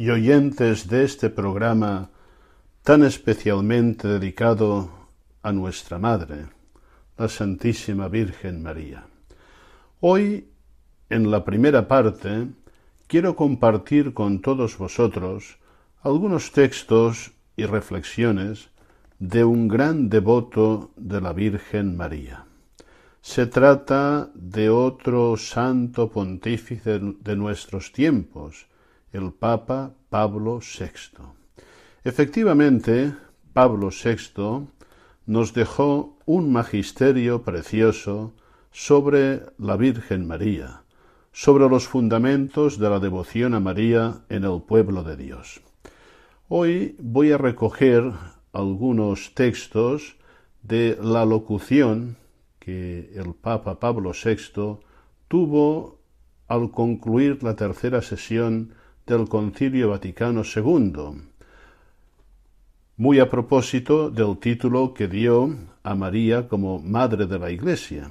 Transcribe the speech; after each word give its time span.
y 0.00 0.10
oyentes 0.10 0.86
de 0.86 1.02
este 1.02 1.28
programa 1.28 2.10
tan 2.84 3.02
especialmente 3.02 4.06
dedicado 4.06 4.90
a 5.42 5.50
nuestra 5.50 5.98
Madre, 5.98 6.46
la 7.16 7.28
Santísima 7.28 8.06
Virgen 8.06 8.62
María. 8.62 9.08
Hoy, 9.98 10.46
en 11.10 11.32
la 11.32 11.44
primera 11.44 11.88
parte, 11.88 12.46
quiero 13.08 13.34
compartir 13.34 14.14
con 14.14 14.40
todos 14.40 14.78
vosotros 14.78 15.58
algunos 16.02 16.52
textos 16.52 17.32
y 17.56 17.66
reflexiones 17.66 18.70
de 19.18 19.42
un 19.42 19.66
gran 19.66 20.08
devoto 20.08 20.92
de 20.96 21.20
la 21.20 21.32
Virgen 21.32 21.96
María. 21.96 22.46
Se 23.20 23.46
trata 23.48 24.30
de 24.36 24.70
otro 24.70 25.36
santo 25.36 26.08
pontífice 26.08 27.00
de 27.00 27.34
nuestros 27.34 27.90
tiempos, 27.90 28.67
el 29.12 29.32
Papa 29.32 29.94
Pablo 30.10 30.60
VI. 30.60 31.22
Efectivamente, 32.04 33.14
Pablo 33.52 33.90
VI 33.90 34.66
nos 35.26 35.52
dejó 35.52 36.18
un 36.26 36.52
magisterio 36.52 37.42
precioso 37.42 38.34
sobre 38.70 39.42
la 39.58 39.76
Virgen 39.76 40.26
María, 40.26 40.82
sobre 41.32 41.68
los 41.68 41.88
fundamentos 41.88 42.78
de 42.78 42.90
la 42.90 43.00
devoción 43.00 43.54
a 43.54 43.60
María 43.60 44.24
en 44.28 44.44
el 44.44 44.62
pueblo 44.62 45.02
de 45.02 45.16
Dios. 45.16 45.60
Hoy 46.48 46.96
voy 46.98 47.32
a 47.32 47.38
recoger 47.38 48.12
algunos 48.52 49.34
textos 49.34 50.16
de 50.62 50.98
la 51.00 51.24
locución 51.24 52.16
que 52.58 53.12
el 53.14 53.34
Papa 53.34 53.78
Pablo 53.78 54.12
VI 54.12 54.78
tuvo 55.28 55.98
al 56.46 56.70
concluir 56.70 57.42
la 57.42 57.54
tercera 57.56 58.02
sesión 58.02 58.74
del 59.08 59.28
Concilio 59.28 59.88
Vaticano 59.88 60.42
II, 60.44 61.22
muy 62.98 63.18
a 63.20 63.30
propósito 63.30 64.10
del 64.10 64.36
título 64.38 64.92
que 64.92 65.08
dio 65.08 65.56
a 65.82 65.94
María 65.94 66.46
como 66.46 66.78
Madre 66.78 67.24
de 67.26 67.38
la 67.38 67.50
Iglesia, 67.50 68.10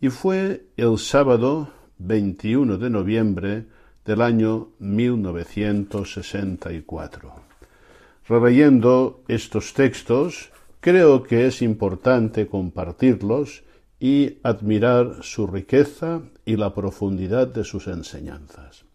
y 0.00 0.08
fue 0.08 0.68
el 0.78 0.96
sábado 0.98 1.68
21 1.98 2.78
de 2.78 2.88
noviembre 2.88 3.66
del 4.06 4.22
año 4.22 4.70
1964. 4.78 7.34
Releyendo 8.26 9.22
estos 9.28 9.74
textos, 9.74 10.50
creo 10.80 11.22
que 11.22 11.46
es 11.46 11.60
importante 11.60 12.46
compartirlos 12.46 13.64
y 14.00 14.38
admirar 14.42 15.22
su 15.22 15.46
riqueza 15.46 16.22
y 16.46 16.56
la 16.56 16.72
profundidad 16.74 17.48
de 17.48 17.64
sus 17.64 17.86
enseñanzas. 17.86 18.86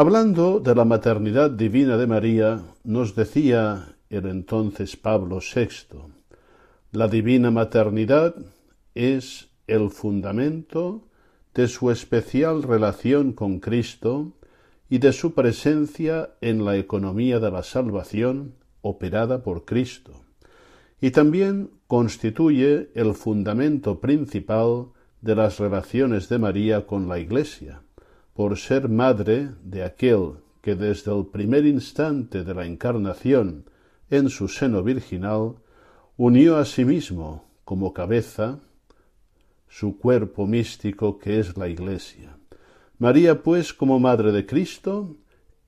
Hablando 0.00 0.60
de 0.60 0.76
la 0.76 0.84
maternidad 0.84 1.50
divina 1.50 1.96
de 1.96 2.06
María, 2.06 2.62
nos 2.84 3.16
decía 3.16 3.96
el 4.08 4.26
entonces 4.26 4.96
Pablo 4.96 5.40
VI, 5.40 5.98
la 6.92 7.08
divina 7.08 7.50
maternidad 7.50 8.36
es 8.94 9.48
el 9.66 9.90
fundamento 9.90 11.08
de 11.52 11.66
su 11.66 11.90
especial 11.90 12.62
relación 12.62 13.32
con 13.32 13.58
Cristo 13.58 14.34
y 14.88 14.98
de 14.98 15.12
su 15.12 15.34
presencia 15.34 16.30
en 16.40 16.64
la 16.64 16.76
economía 16.76 17.40
de 17.40 17.50
la 17.50 17.64
salvación 17.64 18.54
operada 18.82 19.42
por 19.42 19.64
Cristo, 19.64 20.22
y 21.00 21.10
también 21.10 21.70
constituye 21.88 22.92
el 22.94 23.14
fundamento 23.14 23.98
principal 23.98 24.90
de 25.22 25.34
las 25.34 25.58
relaciones 25.58 26.28
de 26.28 26.38
María 26.38 26.86
con 26.86 27.08
la 27.08 27.18
Iglesia, 27.18 27.82
por 28.38 28.56
ser 28.56 28.88
madre 28.88 29.50
de 29.64 29.82
aquel 29.82 30.34
que 30.62 30.76
desde 30.76 31.10
el 31.10 31.26
primer 31.26 31.66
instante 31.66 32.44
de 32.44 32.54
la 32.54 32.66
encarnación 32.66 33.64
en 34.10 34.30
su 34.30 34.46
seno 34.46 34.84
virginal 34.84 35.56
unió 36.16 36.56
a 36.56 36.64
sí 36.64 36.84
mismo 36.84 37.50
como 37.64 37.92
cabeza 37.92 38.60
su 39.68 39.98
cuerpo 39.98 40.46
místico 40.46 41.18
que 41.18 41.40
es 41.40 41.56
la 41.56 41.66
Iglesia. 41.66 42.38
María, 43.00 43.42
pues, 43.42 43.74
como 43.74 43.98
Madre 43.98 44.30
de 44.30 44.46
Cristo, 44.46 45.16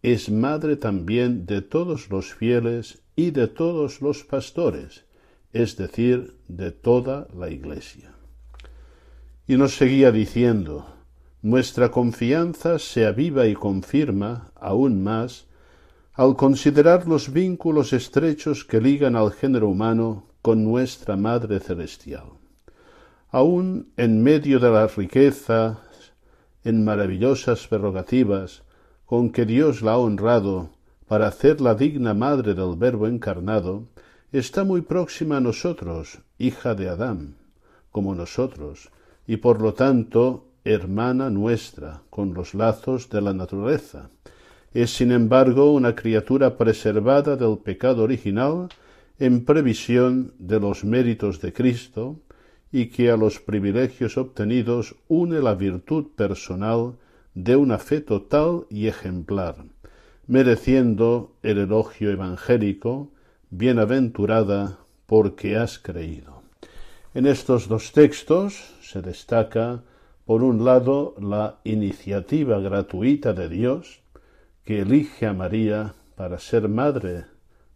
es 0.00 0.30
Madre 0.30 0.76
también 0.76 1.46
de 1.46 1.62
todos 1.62 2.08
los 2.08 2.32
fieles 2.32 3.02
y 3.16 3.32
de 3.32 3.48
todos 3.48 4.00
los 4.00 4.22
pastores, 4.22 5.06
es 5.52 5.76
decir, 5.76 6.36
de 6.46 6.70
toda 6.70 7.26
la 7.36 7.50
Iglesia. 7.50 8.14
Y 9.48 9.56
nos 9.56 9.74
seguía 9.74 10.12
diciendo, 10.12 10.99
nuestra 11.42 11.90
confianza 11.90 12.78
se 12.78 13.06
aviva 13.06 13.46
y 13.46 13.54
confirma 13.54 14.52
aún 14.54 15.02
más 15.02 15.46
al 16.12 16.36
considerar 16.36 17.08
los 17.08 17.32
vínculos 17.32 17.92
estrechos 17.94 18.64
que 18.64 18.80
ligan 18.80 19.16
al 19.16 19.32
género 19.32 19.68
humano 19.68 20.26
con 20.42 20.64
nuestra 20.64 21.16
Madre 21.16 21.60
Celestial. 21.60 22.24
Aun 23.30 23.92
en 23.96 24.22
medio 24.22 24.58
de 24.58 24.70
la 24.70 24.86
riqueza, 24.86 25.78
en 26.62 26.84
maravillosas 26.84 27.66
prerrogativas 27.66 28.62
con 29.06 29.30
que 29.30 29.46
Dios 29.46 29.80
la 29.80 29.92
ha 29.92 29.98
honrado 29.98 30.70
para 31.06 31.28
hacerla 31.28 31.74
digna 31.74 32.12
madre 32.12 32.54
del 32.54 32.76
Verbo 32.76 33.06
encarnado, 33.06 33.88
está 34.30 34.62
muy 34.62 34.82
próxima 34.82 35.38
a 35.38 35.40
nosotros, 35.40 36.20
hija 36.38 36.74
de 36.74 36.88
Adán, 36.88 37.36
como 37.90 38.14
nosotros, 38.14 38.90
y 39.26 39.38
por 39.38 39.60
lo 39.62 39.74
tanto 39.74 40.49
hermana 40.64 41.30
nuestra, 41.30 42.02
con 42.10 42.34
los 42.34 42.54
lazos 42.54 43.08
de 43.08 43.20
la 43.20 43.32
naturaleza. 43.32 44.10
Es, 44.72 44.90
sin 44.90 45.12
embargo, 45.12 45.72
una 45.72 45.94
criatura 45.94 46.56
preservada 46.56 47.36
del 47.36 47.58
pecado 47.58 48.04
original 48.04 48.68
en 49.18 49.44
previsión 49.44 50.32
de 50.38 50.60
los 50.60 50.84
méritos 50.84 51.40
de 51.40 51.52
Cristo, 51.52 52.20
y 52.72 52.86
que 52.86 53.10
a 53.10 53.16
los 53.16 53.40
privilegios 53.40 54.16
obtenidos 54.16 54.94
une 55.08 55.40
la 55.40 55.54
virtud 55.54 56.06
personal 56.14 56.94
de 57.34 57.56
una 57.56 57.78
fe 57.78 58.00
total 58.00 58.66
y 58.70 58.86
ejemplar, 58.86 59.56
mereciendo 60.26 61.32
el 61.42 61.58
elogio 61.58 62.10
evangélico, 62.10 63.10
bienaventurada 63.50 64.78
porque 65.06 65.56
has 65.56 65.78
creído. 65.78 66.42
En 67.12 67.26
estos 67.26 67.66
dos 67.66 67.90
textos 67.92 68.72
se 68.80 69.02
destaca, 69.02 69.82
por 70.30 70.44
un 70.44 70.64
lado, 70.64 71.16
la 71.18 71.58
iniciativa 71.64 72.60
gratuita 72.60 73.32
de 73.32 73.48
Dios, 73.48 74.00
que 74.64 74.82
elige 74.82 75.26
a 75.26 75.32
María 75.32 75.96
para 76.14 76.38
ser 76.38 76.68
madre 76.68 77.24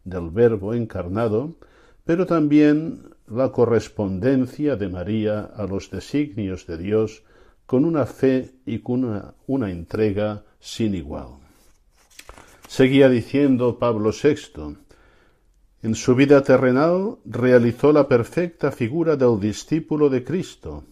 del 0.05 0.31
Verbo 0.31 0.73
encarnado, 0.73 1.56
pero 2.05 2.27
también 2.27 3.11
la 3.27 3.51
correspondencia 3.51 4.77
de 4.77 4.89
María 4.89 5.41
a 5.41 5.67
los 5.67 5.91
designios 5.91 6.65
de 6.69 6.79
Dios 6.79 7.25
con 7.67 7.85
una 7.85 8.06
fe 8.06 8.53
y 8.65 8.79
con 8.79 9.03
una, 9.03 9.35
una 9.49 9.73
entrega 9.73 10.45
sin 10.61 10.95
igual. 10.95 11.31
Seguía 12.69 13.09
diciendo 13.09 13.81
Pablo 13.81 14.12
VI, 14.12 14.77
en 15.83 15.97
su 15.97 16.15
vida 16.15 16.41
terrenal 16.45 17.17
realizó 17.25 17.93
la 17.93 18.06
perfecta 18.06 18.71
figura 18.71 19.17
del 19.17 19.41
discípulo 19.41 20.09
de 20.09 20.23
Cristo, 20.23 20.85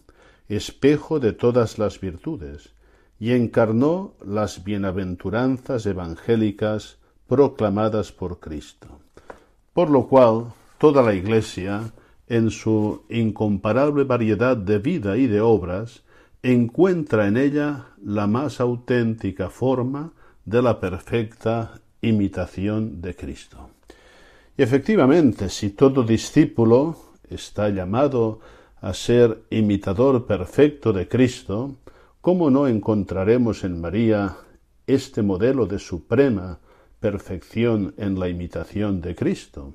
espejo 0.49 1.19
de 1.19 1.33
todas 1.33 1.79
las 1.79 1.99
virtudes, 1.99 2.73
y 3.19 3.31
encarnó 3.31 4.15
las 4.25 4.63
bienaventuranzas 4.63 5.85
evangélicas 5.85 6.97
proclamadas 7.27 8.11
por 8.11 8.39
Cristo. 8.39 8.99
Por 9.73 9.89
lo 9.89 10.07
cual, 10.07 10.53
toda 10.77 11.01
la 11.01 11.13
Iglesia, 11.13 11.93
en 12.27 12.51
su 12.51 13.03
incomparable 13.09 14.03
variedad 14.03 14.57
de 14.57 14.79
vida 14.79 15.17
y 15.17 15.27
de 15.27 15.41
obras, 15.41 16.03
encuentra 16.41 17.27
en 17.27 17.37
ella 17.37 17.87
la 18.03 18.27
más 18.27 18.59
auténtica 18.59 19.49
forma 19.49 20.11
de 20.45 20.61
la 20.61 20.79
perfecta 20.79 21.79
imitación 22.01 23.01
de 23.01 23.15
Cristo. 23.15 23.69
Y 24.57 24.61
efectivamente, 24.61 25.49
si 25.49 25.71
todo 25.71 26.03
discípulo 26.03 26.97
está 27.29 27.69
llamado 27.69 28.39
a 28.83 28.93
ser 28.93 29.43
imitador 29.49 30.25
perfecto 30.27 30.91
de 30.91 31.07
Cristo, 31.07 31.77
¿cómo 32.19 32.51
no 32.51 32.67
encontraremos 32.67 33.63
en 33.63 33.79
María 33.79 34.35
este 34.85 35.21
modelo 35.21 35.65
de 35.65 35.79
suprema 35.79 36.59
perfección 36.99 37.93
en 37.97 38.19
la 38.19 38.27
imitación 38.27 38.99
de 38.99 39.15
Cristo? 39.15 39.73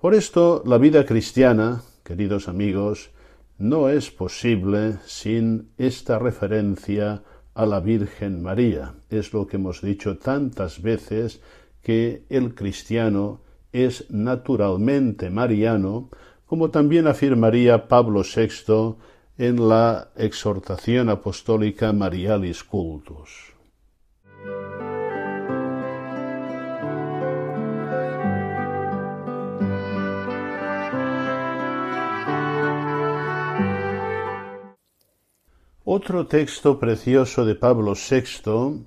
Por 0.00 0.14
esto, 0.14 0.62
la 0.64 0.78
vida 0.78 1.04
cristiana, 1.04 1.82
queridos 2.04 2.46
amigos, 2.46 3.10
no 3.58 3.88
es 3.88 4.12
posible 4.12 4.98
sin 5.06 5.70
esta 5.76 6.20
referencia 6.20 7.24
a 7.52 7.66
la 7.66 7.80
Virgen 7.80 8.42
María. 8.42 8.94
Es 9.10 9.32
lo 9.32 9.48
que 9.48 9.56
hemos 9.56 9.82
dicho 9.82 10.18
tantas 10.18 10.80
veces 10.80 11.40
que 11.82 12.22
el 12.28 12.54
cristiano 12.54 13.40
es 13.72 14.08
naturalmente 14.08 15.30
mariano, 15.30 16.10
como 16.46 16.70
también 16.70 17.06
afirmaría 17.06 17.88
Pablo 17.88 18.22
VI 18.22 18.96
en 19.36 19.68
la 19.68 20.08
exhortación 20.16 21.10
apostólica 21.10 21.92
Marialis 21.92 22.64
Cultus. 22.64 23.52
Otro 35.88 36.26
texto 36.26 36.80
precioso 36.80 37.44
de 37.44 37.54
Pablo 37.54 37.94
VI 37.94 38.84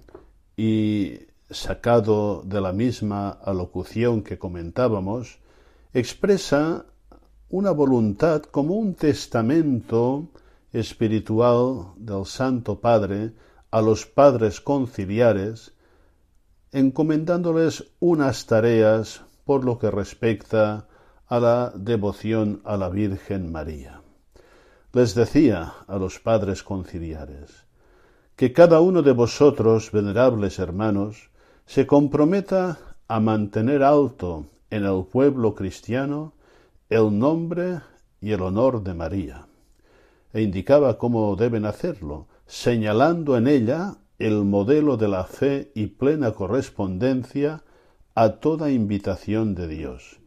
y 0.57 1.19
sacado 1.49 2.43
de 2.43 2.61
la 2.61 2.73
misma 2.73 3.29
alocución 3.29 4.21
que 4.21 4.37
comentábamos, 4.37 5.39
expresa 5.93 6.85
una 7.49 7.71
voluntad 7.71 8.43
como 8.43 8.75
un 8.75 8.93
testamento 8.93 10.29
espiritual 10.71 11.93
del 11.97 12.25
Santo 12.25 12.79
Padre 12.79 13.33
a 13.71 13.81
los 13.81 14.05
padres 14.05 14.61
conciliares, 14.61 15.73
encomendándoles 16.71 17.91
unas 17.99 18.45
tareas 18.45 19.23
por 19.45 19.65
lo 19.65 19.79
que 19.79 19.89
respecta 19.89 20.87
a 21.27 21.39
la 21.39 21.73
devoción 21.75 22.61
a 22.65 22.77
la 22.77 22.89
Virgen 22.89 23.51
María. 23.51 24.01
Les 24.93 25.15
decía 25.15 25.73
a 25.87 25.97
los 25.97 26.19
padres 26.19 26.61
conciliares, 26.61 27.65
que 28.35 28.53
cada 28.53 28.79
uno 28.79 29.01
de 29.01 29.11
vosotros, 29.11 29.91
venerables 29.91 30.59
hermanos, 30.59 31.31
se 31.65 31.87
comprometa 31.87 32.77
a 33.07 33.19
mantener 33.19 33.81
alto 33.81 34.45
en 34.69 34.85
el 34.85 35.05
pueblo 35.05 35.55
cristiano 35.55 36.33
el 36.89 37.19
nombre 37.19 37.81
y 38.19 38.31
el 38.31 38.41
honor 38.41 38.81
de 38.81 38.95
María, 38.95 39.45
e 40.33 40.41
indicaba 40.41 40.97
cómo 40.97 41.35
deben 41.35 41.65
hacerlo, 41.65 42.25
señalando 42.47 43.37
en 43.37 43.47
ella 43.47 43.97
el 44.17 44.43
modelo 44.43 44.97
de 44.97 45.07
la 45.07 45.23
fe 45.23 45.71
y 45.75 45.85
plena 45.85 46.31
correspondencia 46.31 47.63
a 48.15 48.29
toda 48.39 48.71
invitación 48.71 49.53
de 49.53 49.67
Dios, 49.67 50.19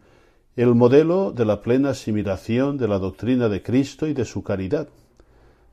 el 0.55 0.77
modelo 0.77 1.33
de 1.33 1.45
la 1.45 1.63
plena 1.63 1.91
asimilación 1.91 2.79
de 2.79 2.87
la 2.87 3.01
doctrina 3.01 3.49
de 3.49 3.61
Cristo 3.61 4.07
y 4.07 4.15
de 4.15 4.25
su 4.25 4.45
caridad, 4.45 4.89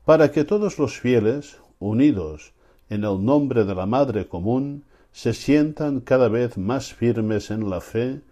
para 0.04 0.32
que 0.32 0.42
todos 0.42 0.80
los 0.80 0.98
fieles, 0.98 1.58
unidos 1.78 2.52
en 2.88 3.04
el 3.04 3.24
nombre 3.24 3.64
de 3.64 3.76
la 3.76 3.86
Madre 3.86 4.26
común, 4.26 4.82
se 5.12 5.34
sientan 5.34 6.00
cada 6.00 6.28
vez 6.28 6.58
más 6.58 6.92
firmes 6.92 7.52
en 7.52 7.70
la 7.70 7.80
fe 7.80 8.22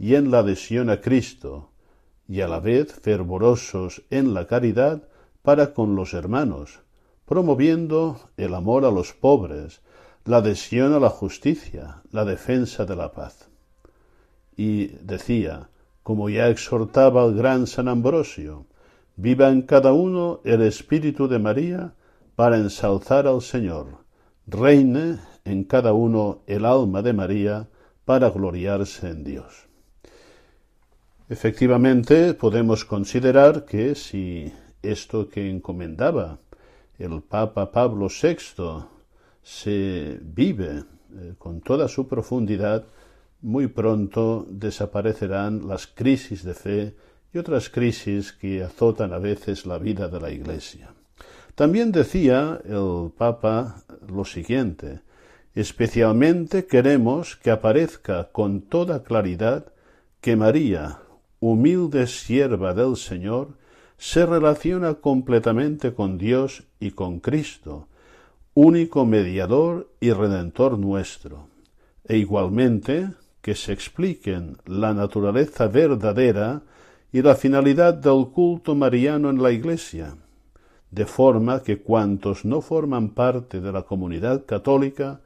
y 0.00 0.16
en 0.16 0.32
la 0.32 0.40
adhesión 0.40 0.90
a 0.90 1.00
Cristo, 1.00 1.70
y 2.28 2.42
a 2.42 2.48
la 2.48 2.60
vez 2.60 2.92
fervorosos 2.92 4.02
en 4.10 4.34
la 4.34 4.46
caridad 4.46 5.02
para 5.42 5.72
con 5.72 5.96
los 5.96 6.12
hermanos, 6.12 6.80
promoviendo 7.24 8.20
el 8.36 8.54
amor 8.54 8.84
a 8.84 8.90
los 8.90 9.14
pobres, 9.14 9.80
la 10.26 10.38
adhesión 10.38 10.92
a 10.92 11.00
la 11.00 11.08
justicia, 11.08 12.02
la 12.12 12.26
defensa 12.26 12.84
de 12.84 12.96
la 12.96 13.12
paz. 13.12 13.48
Y 14.56 14.88
decía, 15.02 15.70
como 16.02 16.28
ya 16.28 16.48
exhortaba 16.48 17.24
el 17.24 17.34
gran 17.34 17.66
San 17.66 17.88
Ambrosio, 17.88 18.66
viva 19.16 19.48
en 19.48 19.62
cada 19.62 19.92
uno 19.92 20.40
el 20.44 20.62
Espíritu 20.62 21.28
de 21.28 21.38
María 21.38 21.94
para 22.36 22.58
ensalzar 22.58 23.26
al 23.26 23.40
Señor, 23.40 24.04
reine 24.46 25.18
en 25.44 25.64
cada 25.64 25.94
uno 25.94 26.42
el 26.46 26.66
alma 26.66 27.00
de 27.02 27.12
María 27.14 27.68
para 28.04 28.30
gloriarse 28.30 29.08
en 29.08 29.24
Dios. 29.24 29.67
Efectivamente, 31.30 32.32
podemos 32.32 32.86
considerar 32.86 33.66
que 33.66 33.94
si 33.94 34.50
esto 34.82 35.28
que 35.28 35.50
encomendaba 35.50 36.38
el 36.98 37.20
Papa 37.20 37.70
Pablo 37.70 38.08
VI 38.08 38.86
se 39.42 40.18
vive 40.22 40.84
eh, 41.12 41.34
con 41.38 41.60
toda 41.60 41.86
su 41.86 42.08
profundidad, 42.08 42.84
muy 43.42 43.66
pronto 43.66 44.46
desaparecerán 44.48 45.68
las 45.68 45.86
crisis 45.86 46.44
de 46.44 46.54
fe 46.54 46.94
y 47.34 47.38
otras 47.38 47.68
crisis 47.68 48.32
que 48.32 48.62
azotan 48.62 49.12
a 49.12 49.18
veces 49.18 49.66
la 49.66 49.76
vida 49.76 50.08
de 50.08 50.20
la 50.20 50.30
Iglesia. 50.30 50.94
También 51.54 51.92
decía 51.92 52.58
el 52.64 53.12
Papa 53.16 53.82
lo 54.08 54.24
siguiente, 54.24 55.00
especialmente 55.54 56.66
queremos 56.66 57.36
que 57.36 57.50
aparezca 57.50 58.30
con 58.32 58.62
toda 58.62 59.02
claridad 59.02 59.66
que 60.20 60.34
María, 60.34 61.00
humilde 61.40 62.06
sierva 62.06 62.74
del 62.74 62.96
Señor, 62.96 63.56
se 63.96 64.26
relaciona 64.26 64.94
completamente 64.94 65.92
con 65.92 66.18
Dios 66.18 66.64
y 66.78 66.92
con 66.92 67.20
Cristo, 67.20 67.88
único 68.54 69.04
mediador 69.04 69.90
y 70.00 70.12
redentor 70.12 70.78
nuestro, 70.78 71.48
e 72.04 72.16
igualmente 72.16 73.10
que 73.40 73.54
se 73.54 73.72
expliquen 73.72 74.58
la 74.66 74.94
naturaleza 74.94 75.68
verdadera 75.68 76.62
y 77.12 77.22
la 77.22 77.34
finalidad 77.34 77.94
del 77.94 78.26
culto 78.32 78.74
mariano 78.74 79.30
en 79.30 79.42
la 79.42 79.50
Iglesia, 79.50 80.16
de 80.90 81.06
forma 81.06 81.62
que 81.62 81.82
cuantos 81.82 82.44
no 82.44 82.60
forman 82.60 83.10
parte 83.10 83.60
de 83.60 83.72
la 83.72 83.82
comunidad 83.82 84.44
católica 84.46 85.20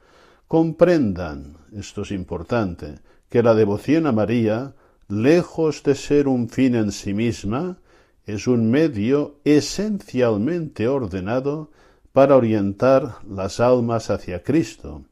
comprendan, 0.47 1.57
esto 1.73 2.01
es 2.03 2.11
importante, 2.11 2.99
que 3.29 3.41
la 3.41 3.55
devoción 3.55 4.05
a 4.07 4.11
María 4.11 4.75
lejos 5.07 5.83
de 5.83 5.95
ser 5.95 6.27
un 6.27 6.49
fin 6.49 6.75
en 6.75 6.91
sí 6.91 7.13
misma, 7.13 7.77
es 8.25 8.47
un 8.47 8.71
medio 8.71 9.39
esencialmente 9.43 10.87
ordenado 10.87 11.71
para 12.11 12.35
orientar 12.35 13.17
las 13.27 13.59
almas 13.59 14.09
hacia 14.09 14.43
Cristo 14.43 15.03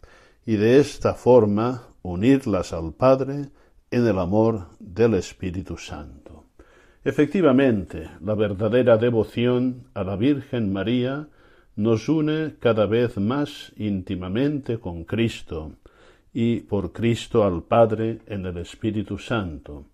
y 0.45 0.55
de 0.55 0.79
esta 0.79 1.13
forma 1.13 1.87
unirlas 2.03 2.73
al 2.73 2.93
Padre 2.93 3.49
en 3.89 4.07
el 4.07 4.17
amor 4.17 4.67
del 4.79 5.15
Espíritu 5.15 5.77
Santo. 5.77 6.45
Efectivamente, 7.03 8.09
la 8.21 8.35
verdadera 8.35 8.97
devoción 8.97 9.87
a 9.93 10.03
la 10.03 10.15
Virgen 10.15 10.71
María 10.71 11.27
nos 11.75 12.07
une 12.09 12.55
cada 12.59 12.85
vez 12.85 13.17
más 13.17 13.73
íntimamente 13.75 14.79
con 14.79 15.03
Cristo, 15.03 15.73
y 16.33 16.61
por 16.61 16.91
Cristo 16.91 17.43
al 17.43 17.63
Padre 17.63 18.19
en 18.27 18.45
el 18.45 18.57
Espíritu 18.57 19.17
Santo. 19.17 19.85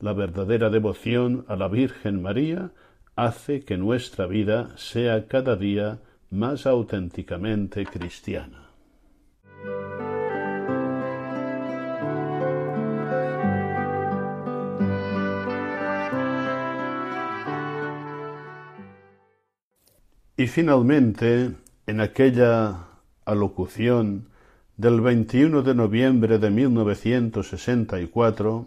La 0.00 0.12
verdadera 0.12 0.70
devoción 0.70 1.44
a 1.48 1.56
la 1.56 1.68
Virgen 1.68 2.22
María 2.22 2.72
hace 3.14 3.64
que 3.64 3.76
nuestra 3.76 4.26
vida 4.26 4.72
sea 4.76 5.26
cada 5.28 5.56
día 5.56 6.00
más 6.30 6.66
auténticamente 6.66 7.84
cristiana. 7.84 8.70
Y 20.36 20.46
finalmente, 20.48 21.52
en 21.86 22.00
aquella 22.00 22.88
alocución 23.26 24.31
del 24.82 25.00
21 25.00 25.62
de 25.62 25.74
noviembre 25.76 26.40
de 26.40 26.50
1964, 26.50 28.66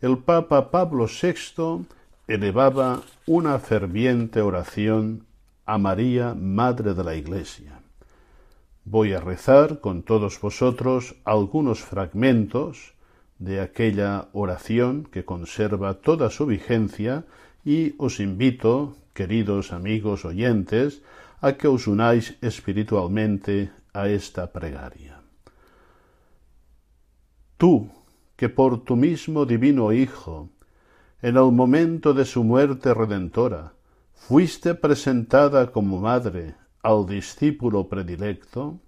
el 0.00 0.18
Papa 0.18 0.70
Pablo 0.70 1.08
VI 1.08 1.84
elevaba 2.28 3.02
una 3.26 3.58
ferviente 3.58 4.42
oración 4.42 5.26
a 5.64 5.78
María, 5.78 6.34
Madre 6.34 6.94
de 6.94 7.02
la 7.02 7.16
Iglesia. 7.16 7.80
Voy 8.84 9.12
a 9.12 9.20
rezar 9.20 9.80
con 9.80 10.04
todos 10.04 10.40
vosotros 10.40 11.16
algunos 11.24 11.80
fragmentos 11.80 12.94
de 13.40 13.60
aquella 13.60 14.28
oración 14.32 15.08
que 15.10 15.24
conserva 15.24 15.94
toda 15.94 16.30
su 16.30 16.46
vigencia 16.46 17.24
y 17.64 17.96
os 17.98 18.20
invito, 18.20 18.94
queridos 19.14 19.72
amigos 19.72 20.24
oyentes, 20.24 21.02
a 21.40 21.54
que 21.54 21.66
os 21.66 21.88
unáis 21.88 22.36
espiritualmente 22.40 23.72
a 23.92 24.08
esta 24.08 24.52
pregaria. 24.52 25.15
Tú, 27.56 27.90
que 28.36 28.48
por 28.48 28.84
tu 28.84 28.96
mismo 28.96 29.46
divino 29.46 29.92
Hijo, 29.92 30.50
en 31.22 31.36
el 31.36 31.52
momento 31.52 32.12
de 32.12 32.24
su 32.24 32.44
muerte 32.44 32.92
redentora, 32.92 33.72
fuiste 34.12 34.74
presentada 34.74 35.72
como 35.72 36.00
madre 36.00 36.54
al 36.82 37.06
discípulo 37.06 37.88
predilecto, 37.88 38.80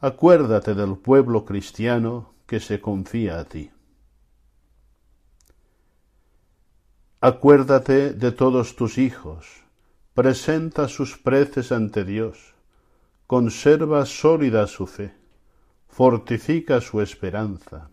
acuérdate 0.00 0.74
del 0.74 0.96
pueblo 0.96 1.44
cristiano 1.44 2.34
que 2.46 2.60
se 2.60 2.80
confía 2.80 3.40
a 3.40 3.44
ti. 3.44 3.70
Acuérdate 7.20 8.12
de 8.12 8.32
todos 8.32 8.76
tus 8.76 8.98
hijos, 8.98 9.64
presenta 10.12 10.88
sus 10.88 11.18
preces 11.18 11.72
ante 11.72 12.04
Dios, 12.04 12.54
conserva 13.26 14.04
sólida 14.04 14.66
su 14.66 14.86
fe, 14.86 15.14
fortifica 15.88 16.80
su 16.80 17.00
esperanza, 17.00 17.90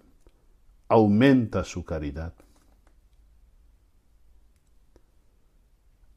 aumenta 0.91 1.63
su 1.63 1.85
caridad. 1.85 2.33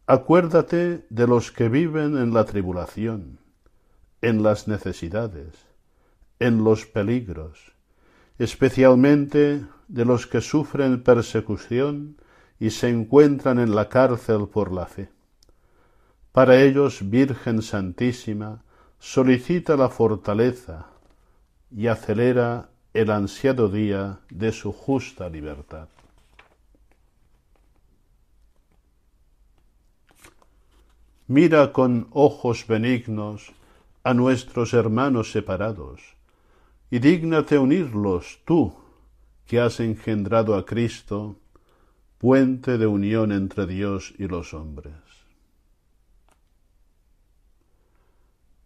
Acuérdate 0.05 1.07
de 1.11 1.27
los 1.29 1.53
que 1.53 1.69
viven 1.69 2.19
en 2.19 2.35
la 2.35 2.45
tribulación, 2.45 3.39
en 4.21 4.43
las 4.43 4.67
necesidades, 4.67 5.55
en 6.41 6.65
los 6.65 6.87
peligros, 6.87 7.73
especialmente 8.41 9.65
de 9.87 10.05
los 10.05 10.27
que 10.27 10.41
sufren 10.41 11.05
persecución 11.05 12.17
y 12.59 12.71
se 12.71 12.89
encuentran 12.89 13.61
en 13.61 13.77
la 13.77 13.89
cárcel 13.89 14.49
por 14.49 14.73
la 14.73 14.87
fe. 14.87 15.09
Para 16.33 16.61
ellos, 16.61 17.09
Virgen 17.09 17.63
Santísima, 17.63 18.65
solicita 18.99 19.77
la 19.77 19.89
fortaleza 19.89 20.89
y 21.71 21.87
acelera 21.87 22.74
el 22.95 23.11
ansiado 23.11 23.69
día 23.69 24.21
de 24.31 24.53
su 24.53 24.73
justa 24.73 25.29
libertad. 25.29 25.89
Mira 31.27 31.73
con 31.73 32.07
ojos 32.13 32.65
benignos 32.69 33.51
a 34.05 34.15
nuestros 34.15 34.75
hermanos 34.75 35.33
separados, 35.33 36.03
y 36.89 37.01
dígnate 37.01 37.59
unirlos 37.59 38.39
tú, 38.45 38.77
que 39.45 39.59
has 39.59 39.81
engendrado 39.81 40.55
a 40.55 40.65
Cristo, 40.65 41.37
puente 42.19 42.79
de 42.79 42.87
unión 42.87 43.33
entre 43.33 43.67
Dios 43.67 44.15
y 44.19 44.29
los 44.29 44.55
hombres. 44.55 44.95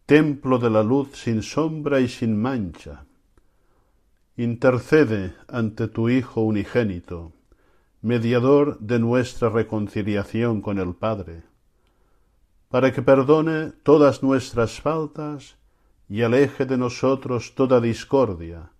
Templo 0.05 0.59
de 0.59 0.69
la 0.69 0.83
luz 0.83 1.17
sin 1.17 1.43
sombra 1.43 2.01
y 2.01 2.09
sin 2.09 2.41
mancha, 2.41 3.08
intercede 4.38 5.35
ante 5.49 5.88
tu 5.88 6.09
Hijo 6.09 6.42
unigénito, 6.42 7.33
mediador 8.02 8.78
de 8.78 9.00
nuestra 9.00 9.49
reconciliación 9.49 10.61
con 10.61 10.78
el 10.78 10.95
Padre, 10.95 11.42
para 12.68 12.92
que 12.92 13.02
perdone 13.02 13.73
todas 13.83 14.23
nuestras 14.23 14.80
faltas 14.80 15.57
y 16.09 16.23
aleje 16.23 16.66
de 16.66 16.78
nosotros 16.78 17.57
toda 17.57 17.80
discordia, 17.80 18.71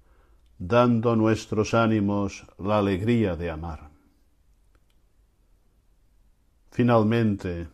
dando 0.59 1.11
a 1.11 1.17
nuestros 1.17 1.75
ánimos 1.75 2.47
la 2.57 2.79
alegría 2.79 3.35
de 3.35 3.51
amar. 3.51 3.91
Finalmente, 6.71 7.67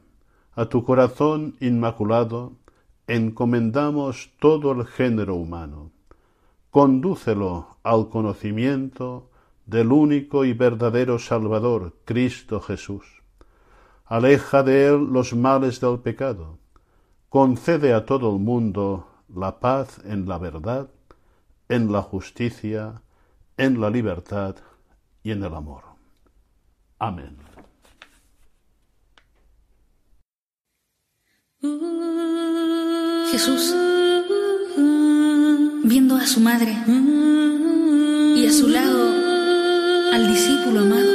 a 0.54 0.64
tu 0.70 0.84
corazón 0.84 1.54
inmaculado 1.60 2.56
encomendamos 3.06 4.30
todo 4.40 4.72
el 4.72 4.86
género 4.86 5.34
humano. 5.34 5.93
Condúcelo 6.74 7.78
al 7.84 8.08
conocimiento 8.08 9.30
del 9.64 9.92
único 9.92 10.44
y 10.44 10.54
verdadero 10.54 11.20
Salvador, 11.20 11.94
Cristo 12.04 12.60
Jesús. 12.60 13.04
Aleja 14.06 14.64
de 14.64 14.88
él 14.88 15.06
los 15.12 15.34
males 15.34 15.78
del 15.78 16.00
pecado. 16.00 16.58
Concede 17.28 17.94
a 17.94 18.04
todo 18.04 18.28
el 18.34 18.40
mundo 18.40 19.06
la 19.32 19.60
paz 19.60 20.00
en 20.04 20.26
la 20.26 20.38
verdad, 20.38 20.90
en 21.68 21.92
la 21.92 22.02
justicia, 22.02 23.02
en 23.56 23.80
la 23.80 23.88
libertad 23.88 24.56
y 25.22 25.30
en 25.30 25.44
el 25.44 25.54
amor. 25.54 25.84
Amén. 26.98 27.36
Jesús, 33.30 33.72
viendo 35.84 36.16
a 36.16 36.26
su 36.26 36.40
madre 36.40 36.74
y 36.86 38.46
a 38.46 38.52
su 38.52 38.68
lado 38.68 39.12
al 40.12 40.28
discípulo 40.28 40.80
amado, 40.80 41.12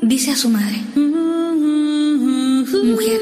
dice 0.00 0.30
a 0.30 0.36
su 0.36 0.48
madre, 0.48 0.80
mujer, 2.84 3.20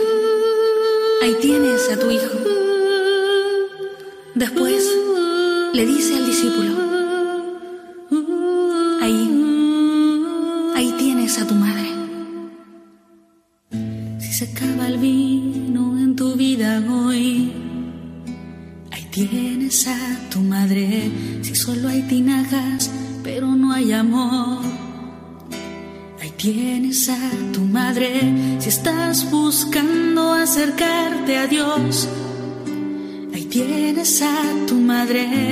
ahí 1.22 1.34
tienes 1.40 1.90
a 1.90 1.98
tu 1.98 2.10
hijo. 2.10 2.36
Después 4.34 4.86
le 5.72 5.86
dice 5.86 6.16
al 6.16 6.26
discípulo, 6.26 6.91
a 27.08 27.52
tu 27.52 27.60
madre 27.60 28.20
si 28.60 28.68
estás 28.68 29.28
buscando 29.30 30.32
acercarte 30.34 31.36
a 31.36 31.46
Dios. 31.46 32.08
Ahí 33.34 33.44
tienes 33.46 34.22
a 34.22 34.66
tu 34.66 34.74
madre. 34.74 35.51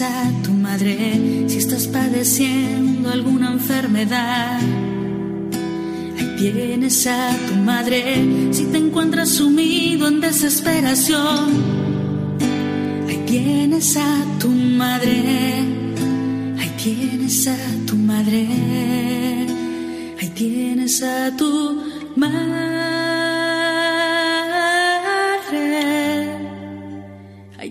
A 0.00 0.30
tu 0.42 0.52
madre 0.52 0.96
si 1.48 1.58
estás 1.58 1.86
padeciendo 1.86 3.10
alguna 3.10 3.52
enfermedad. 3.52 4.60
Ahí 6.18 6.36
tienes 6.38 7.06
a 7.06 7.36
tu 7.48 7.54
madre 7.56 8.00
si 8.52 8.64
te 8.66 8.78
encuentras 8.78 9.28
sumido 9.30 10.08
en 10.08 10.20
desesperación. 10.20 11.50
Ahí 13.08 13.22
tienes 13.26 13.96
a 13.96 14.24
tu 14.38 14.48
madre. 14.48 15.64
Ahí 16.58 16.72
tienes 16.82 17.48
a 17.48 17.56
tu 17.86 17.96
madre. 17.96 18.46
Ahí 20.20 20.28
tienes 20.34 21.02
a 21.02 21.36
tu 21.36 21.82
madre. 22.16 22.91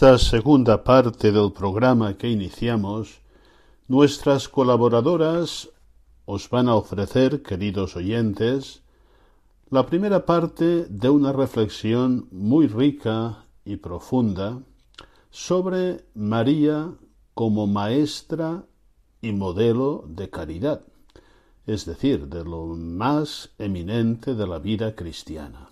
Esta 0.00 0.16
segunda 0.16 0.82
parte 0.82 1.30
del 1.30 1.52
programa 1.52 2.16
que 2.16 2.26
iniciamos, 2.26 3.20
nuestras 3.86 4.48
colaboradoras 4.48 5.68
os 6.24 6.48
van 6.48 6.70
a 6.70 6.74
ofrecer, 6.74 7.42
queridos 7.42 7.96
oyentes, 7.96 8.80
la 9.68 9.84
primera 9.84 10.24
parte 10.24 10.86
de 10.88 11.10
una 11.10 11.34
reflexión 11.34 12.28
muy 12.30 12.66
rica 12.66 13.44
y 13.66 13.76
profunda 13.76 14.62
sobre 15.28 16.06
María 16.14 16.94
como 17.34 17.66
maestra 17.66 18.64
y 19.20 19.32
modelo 19.32 20.06
de 20.08 20.30
caridad, 20.30 20.80
es 21.66 21.84
decir, 21.84 22.26
de 22.28 22.42
lo 22.42 22.68
más 22.68 23.50
eminente 23.58 24.34
de 24.34 24.46
la 24.46 24.60
vida 24.60 24.94
cristiana. 24.94 25.69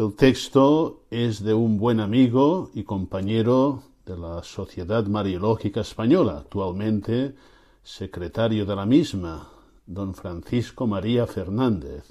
El 0.00 0.14
texto 0.14 1.02
es 1.10 1.44
de 1.44 1.52
un 1.52 1.76
buen 1.76 2.00
amigo 2.00 2.70
y 2.72 2.84
compañero 2.84 3.82
de 4.06 4.16
la 4.16 4.42
Sociedad 4.42 5.04
Mariológica 5.04 5.82
Española, 5.82 6.38
actualmente 6.38 7.34
secretario 7.82 8.64
de 8.64 8.76
la 8.76 8.86
misma, 8.86 9.50
don 9.84 10.14
Francisco 10.14 10.86
María 10.86 11.26
Fernández. 11.26 12.04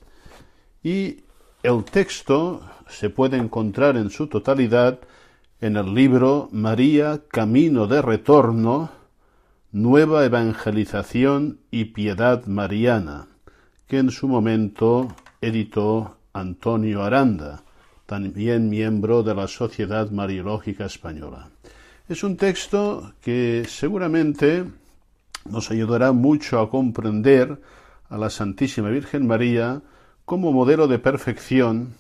Y 0.84 1.24
el 1.64 1.84
texto 1.84 2.62
se 2.88 3.10
puede 3.10 3.38
encontrar 3.38 3.98
en 3.98 4.12
su 4.12 4.28
totalidad 4.28 5.00
en 5.60 5.76
el 5.76 5.92
libro 5.92 6.48
María, 6.52 7.24
Camino 7.28 7.88
de 7.88 8.04
Retorno, 8.04 8.92
Nueva 9.72 10.26
Evangelización 10.26 11.62
y 11.72 11.86
Piedad 11.86 12.46
Mariana, 12.46 13.30
que 13.88 13.98
en 13.98 14.12
su 14.12 14.28
momento 14.28 15.08
editó 15.42 16.18
Antonio 16.34 17.02
Aranda 17.02 17.64
también 18.10 18.72
miembro 18.72 19.22
de 19.22 19.36
la 19.36 19.48
Sociedad 19.48 20.10
Mariológica 20.10 20.86
Española. 20.86 21.50
Es 22.08 22.24
un 22.24 22.38
texto 22.38 23.14
que 23.22 23.66
seguramente 23.70 24.66
nos 25.48 25.70
ayudará 25.70 26.12
mucho 26.12 26.60
a 26.60 26.72
comprender 26.72 27.62
a 28.10 28.18
la 28.18 28.32
Santísima 28.32 28.90
Virgen 28.90 29.28
María 29.28 29.84
como 30.26 30.52
modelo 30.52 30.88
de 30.88 30.98
perfección 30.98 31.94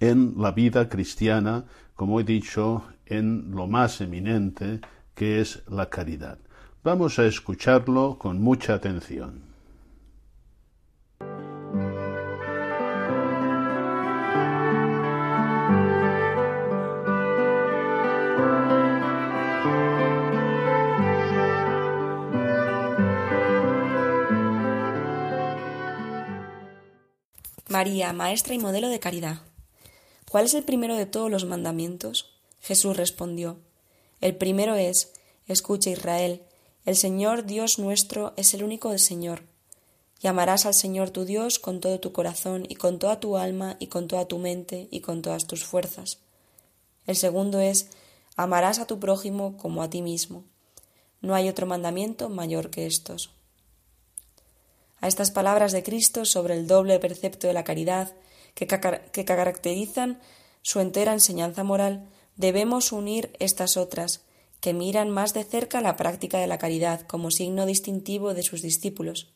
en 0.00 0.34
la 0.38 0.50
vida 0.50 0.88
cristiana, 0.88 1.66
como 1.94 2.18
he 2.18 2.24
dicho, 2.24 2.82
en 3.06 3.52
lo 3.52 3.68
más 3.68 4.00
eminente 4.00 4.80
que 5.14 5.40
es 5.40 5.62
la 5.68 5.88
caridad. 5.88 6.38
Vamos 6.82 7.20
a 7.20 7.26
escucharlo 7.26 8.18
con 8.18 8.42
mucha 8.42 8.74
atención. 8.74 9.47
María, 27.68 28.14
maestra 28.14 28.54
y 28.54 28.58
modelo 28.58 28.88
de 28.88 28.98
caridad. 28.98 29.42
¿Cuál 30.30 30.46
es 30.46 30.54
el 30.54 30.64
primero 30.64 30.96
de 30.96 31.04
todos 31.04 31.30
los 31.30 31.44
mandamientos? 31.44 32.32
Jesús 32.62 32.96
respondió, 32.96 33.58
El 34.22 34.36
primero 34.36 34.74
es, 34.74 35.12
escucha 35.46 35.90
Israel, 35.90 36.40
el 36.86 36.96
Señor 36.96 37.44
Dios 37.44 37.78
nuestro 37.78 38.32
es 38.38 38.54
el 38.54 38.64
único 38.64 38.88
del 38.88 39.00
Señor. 39.00 39.42
Y 40.22 40.28
amarás 40.28 40.64
al 40.64 40.72
Señor 40.72 41.10
tu 41.10 41.26
Dios 41.26 41.58
con 41.58 41.80
todo 41.80 42.00
tu 42.00 42.10
corazón 42.10 42.64
y 42.66 42.76
con 42.76 42.98
toda 42.98 43.20
tu 43.20 43.36
alma 43.36 43.76
y 43.78 43.88
con 43.88 44.08
toda 44.08 44.26
tu 44.26 44.38
mente 44.38 44.88
y 44.90 45.00
con 45.00 45.20
todas 45.20 45.46
tus 45.46 45.62
fuerzas. 45.62 46.20
El 47.06 47.16
segundo 47.16 47.60
es, 47.60 47.90
amarás 48.34 48.78
a 48.78 48.86
tu 48.86 48.98
prójimo 48.98 49.58
como 49.58 49.82
a 49.82 49.90
ti 49.90 50.00
mismo. 50.00 50.42
No 51.20 51.34
hay 51.34 51.50
otro 51.50 51.66
mandamiento 51.66 52.30
mayor 52.30 52.70
que 52.70 52.86
estos. 52.86 53.30
A 55.00 55.08
estas 55.08 55.30
palabras 55.30 55.72
de 55.72 55.82
Cristo 55.82 56.24
sobre 56.24 56.54
el 56.54 56.66
doble 56.66 56.98
precepto 56.98 57.46
de 57.46 57.52
la 57.52 57.64
caridad 57.64 58.14
que, 58.54 58.66
caracterizan 59.24 60.20
su 60.62 60.80
entera 60.80 61.12
enseñanza 61.12 61.62
moral, 61.62 62.08
debemos 62.36 62.92
unir 62.92 63.30
estas 63.38 63.76
otras, 63.76 64.22
que 64.60 64.72
miran 64.72 65.10
más 65.10 65.34
de 65.34 65.44
cerca 65.44 65.80
la 65.80 65.96
práctica 65.96 66.38
de 66.38 66.48
la 66.48 66.58
caridad 66.58 67.02
como 67.02 67.30
signo 67.30 67.64
distintivo 67.66 68.34
de 68.34 68.42
sus 68.42 68.60
discípulos. 68.60 69.28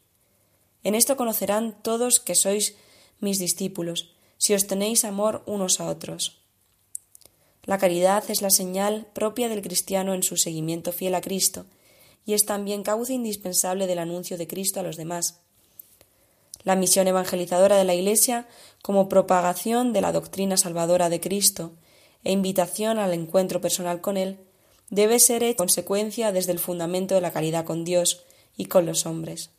En 0.83 0.96
esto 0.96 1.16
conocerán 1.16 1.81
todos 1.81 2.18
que 2.18 2.35
sois 2.35 2.75
mis 3.20 3.38
discípulos, 3.38 4.16
si 4.38 4.55
os 4.55 4.66
tenéis 4.66 5.05
amor 5.05 5.44
unos 5.46 5.79
a 5.79 5.87
otros. 5.87 6.42
La 7.62 7.79
caridad 7.79 8.25
es 8.29 8.42
la 8.42 8.51
señal 8.51 9.07
propia 9.14 9.48
del 9.48 9.62
cristiano 9.62 10.14
en 10.14 10.25
su 10.25 10.37
seguimiento 10.37 10.90
fiel 10.90 11.14
a 11.14 11.20
Cristo, 11.20 11.66
y 12.27 12.35
es 12.35 12.44
también 12.44 12.83
causa 12.83 13.12
indispensable 13.12 13.87
del 13.87 14.01
anuncio 14.01 14.37
de 14.37 14.48
Cristo 14.48 14.81
a 14.81 14.83
los 14.83 14.96
demás, 14.96 15.42
la 16.64 16.77
misión 16.77 17.09
evangelizadora 17.09 17.77
de 17.77 17.85
la 17.85 17.94
Iglesia 17.94 18.46
como 18.83 19.09
propagación 19.09 19.92
de 19.92 20.01
la 20.01 20.12
doctrina 20.12 20.57
salvadora 20.57 21.09
de 21.09 21.20
Cristo 21.20 21.72
e 22.25 22.33
invitación 22.33 22.98
al 22.98 23.12
encuentro 23.14 23.61
personal 23.61 24.01
con 24.01 24.16
Él 24.16 24.38
debe 24.90 25.18
ser 25.20 25.42
hecha 25.42 25.57
consecuencia 25.57 26.33
desde 26.33 26.53
el 26.53 26.59
fundamento 26.59 27.14
de 27.14 27.22
la 27.22 27.33
caridad 27.33 27.64
con 27.64 27.85
Dios 27.85 28.25
y 28.57 28.66
con 28.66 28.85
los 28.85 29.07
hombres. 29.07 29.51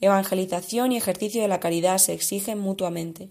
Evangelización 0.00 0.92
y 0.92 0.96
ejercicio 0.96 1.42
de 1.42 1.48
la 1.48 1.60
caridad 1.60 1.98
se 1.98 2.14
exigen 2.14 2.58
mutuamente. 2.58 3.30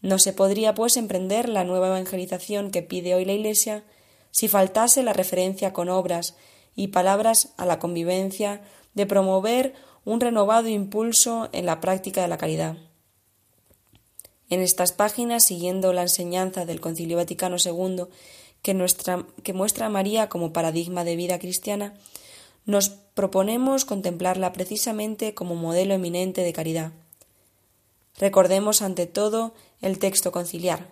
No 0.00 0.18
se 0.18 0.32
podría, 0.32 0.74
pues, 0.74 0.96
emprender 0.96 1.48
la 1.48 1.64
nueva 1.64 1.88
evangelización 1.88 2.70
que 2.70 2.82
pide 2.82 3.14
hoy 3.14 3.24
la 3.24 3.32
Iglesia 3.32 3.84
si 4.30 4.48
faltase 4.48 5.02
la 5.02 5.12
referencia 5.12 5.72
con 5.72 5.88
obras 5.88 6.36
y 6.74 6.88
palabras 6.88 7.52
a 7.56 7.66
la 7.66 7.78
convivencia 7.78 8.62
de 8.94 9.06
promover 9.06 9.74
un 10.06 10.20
renovado 10.20 10.68
impulso 10.68 11.50
en 11.52 11.66
la 11.66 11.80
práctica 11.80 12.22
de 12.22 12.28
la 12.28 12.38
caridad. 12.38 12.76
En 14.48 14.62
estas 14.62 14.92
páginas, 14.92 15.44
siguiendo 15.44 15.92
la 15.92 16.02
enseñanza 16.02 16.64
del 16.64 16.80
Concilio 16.80 17.16
Vaticano 17.16 17.56
II, 17.62 18.04
que, 18.62 18.86
que 19.42 19.52
muestra 19.52 19.86
a 19.86 19.90
María 19.90 20.28
como 20.28 20.52
paradigma 20.52 21.02
de 21.02 21.16
vida 21.16 21.40
cristiana, 21.40 21.94
nos 22.66 22.88
proponemos 22.88 23.84
contemplarla 23.84 24.52
precisamente 24.52 25.34
como 25.34 25.56
modelo 25.56 25.94
eminente 25.94 26.42
de 26.42 26.52
caridad. 26.52 26.92
Recordemos 28.18 28.82
ante 28.82 29.06
todo 29.06 29.54
el 29.82 29.98
texto 29.98 30.30
conciliar. 30.30 30.86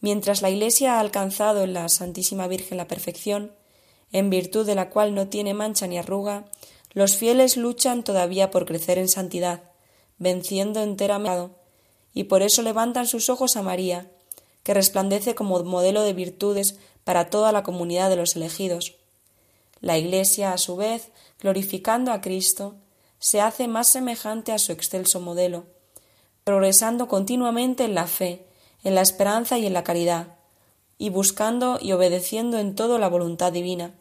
Mientras 0.00 0.40
la 0.40 0.48
Iglesia 0.48 0.94
ha 0.94 1.00
alcanzado 1.00 1.64
en 1.64 1.74
la 1.74 1.86
Santísima 1.90 2.46
Virgen 2.46 2.78
la 2.78 2.88
perfección, 2.88 3.52
en 4.10 4.30
virtud 4.30 4.64
de 4.64 4.74
la 4.74 4.88
cual 4.88 5.14
no 5.14 5.28
tiene 5.28 5.52
mancha 5.52 5.86
ni 5.86 5.98
arruga, 5.98 6.46
los 6.92 7.16
fieles 7.16 7.56
luchan 7.56 8.02
todavía 8.02 8.50
por 8.50 8.66
crecer 8.66 8.98
en 8.98 9.08
santidad, 9.08 9.62
venciendo 10.18 10.82
enteramente, 10.82 11.54
y 12.12 12.24
por 12.24 12.42
eso 12.42 12.62
levantan 12.62 13.06
sus 13.06 13.30
ojos 13.30 13.56
a 13.56 13.62
María, 13.62 14.10
que 14.62 14.74
resplandece 14.74 15.34
como 15.34 15.62
modelo 15.62 16.02
de 16.02 16.12
virtudes 16.12 16.78
para 17.04 17.30
toda 17.30 17.52
la 17.52 17.62
comunidad 17.62 18.10
de 18.10 18.16
los 18.16 18.36
elegidos. 18.36 18.96
La 19.80 19.96
Iglesia, 19.96 20.52
a 20.52 20.58
su 20.58 20.76
vez, 20.76 21.10
glorificando 21.40 22.12
a 22.12 22.20
Cristo, 22.20 22.74
se 23.18 23.40
hace 23.40 23.68
más 23.68 23.88
semejante 23.88 24.52
a 24.52 24.58
su 24.58 24.72
excelso 24.72 25.20
modelo, 25.20 25.66
progresando 26.44 27.08
continuamente 27.08 27.84
en 27.84 27.94
la 27.94 28.06
fe, 28.06 28.46
en 28.82 28.94
la 28.94 29.02
esperanza 29.02 29.58
y 29.58 29.66
en 29.66 29.72
la 29.72 29.84
caridad, 29.84 30.36
y 30.98 31.10
buscando 31.10 31.78
y 31.80 31.92
obedeciendo 31.92 32.58
en 32.58 32.74
todo 32.74 32.98
la 32.98 33.08
voluntad 33.08 33.52
divina. 33.52 33.94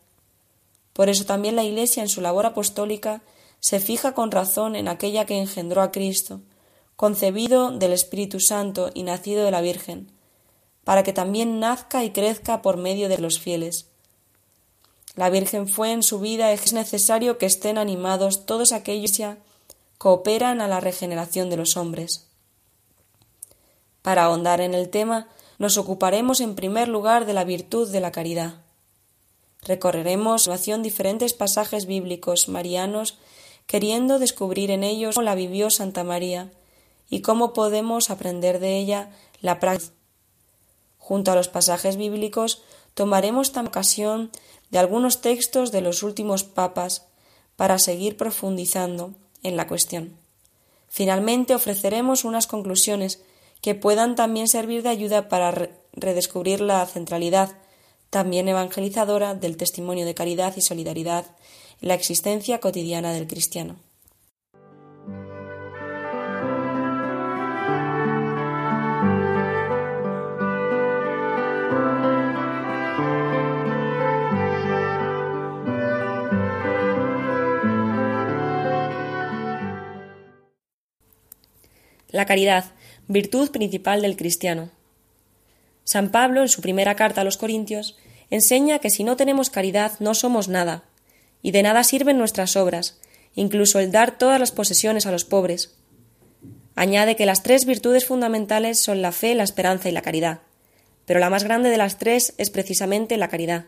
Por 0.99 1.07
eso 1.07 1.23
también 1.23 1.55
la 1.55 1.63
Iglesia 1.63 2.03
en 2.03 2.09
su 2.09 2.19
labor 2.19 2.45
apostólica 2.45 3.21
se 3.61 3.79
fija 3.79 4.13
con 4.13 4.31
razón 4.31 4.75
en 4.75 4.89
aquella 4.89 5.25
que 5.25 5.39
engendró 5.39 5.81
a 5.81 5.93
Cristo, 5.93 6.41
concebido 6.97 7.71
del 7.71 7.93
Espíritu 7.93 8.41
Santo 8.41 8.91
y 8.93 9.03
nacido 9.03 9.45
de 9.45 9.51
la 9.51 9.61
Virgen, 9.61 10.11
para 10.83 11.03
que 11.03 11.13
también 11.13 11.61
nazca 11.61 12.03
y 12.03 12.09
crezca 12.09 12.61
por 12.61 12.75
medio 12.75 13.07
de 13.07 13.17
los 13.17 13.39
fieles. 13.39 13.85
La 15.15 15.29
Virgen 15.29 15.69
fue 15.69 15.93
en 15.93 16.03
su 16.03 16.19
vida 16.19 16.51
es 16.51 16.73
necesario 16.73 17.37
que 17.37 17.45
estén 17.45 17.77
animados 17.77 18.45
todos 18.45 18.73
aquellos 18.73 19.13
que 19.13 19.37
cooperan 19.97 20.59
a 20.59 20.67
la 20.67 20.81
regeneración 20.81 21.49
de 21.49 21.55
los 21.55 21.77
hombres. 21.77 22.27
Para 24.01 24.25
ahondar 24.25 24.59
en 24.59 24.73
el 24.73 24.89
tema, 24.89 25.29
nos 25.59 25.77
ocuparemos 25.77 26.41
en 26.41 26.55
primer 26.55 26.89
lugar 26.89 27.25
de 27.25 27.35
la 27.35 27.45
virtud 27.45 27.89
de 27.89 28.01
la 28.01 28.11
caridad. 28.11 28.55
Recorreremos 29.63 30.47
a 30.47 30.81
diferentes 30.83 31.33
pasajes 31.33 31.85
bíblicos 31.85 32.49
marianos, 32.49 33.17
queriendo 33.67 34.19
descubrir 34.19 34.71
en 34.71 34.83
ellos 34.83 35.15
cómo 35.15 35.25
la 35.25 35.35
vivió 35.35 35.69
Santa 35.69 36.03
María 36.03 36.51
y 37.09 37.21
cómo 37.21 37.53
podemos 37.53 38.09
aprender 38.09 38.59
de 38.59 38.77
ella 38.77 39.11
la 39.41 39.59
práctica. 39.59 39.93
Junto 40.97 41.31
a 41.31 41.35
los 41.35 41.47
pasajes 41.47 41.97
bíblicos 41.97 42.61
tomaremos 42.93 43.51
también 43.51 43.69
ocasión 43.69 44.31
de 44.69 44.79
algunos 44.79 45.21
textos 45.21 45.71
de 45.71 45.81
los 45.81 46.03
últimos 46.03 46.43
papas 46.43 47.07
para 47.55 47.79
seguir 47.79 48.15
profundizando 48.15 49.13
en 49.43 49.57
la 49.57 49.67
cuestión. 49.67 50.15
Finalmente 50.87 51.55
ofreceremos 51.55 52.25
unas 52.25 52.47
conclusiones 52.47 53.21
que 53.61 53.75
puedan 53.75 54.15
también 54.15 54.47
servir 54.47 54.83
de 54.83 54.89
ayuda 54.89 55.29
para 55.29 55.69
redescubrir 55.93 56.61
la 56.61 56.85
centralidad, 56.85 57.57
también 58.09 58.47
evangelizadora, 58.47 59.35
del 59.35 59.57
testimonio 59.57 60.05
de 60.05 60.15
caridad 60.15 60.53
y 60.57 60.61
solidaridad 60.61 61.25
en 61.81 61.87
la 61.87 61.93
existencia 61.93 62.59
cotidiana 62.59 63.13
del 63.13 63.27
cristiano. 63.27 63.77
La 82.11 82.25
caridad, 82.25 82.65
virtud 83.07 83.51
principal 83.51 84.01
del 84.01 84.17
cristiano. 84.17 84.71
San 85.89 86.11
Pablo, 86.11 86.43
en 86.43 86.49
su 86.49 86.61
primera 86.61 86.93
carta 86.93 87.21
a 87.21 87.23
los 87.23 87.37
Corintios, 87.37 87.97
enseña 88.29 88.77
que 88.77 88.91
si 88.91 89.03
no 89.03 89.17
tenemos 89.17 89.49
caridad 89.49 89.93
no 89.99 90.13
somos 90.13 90.47
nada, 90.47 90.83
y 91.41 91.49
de 91.49 91.63
nada 91.63 91.83
sirven 91.83 92.19
nuestras 92.19 92.55
obras, 92.57 92.99
incluso 93.33 93.79
el 93.79 93.91
dar 93.91 94.15
todas 94.15 94.39
las 94.39 94.51
posesiones 94.51 95.07
a 95.07 95.11
los 95.11 95.25
pobres. 95.25 95.73
Añade 96.75 97.15
que 97.15 97.25
las 97.25 97.41
tres 97.41 97.65
virtudes 97.65 98.05
fundamentales 98.05 98.79
son 98.79 99.01
la 99.01 99.11
fe, 99.11 99.33
la 99.33 99.41
esperanza 99.41 99.89
y 99.89 99.91
la 99.91 100.03
caridad, 100.03 100.41
pero 101.07 101.19
la 101.19 101.31
más 101.31 101.43
grande 101.43 101.71
de 101.71 101.77
las 101.77 101.97
tres 101.97 102.35
es 102.37 102.51
precisamente 102.51 103.17
la 103.17 103.29
caridad. 103.29 103.65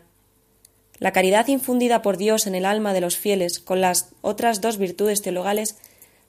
La 1.00 1.12
caridad 1.12 1.48
infundida 1.48 2.02
por 2.02 2.18
Dios 2.18 2.46
en 2.46 2.54
el 2.54 2.66
alma 2.66 2.94
de 2.94 3.00
los 3.00 3.16
fieles 3.16 3.58
con 3.58 3.80
las 3.80 4.10
otras 4.20 4.60
dos 4.60 4.78
virtudes 4.78 5.22
teologales 5.22 5.74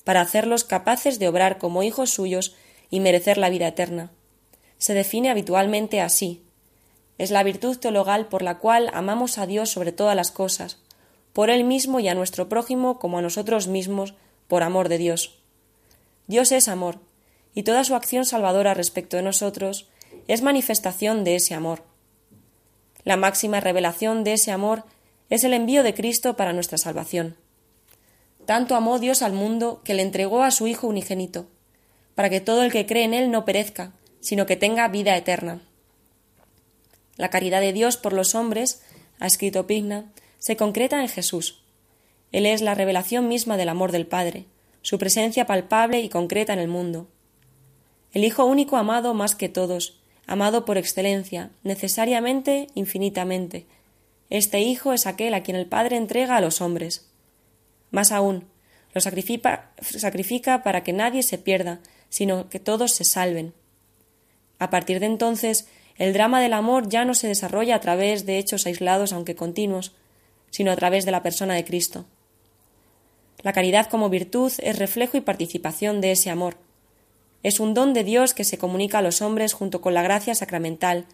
para 0.04 0.22
hacerlos 0.22 0.64
capaces 0.64 1.20
de 1.20 1.28
obrar 1.28 1.60
como 1.60 1.84
hijos 1.84 2.10
suyos 2.10 2.56
y 2.90 3.00
merecer 3.00 3.38
la 3.38 3.52
vida 3.52 3.68
eterna. 3.68 4.10
Se 4.78 4.94
define 4.94 5.30
habitualmente 5.30 6.02
así. 6.02 6.44
Es 7.18 7.32
la 7.32 7.44
virtud 7.44 7.78
teologal 7.78 8.28
por 8.28 8.42
la 8.42 8.58
cual 8.58 8.90
amamos 8.94 9.38
a 9.38 9.46
Dios 9.46 9.70
sobre 9.70 9.92
todas 9.92 10.16
las 10.16 10.32
cosas, 10.32 10.80
por 11.32 11.50
Él 11.50 11.64
mismo 11.64 12.00
y 12.00 12.08
a 12.08 12.16
nuestro 12.16 12.50
prójimo 12.50 13.00
como 13.00 13.18
a 13.18 13.22
nosotros 13.22 13.68
mismos, 13.68 14.14
por 14.48 14.64
amor 14.64 14.90
de 14.90 14.98
Dios. 14.98 15.40
Dios 16.28 16.52
es 16.52 16.68
amor, 16.68 17.00
y 17.54 17.64
toda 17.64 17.84
su 17.84 17.96
acción 17.96 18.26
salvadora 18.26 18.74
respecto 18.74 19.18
de 19.18 19.24
nosotros 19.24 19.88
es 20.28 20.42
manifestación 20.42 21.24
de 21.24 21.36
ese 21.36 21.54
amor. 21.54 21.84
La 23.04 23.18
máxima 23.18 23.60
revelación 23.60 24.24
de 24.24 24.34
ese 24.34 24.52
amor 24.52 24.86
es 25.30 25.44
el 25.44 25.54
envío 25.54 25.84
de 25.84 25.94
Cristo 25.94 26.36
para 26.36 26.54
nuestra 26.54 26.78
salvación. 26.78 27.36
Tanto 28.46 28.76
amó 28.76 29.00
Dios 29.00 29.22
al 29.22 29.34
mundo 29.34 29.82
que 29.84 29.94
le 29.94 30.02
entregó 30.02 30.44
a 30.44 30.52
su 30.52 30.68
Hijo 30.68 30.88
unigénito, 30.88 31.48
para 32.16 32.30
que 32.30 32.42
todo 32.42 32.64
el 32.64 32.72
que 32.72 32.86
cree 32.86 33.04
en 33.04 33.14
Él 33.14 33.32
no 33.32 33.46
perezca, 33.46 33.94
sino 34.24 34.46
que 34.46 34.56
tenga 34.56 34.88
vida 34.88 35.16
eterna. 35.18 35.60
La 37.18 37.30
caridad 37.30 37.60
de 37.60 37.74
Dios 37.74 37.98
por 37.98 38.14
los 38.14 38.36
hombres, 38.36 38.82
ha 39.20 39.28
escrito 39.28 39.68
Pigna, 39.68 40.12
se 40.40 40.56
concreta 40.56 41.02
en 41.02 41.10
Jesús. 41.10 41.62
Él 42.32 42.46
es 42.46 42.62
la 42.62 42.74
revelación 42.74 43.28
misma 43.28 43.58
del 43.58 43.70
amor 43.70 43.92
del 43.92 44.08
Padre, 44.08 44.46
su 44.82 44.98
presencia 44.98 45.46
palpable 45.46 46.00
y 46.00 46.10
concreta 46.10 46.54
en 46.54 46.60
el 46.60 46.70
mundo. 46.70 47.10
El 48.14 48.24
Hijo 48.24 48.46
único 48.46 48.78
amado 48.78 49.14
más 49.14 49.36
que 49.36 49.50
todos, 49.50 50.00
amado 50.26 50.64
por 50.64 50.78
excelencia, 50.78 51.52
necesariamente, 51.64 52.68
infinitamente. 52.76 53.68
Este 54.30 54.62
Hijo 54.62 54.94
es 54.94 55.06
aquel 55.06 55.34
a 55.34 55.44
quien 55.44 55.58
el 55.58 55.68
Padre 55.68 55.98
entrega 55.98 56.38
a 56.38 56.42
los 56.42 56.62
hombres. 56.62 57.10
Más 57.92 58.14
aún, 58.14 58.48
lo 58.94 59.02
sacrifica, 59.02 59.74
sacrifica 59.82 60.64
para 60.64 60.84
que 60.84 60.94
nadie 60.94 61.24
se 61.24 61.38
pierda, 61.38 61.82
sino 62.08 62.48
que 62.48 62.60
todos 62.60 62.94
se 62.94 63.04
salven. 63.04 63.54
A 64.64 64.70
partir 64.70 65.02
de 65.02 65.08
entonces, 65.08 65.68
el 65.98 66.14
drama 66.14 66.40
del 66.40 66.54
amor 66.54 66.88
ya 66.88 67.04
no 67.04 67.16
se 67.16 67.28
desarrolla 67.28 67.76
a 67.76 67.82
través 67.82 68.26
de 68.26 68.38
hechos 68.38 68.66
aislados 68.66 69.12
aunque 69.12 69.36
continuos, 69.36 69.92
sino 70.52 70.72
a 70.72 70.78
través 70.78 71.04
de 71.04 71.12
la 71.12 71.22
persona 71.22 71.54
de 71.54 71.66
Cristo. 71.66 72.06
La 73.42 73.52
caridad 73.52 73.88
como 73.88 74.08
virtud 74.08 74.54
es 74.60 74.80
reflejo 74.80 75.18
y 75.18 75.22
participación 75.22 76.00
de 76.00 76.14
ese 76.14 76.30
amor. 76.30 76.56
Es 77.44 77.60
un 77.60 77.74
don 77.74 77.94
de 77.94 78.06
Dios 78.06 78.34
que 78.34 78.46
se 78.46 78.58
comunica 78.58 79.00
a 79.00 79.02
los 79.02 79.22
hombres 79.22 79.52
junto 79.52 79.82
con 79.82 79.94
la 79.94 80.02
gracia 80.02 80.34
sacramental, 80.34 81.08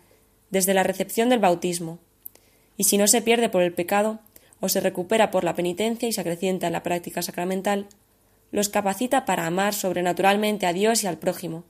desde 0.52 0.76
la 0.76 0.84
recepción 0.84 1.30
del 1.30 1.40
bautismo. 1.40 1.98
Y 2.78 2.84
si 2.84 3.00
no 3.00 3.08
se 3.08 3.24
pierde 3.24 3.50
por 3.50 3.64
el 3.64 3.74
pecado, 3.74 4.20
o 4.60 4.70
se 4.70 4.80
recupera 4.80 5.32
por 5.32 5.44
la 5.44 5.56
penitencia 5.56 6.08
y 6.08 6.12
se 6.12 6.22
acrecienta 6.22 6.68
en 6.68 6.74
la 6.74 6.84
práctica 6.84 7.24
sacramental, 7.24 7.88
los 8.52 8.70
capacita 8.70 9.26
para 9.26 9.48
amar 9.48 9.74
sobrenaturalmente 9.74 10.68
a 10.68 10.74
Dios 10.74 11.04
y 11.04 11.08
al 11.08 11.18
prójimo. 11.18 11.64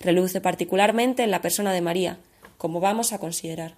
Reluce 0.00 0.40
particularmente 0.40 1.24
en 1.24 1.30
la 1.30 1.42
persona 1.42 1.72
de 1.72 1.80
María, 1.80 2.18
como 2.56 2.80
vamos 2.80 3.12
a 3.12 3.18
considerar. 3.18 3.74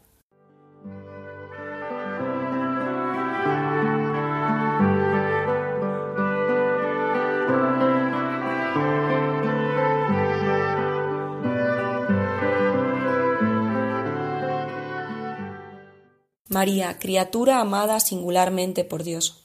María, 16.49 16.99
criatura 16.99 17.61
amada 17.61 18.01
singularmente 18.01 18.85
por 18.85 19.05
Dios. 19.05 19.45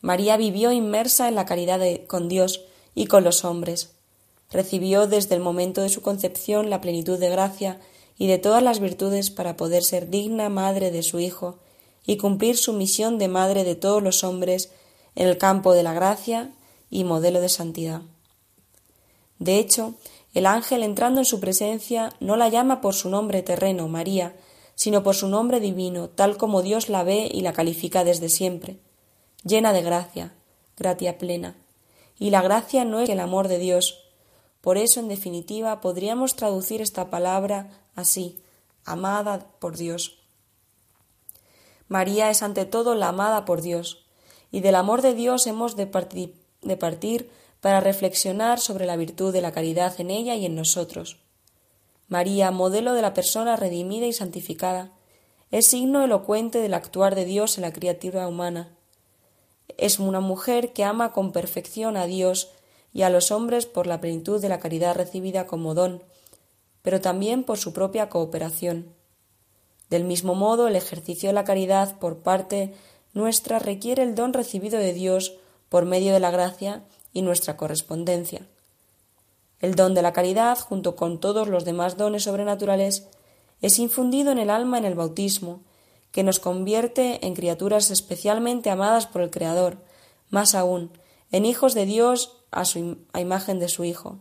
María 0.00 0.36
vivió 0.36 0.72
inmersa 0.72 1.28
en 1.28 1.34
la 1.34 1.44
caridad 1.44 1.80
con 2.06 2.28
Dios 2.28 2.64
y 2.94 3.06
con 3.06 3.24
los 3.24 3.44
hombres. 3.44 3.94
Recibió 4.54 5.08
desde 5.08 5.34
el 5.34 5.40
momento 5.40 5.80
de 5.80 5.88
su 5.88 6.00
concepción 6.00 6.70
la 6.70 6.80
plenitud 6.80 7.18
de 7.18 7.28
gracia 7.28 7.80
y 8.16 8.28
de 8.28 8.38
todas 8.38 8.62
las 8.62 8.78
virtudes 8.78 9.32
para 9.32 9.56
poder 9.56 9.82
ser 9.82 10.10
digna 10.10 10.48
madre 10.48 10.92
de 10.92 11.02
su 11.02 11.18
Hijo 11.18 11.58
y 12.06 12.18
cumplir 12.18 12.56
su 12.56 12.72
misión 12.72 13.18
de 13.18 13.26
madre 13.26 13.64
de 13.64 13.74
todos 13.74 14.00
los 14.00 14.22
hombres 14.22 14.70
en 15.16 15.26
el 15.26 15.38
campo 15.38 15.72
de 15.72 15.82
la 15.82 15.92
gracia 15.92 16.52
y 16.88 17.02
modelo 17.02 17.40
de 17.40 17.48
santidad. 17.48 18.02
De 19.40 19.58
hecho, 19.58 19.94
el 20.34 20.46
ángel 20.46 20.84
entrando 20.84 21.20
en 21.20 21.24
su 21.24 21.40
presencia 21.40 22.10
no 22.20 22.36
la 22.36 22.48
llama 22.48 22.80
por 22.80 22.94
su 22.94 23.08
nombre 23.08 23.42
terreno, 23.42 23.88
María, 23.88 24.36
sino 24.76 25.02
por 25.02 25.16
su 25.16 25.26
nombre 25.26 25.58
divino, 25.58 26.10
tal 26.10 26.36
como 26.36 26.62
Dios 26.62 26.88
la 26.88 27.02
ve 27.02 27.28
y 27.28 27.40
la 27.40 27.54
califica 27.54 28.04
desde 28.04 28.28
siempre, 28.28 28.76
llena 29.42 29.72
de 29.72 29.82
gracia, 29.82 30.32
gratia 30.76 31.18
plena. 31.18 31.56
Y 32.20 32.30
la 32.30 32.40
gracia 32.40 32.84
no 32.84 33.00
es 33.00 33.08
el 33.08 33.18
amor 33.18 33.48
de 33.48 33.58
Dios. 33.58 34.03
Por 34.64 34.78
eso, 34.78 34.98
en 34.98 35.08
definitiva, 35.08 35.82
podríamos 35.82 36.36
traducir 36.36 36.80
esta 36.80 37.10
palabra 37.10 37.68
así, 37.96 38.42
amada 38.86 39.46
por 39.58 39.76
Dios. 39.76 40.16
María 41.86 42.30
es 42.30 42.42
ante 42.42 42.64
todo 42.64 42.94
la 42.94 43.08
amada 43.08 43.44
por 43.44 43.60
Dios, 43.60 44.06
y 44.50 44.60
del 44.60 44.76
amor 44.76 45.02
de 45.02 45.12
Dios 45.12 45.46
hemos 45.46 45.76
de 45.76 45.86
partir, 45.86 47.30
para 47.60 47.80
reflexionar 47.80 48.58
sobre 48.58 48.86
la 48.86 48.96
virtud 48.96 49.34
de 49.34 49.42
la 49.42 49.52
caridad 49.52 50.00
en 50.00 50.10
ella 50.10 50.34
y 50.34 50.46
en 50.46 50.54
nosotros. 50.54 51.18
María, 52.08 52.50
modelo 52.50 52.94
de 52.94 53.02
la 53.02 53.12
persona 53.12 53.56
redimida 53.56 54.06
y 54.06 54.14
santificada, 54.14 54.92
es 55.50 55.66
signo 55.66 56.02
elocuente 56.02 56.60
del 56.60 56.72
actuar 56.72 57.14
de 57.14 57.26
Dios 57.26 57.58
en 57.58 57.62
la 57.62 57.72
criatura 57.74 58.26
humana. 58.26 58.74
Es 59.76 59.98
una 59.98 60.20
mujer 60.20 60.72
que 60.72 60.84
ama 60.84 61.12
con 61.12 61.32
perfección 61.32 61.98
a 61.98 62.06
Dios 62.06 62.53
y 62.94 63.02
a 63.02 63.10
los 63.10 63.30
hombres 63.32 63.66
por 63.66 63.86
la 63.86 64.00
plenitud 64.00 64.40
de 64.40 64.48
la 64.48 64.60
caridad 64.60 64.94
recibida 64.94 65.46
como 65.46 65.74
don, 65.74 66.02
pero 66.80 67.00
también 67.00 67.42
por 67.42 67.58
su 67.58 67.72
propia 67.72 68.08
cooperación. 68.08 68.94
Del 69.90 70.04
mismo 70.04 70.34
modo, 70.34 70.68
el 70.68 70.76
ejercicio 70.76 71.28
de 71.28 71.34
la 71.34 71.44
caridad 71.44 71.98
por 71.98 72.18
parte 72.18 72.72
nuestra 73.12 73.58
requiere 73.58 74.02
el 74.02 74.14
don 74.14 74.32
recibido 74.32 74.78
de 74.78 74.92
Dios 74.92 75.34
por 75.68 75.84
medio 75.84 76.12
de 76.12 76.20
la 76.20 76.30
gracia 76.30 76.84
y 77.12 77.22
nuestra 77.22 77.56
correspondencia. 77.56 78.46
El 79.60 79.74
don 79.74 79.94
de 79.94 80.02
la 80.02 80.12
caridad, 80.12 80.58
junto 80.58 80.94
con 80.94 81.18
todos 81.18 81.48
los 81.48 81.64
demás 81.64 81.96
dones 81.96 82.24
sobrenaturales, 82.24 83.08
es 83.60 83.78
infundido 83.78 84.30
en 84.30 84.38
el 84.38 84.50
alma 84.50 84.78
en 84.78 84.84
el 84.84 84.94
bautismo, 84.94 85.62
que 86.12 86.22
nos 86.22 86.38
convierte 86.38 87.26
en 87.26 87.34
criaturas 87.34 87.90
especialmente 87.90 88.70
amadas 88.70 89.06
por 89.06 89.22
el 89.22 89.30
Creador, 89.30 89.78
más 90.30 90.54
aún, 90.54 90.90
en 91.32 91.44
hijos 91.44 91.74
de 91.74 91.86
Dios 91.86 92.43
a, 92.54 93.20
imagen 93.20 93.58
de 93.58 93.68
su 93.68 93.84
Hijo. 93.84 94.18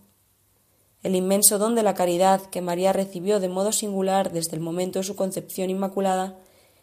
El 1.04 1.16
inmenso 1.16 1.58
don 1.58 1.76
de 1.76 1.84
la 1.84 1.94
caridad 1.94 2.42
que 2.42 2.62
María 2.62 2.94
recibió 2.94 3.40
de 3.40 3.50
modo 3.50 3.72
singular 3.72 4.32
desde 4.32 4.56
el 4.56 4.62
momento 4.62 5.00
de 5.00 5.04
su 5.04 5.16
concepción 5.16 5.70
inmaculada, 5.70 6.40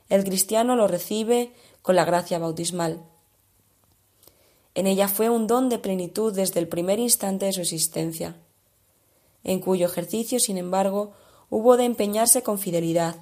el 0.09 0.25
cristiano 0.25 0.77
lo 0.77 0.89
recibe 0.89 1.53
con 1.83 1.97
la 1.97 2.05
gracia 2.05 2.39
bautismal. 2.39 3.01
En 4.75 4.87
ella 4.87 5.09
fue 5.09 5.31
un 5.31 5.47
don 5.47 5.69
de 5.69 5.79
plenitud 5.79 6.35
desde 6.35 6.61
el 6.61 6.69
primer 6.69 6.99
instante 6.99 7.47
de 7.47 7.53
su 7.53 7.61
existencia, 7.61 8.37
en 9.43 9.61
cuyo 9.61 9.87
ejercicio, 9.87 10.39
sin 10.39 10.59
embargo, 10.59 11.13
hubo 11.49 11.77
de 11.77 11.85
empeñarse 11.85 12.43
con 12.43 12.59
fidelidad, 12.59 13.17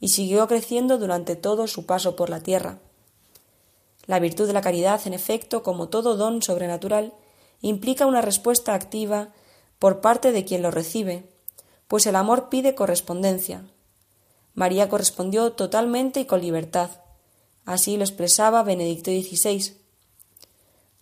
y 0.00 0.08
siguió 0.08 0.46
creciendo 0.48 0.98
durante 0.98 1.36
todo 1.36 1.66
su 1.66 1.86
paso 1.86 2.16
por 2.16 2.28
la 2.28 2.40
tierra. 2.40 2.80
La 4.06 4.18
virtud 4.18 4.48
de 4.48 4.52
la 4.52 4.60
caridad, 4.60 5.00
en 5.06 5.14
efecto, 5.14 5.62
como 5.62 5.88
todo 5.88 6.16
don 6.16 6.42
sobrenatural, 6.42 7.14
implica 7.62 8.06
una 8.06 8.20
respuesta 8.20 8.74
activa 8.74 9.28
por 9.78 10.00
parte 10.00 10.32
de 10.32 10.44
quien 10.44 10.62
lo 10.62 10.70
recibe, 10.70 11.24
pues 11.88 12.06
el 12.06 12.16
amor 12.16 12.48
pide 12.48 12.74
correspondencia. 12.74 13.64
María 14.54 14.88
correspondió 14.88 15.52
totalmente 15.52 16.20
y 16.20 16.24
con 16.26 16.40
libertad. 16.40 16.90
Así 17.64 17.96
lo 17.96 18.04
expresaba 18.04 18.62
Benedicto 18.62 19.10
XVI. 19.10 19.74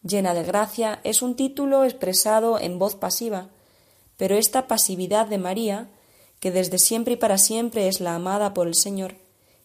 Llena 0.02 0.34
de 0.34 0.44
gracia 0.44 1.00
es 1.04 1.20
un 1.20 1.34
título 1.34 1.84
expresado 1.84 2.58
en 2.58 2.78
voz 2.78 2.94
pasiva, 2.94 3.48
pero 4.16 4.36
esta 4.36 4.66
pasividad 4.66 5.26
de 5.26 5.38
María, 5.38 5.88
que 6.40 6.50
desde 6.50 6.78
siempre 6.78 7.14
y 7.14 7.16
para 7.16 7.38
siempre 7.38 7.88
es 7.88 8.00
la 8.00 8.14
amada 8.14 8.54
por 8.54 8.66
el 8.66 8.74
Señor, 8.74 9.16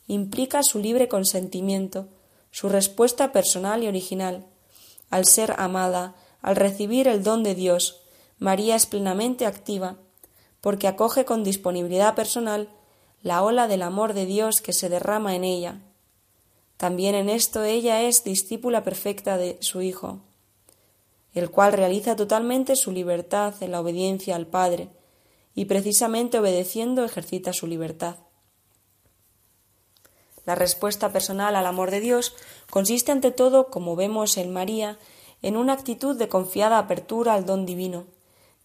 implica 0.08 0.64
su 0.64 0.80
libre 0.80 1.08
consentimiento, 1.08 2.08
su 2.52 2.70
respuesta 2.70 3.32
personal 3.32 3.84
y 3.84 3.88
original. 3.88 4.46
Al 5.10 5.26
ser 5.26 5.56
amada, 5.58 6.16
al 6.46 6.56
recibir 6.56 7.08
el 7.08 7.24
don 7.24 7.42
de 7.42 7.56
Dios, 7.56 8.04
María 8.38 8.76
es 8.76 8.86
plenamente 8.86 9.48
activa, 9.48 9.96
porque 10.62 10.88
acoge 10.88 11.26
con 11.26 11.44
disponibilidad 11.44 12.14
personal 12.14 12.70
la 13.24 13.42
ola 13.42 13.68
del 13.68 13.82
amor 13.82 14.14
de 14.14 14.28
Dios 14.28 14.62
que 14.62 14.72
se 14.72 14.88
derrama 14.88 15.36
en 15.36 15.44
ella. 15.44 15.82
También 16.78 17.16
en 17.16 17.30
esto 17.30 17.64
ella 17.64 18.04
es 18.04 18.24
discípula 18.24 18.84
perfecta 18.84 19.38
de 19.38 19.58
su 19.62 19.82
Hijo, 19.82 20.20
el 21.34 21.50
cual 21.50 21.74
realiza 21.74 22.16
totalmente 22.16 22.76
su 22.76 22.92
libertad 22.92 23.56
en 23.62 23.72
la 23.72 23.82
obediencia 23.82 24.36
al 24.36 24.46
Padre, 24.46 24.90
y 25.56 25.66
precisamente 25.66 26.38
obedeciendo 26.38 27.04
ejercita 27.04 27.54
su 27.54 27.66
libertad. 27.66 28.18
La 30.46 30.54
respuesta 30.54 31.12
personal 31.12 31.56
al 31.56 31.66
amor 31.66 31.90
de 31.90 32.02
Dios 32.02 32.36
consiste 32.70 33.12
ante 33.12 33.32
todo, 33.32 33.72
como 33.72 33.96
vemos 33.96 34.38
en 34.38 34.54
María, 34.54 35.00
en 35.46 35.58
una 35.58 35.74
actitud 35.74 36.18
de 36.18 36.28
confiada 36.28 36.80
apertura 36.80 37.36
al 37.36 37.46
don 37.46 37.68
divino, 37.68 38.06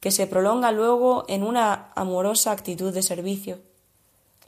que 0.01 0.11
se 0.11 0.27
prolonga 0.27 0.73
luego 0.73 1.27
en 1.29 1.43
una 1.43 1.93
amorosa 1.95 2.53
actitud 2.53 2.91
de 2.95 3.03
servicio. 3.03 3.59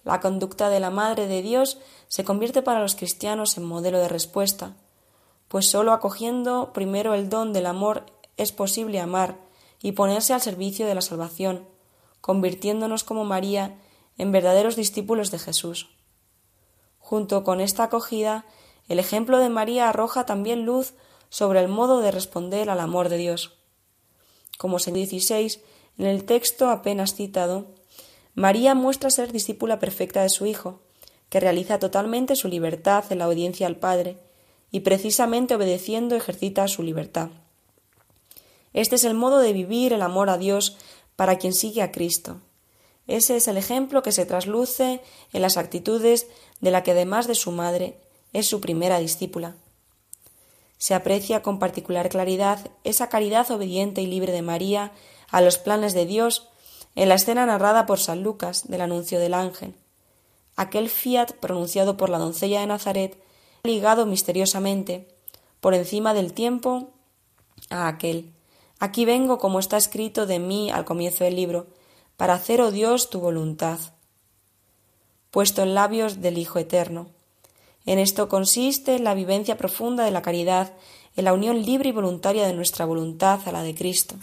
La 0.03 0.19
conducta 0.21 0.71
de 0.71 0.81
la 0.81 0.89
Madre 0.89 1.27
de 1.27 1.43
Dios 1.43 1.77
se 2.09 2.25
convierte 2.25 2.63
para 2.63 2.81
los 2.81 2.95
cristianos 2.95 3.59
en 3.59 3.65
modelo 3.65 3.99
de 3.99 4.09
respuesta, 4.09 4.75
pues 5.49 5.69
sólo 5.69 5.93
acogiendo 5.93 6.73
primero 6.73 7.13
el 7.13 7.29
don 7.29 7.53
del 7.53 7.67
amor 7.67 8.07
es 8.39 8.51
posible 8.51 8.99
amar 8.99 9.37
y 9.83 9.93
ponerse 9.93 10.33
al 10.33 10.41
servicio 10.41 10.87
de 10.87 10.95
la 10.95 11.03
salvación, 11.03 11.69
convirtiéndonos 12.23 13.05
como 13.05 13.25
María 13.25 13.77
en 14.17 14.33
verdaderos 14.33 14.75
discípulos 14.75 15.31
de 15.31 15.39
Jesús. 15.39 15.91
Junto 16.99 17.45
con 17.45 17.61
esta 17.61 17.85
acogida, 17.85 18.47
el 18.89 18.99
ejemplo 18.99 19.37
de 19.37 19.51
María 19.51 19.91
arroja 19.91 20.25
también 20.25 20.65
luz 20.65 20.95
sobre 21.33 21.61
el 21.61 21.69
modo 21.69 22.03
de 22.03 22.11
responder 22.11 22.69
al 22.69 22.81
amor 22.81 23.09
de 23.09 23.17
Dios 23.17 23.57
como 24.63 24.79
se 24.79 24.93
16, 24.93 25.61
en 25.99 26.07
el 26.07 26.23
texto 26.23 26.71
apenas 26.71 27.17
citado, 27.17 27.67
María 28.37 28.77
muestra 28.77 29.11
ser 29.11 29.33
discípula 29.33 29.81
perfecta 29.81 30.23
de 30.23 30.29
su 30.29 30.47
Hijo, 30.47 30.79
que 31.31 31.41
realiza 31.41 31.81
totalmente 31.81 32.37
su 32.37 32.47
libertad 32.47 33.05
en 33.11 33.19
la 33.19 33.27
obediencia 33.27 33.67
al 33.67 33.75
Padre, 33.75 34.19
y 34.71 34.81
precisamente 34.81 35.57
obedeciendo 35.57 36.15
ejercita 36.15 36.69
su 36.69 36.85
libertad. 36.85 37.31
Este 38.73 38.95
es 38.95 39.03
el 39.03 39.15
modo 39.15 39.41
de 39.41 39.53
vivir 39.53 39.93
el 39.93 40.03
amor 40.03 40.31
a 40.31 40.39
Dios 40.39 40.77
para 41.17 41.39
quien 41.39 41.53
sigue 41.53 41.83
a 41.83 41.91
Cristo. 41.91 42.37
Ese 43.09 43.35
es 43.35 43.49
el 43.49 43.57
ejemplo 43.57 44.05
que 44.05 44.13
se 44.13 44.27
trasluce 44.27 45.01
en 45.33 45.43
las 45.43 45.57
actitudes 45.57 46.29
de 46.61 46.71
la 46.71 46.85
que 46.85 46.93
además 46.93 47.27
de 47.27 47.35
su 47.35 47.51
madre 47.51 47.99
es 48.33 48.47
su 48.47 48.61
primera 48.61 49.01
discípula 49.01 49.57
se 50.83 50.95
aprecia 50.95 51.43
con 51.43 51.61
particular 51.61 52.09
claridad 52.09 52.59
esa 52.83 53.09
caridad 53.09 53.49
obediente 53.53 54.03
y 54.03 54.09
libre 54.09 54.33
de 54.33 54.43
María 54.43 54.91
a 55.31 55.41
los 55.41 55.57
planes 55.57 55.95
de 55.95 56.07
Dios 56.07 56.49
en 56.97 57.09
la 57.09 57.15
escena 57.15 57.47
narrada 57.47 57.87
por 57.87 58.01
San 58.01 58.25
Lucas 58.25 58.67
del 58.67 58.81
anuncio 58.81 59.21
del 59.21 59.35
ángel. 59.35 59.77
Aquel 60.57 60.91
fiat 60.91 61.35
pronunciado 61.35 61.97
por 61.97 62.11
la 62.11 62.19
doncella 62.19 62.59
de 62.59 62.67
Nazaret 62.67 63.17
ligado 63.63 64.07
misteriosamente 64.07 65.07
por 65.61 65.75
encima 65.75 66.15
del 66.15 66.33
tiempo 66.33 66.91
a 67.71 67.87
aquel. 67.87 68.33
Aquí 68.81 69.05
vengo 69.05 69.39
como 69.39 69.61
está 69.61 69.77
escrito 69.77 70.27
de 70.27 70.41
mí 70.41 70.73
al 70.73 70.85
comienzo 70.85 71.23
del 71.23 71.37
libro, 71.37 71.69
para 72.17 72.35
hacer, 72.35 72.61
oh 72.61 72.73
Dios, 72.73 73.09
tu 73.09 73.21
voluntad. 73.21 73.79
Puesto 75.31 75.63
en 75.63 75.77
labios 75.77 76.21
del 76.21 76.39
Hijo 76.39 76.59
Eterno. 76.59 77.07
En 77.87 77.99
esto 77.99 78.29
consiste 78.29 78.99
la 78.99 79.15
vivencia 79.15 79.57
profunda 79.57 80.05
de 80.05 80.11
la 80.11 80.23
caridad, 80.23 80.73
en 81.17 81.25
la 81.25 81.33
unión 81.33 81.63
libre 81.63 81.89
y 81.89 81.93
voluntaria 81.93 82.47
de 82.47 82.55
nuestra 82.55 82.85
voluntad 82.85 83.41
a 83.47 83.53
la 83.53 83.63
de 83.63 83.75
Cristo. 83.75 84.17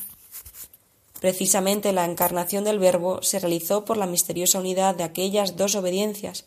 Precisamente 1.19 1.91
la 1.91 2.05
encarnación 2.05 2.63
del 2.63 2.79
Verbo 2.79 3.21
se 3.21 3.39
realizó 3.39 3.83
por 3.83 3.97
la 3.97 4.05
misteriosa 4.05 4.59
unidad 4.59 4.95
de 4.95 5.03
aquellas 5.03 5.57
dos 5.57 5.75
obediencias, 5.75 6.45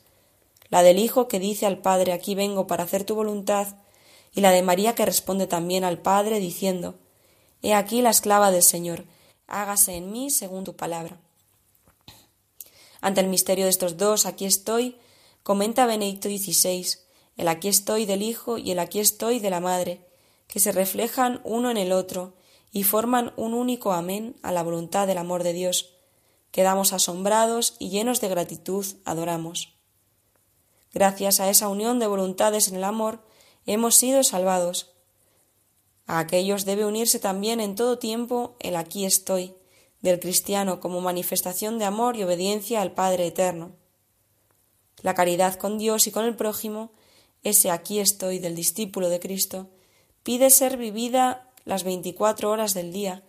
la 0.71 0.83
del 0.83 0.99
Hijo 0.99 1.29
que 1.29 1.39
dice 1.39 1.67
al 1.67 1.79
Padre 1.79 2.13
aquí 2.13 2.35
vengo 2.35 2.67
para 2.67 2.85
hacer 2.85 3.05
tu 3.05 3.15
voluntad, 3.15 3.77
y 4.35 4.41
la 4.41 4.51
de 4.51 4.63
María 4.63 4.95
que 4.95 5.05
responde 5.05 5.47
también 5.47 5.85
al 5.85 5.99
Padre 5.99 6.41
diciendo 6.41 6.95
He 7.61 7.75
aquí 7.75 8.01
la 8.01 8.11
esclava 8.11 8.51
del 8.51 8.63
Señor, 8.63 9.05
hágase 9.47 9.97
en 9.97 10.11
mí 10.11 10.31
según 10.31 10.65
tu 10.65 10.75
palabra. 10.75 11.21
Ante 13.03 13.21
el 13.21 13.29
misterio 13.29 13.65
de 13.65 13.71
estos 13.71 13.99
dos, 13.99 14.25
aquí 14.25 14.47
estoy, 14.47 14.97
comenta 15.43 15.85
Benedicto 15.87 16.31
XVI, 16.31 16.87
el 17.37 17.49
aquí 17.49 17.69
estoy 17.69 18.07
del 18.07 18.23
Hijo 18.23 18.59
y 18.59 18.71
el 18.71 18.79
aquí 18.79 19.01
estoy 19.01 19.41
de 19.41 19.51
la 19.51 19.61
Madre, 19.61 20.07
que 20.49 20.61
se 20.61 20.73
reflejan 20.73 21.41
uno 21.45 21.71
en 21.71 21.77
el 21.77 21.93
otro 21.93 22.35
y 22.71 22.85
forman 22.85 23.33
un 23.37 23.55
único 23.55 23.93
amén 23.93 24.37
a 24.43 24.53
la 24.53 24.63
voluntad 24.63 25.07
del 25.07 25.19
amor 25.19 25.43
de 25.43 25.53
Dios. 25.53 25.95
Quedamos 26.51 26.93
asombrados 26.93 27.77
y 27.79 27.91
llenos 27.91 28.21
de 28.21 28.29
gratitud 28.29 28.85
adoramos. 29.05 29.75
Gracias 30.93 31.41
a 31.41 31.49
esa 31.49 31.69
unión 31.69 31.99
de 31.99 32.07
voluntades 32.07 32.69
en 32.69 32.77
el 32.77 32.85
amor, 32.85 33.25
hemos 33.65 33.95
sido 33.95 34.23
salvados. 34.25 34.93
A 36.07 36.19
aquellos 36.19 36.67
debe 36.67 36.85
unirse 36.85 37.19
también 37.19 37.61
en 37.61 37.75
todo 37.75 37.99
tiempo 37.99 38.57
el 38.61 38.77
aquí 38.77 39.07
estoy, 39.07 39.55
del 40.03 40.21
cristiano 40.21 40.81
como 40.81 41.01
manifestación 41.01 41.79
de 41.79 41.87
amor 41.87 42.17
y 42.17 42.25
obediencia 42.25 42.83
al 42.83 42.93
Padre 42.93 43.27
Eterno. 43.27 43.73
La 45.01 45.15
caridad 45.15 45.55
con 45.55 45.79
Dios 45.79 46.07
y 46.07 46.11
con 46.11 46.27
el 46.27 46.37
prójimo 46.37 46.93
ese 47.43 47.71
aquí 47.71 47.99
estoy 48.01 48.39
del 48.39 48.55
discípulo 48.55 49.09
de 49.09 49.21
Cristo, 49.21 49.69
pide 50.23 50.51
ser 50.51 50.77
vivida 50.77 51.51
las 51.65 51.85
veinticuatro 51.85 52.51
horas 52.51 52.75
del 52.75 52.93
día, 52.93 53.23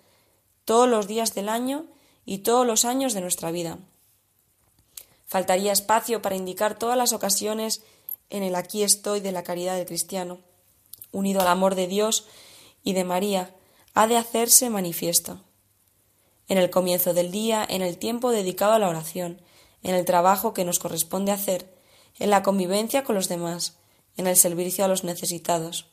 todos 0.66 0.88
los 0.88 1.08
días 1.08 1.34
del 1.34 1.50
año 1.50 1.86
y 2.26 2.40
todos 2.40 2.66
los 2.66 2.86
años 2.86 3.14
de 3.14 3.22
nuestra 3.22 3.52
vida. 3.52 3.80
Faltaría 5.26 5.72
espacio 5.72 6.22
para 6.22 6.36
indicar 6.36 6.78
todas 6.78 6.98
las 6.98 7.12
ocasiones 7.12 7.82
en 8.30 8.44
el 8.44 8.56
aquí 8.56 8.84
estoy 8.84 9.20
de 9.20 9.32
la 9.32 9.44
caridad 9.44 9.76
del 9.76 9.86
cristiano, 9.86 10.40
unido 11.12 11.42
al 11.42 11.48
amor 11.48 11.76
de 11.76 11.88
Dios 11.88 12.26
y 12.84 12.94
de 12.94 13.04
María, 13.04 13.56
ha 13.94 14.08
de 14.08 14.18
hacerse 14.18 14.70
manifiesto. 14.70 15.42
En 16.48 16.58
el 16.58 16.70
comienzo 16.70 17.14
del 17.14 17.32
día, 17.32 17.66
en 17.68 17.82
el 17.82 17.98
tiempo 17.98 18.32
dedicado 18.32 18.74
a 18.74 18.80
la 18.80 18.90
oración, 18.90 19.42
en 19.82 19.96
el 19.96 20.06
trabajo 20.06 20.54
que 20.54 20.66
nos 20.66 20.80
corresponde 20.80 21.32
hacer, 21.32 21.74
en 22.20 22.30
la 22.30 22.44
convivencia 22.44 23.04
con 23.04 23.16
los 23.16 23.28
demás, 23.28 23.78
en 24.18 24.28
el 24.28 24.36
servicio 24.36 24.86
a 24.86 24.88
los 24.88 25.04
necesitados. 25.04 25.88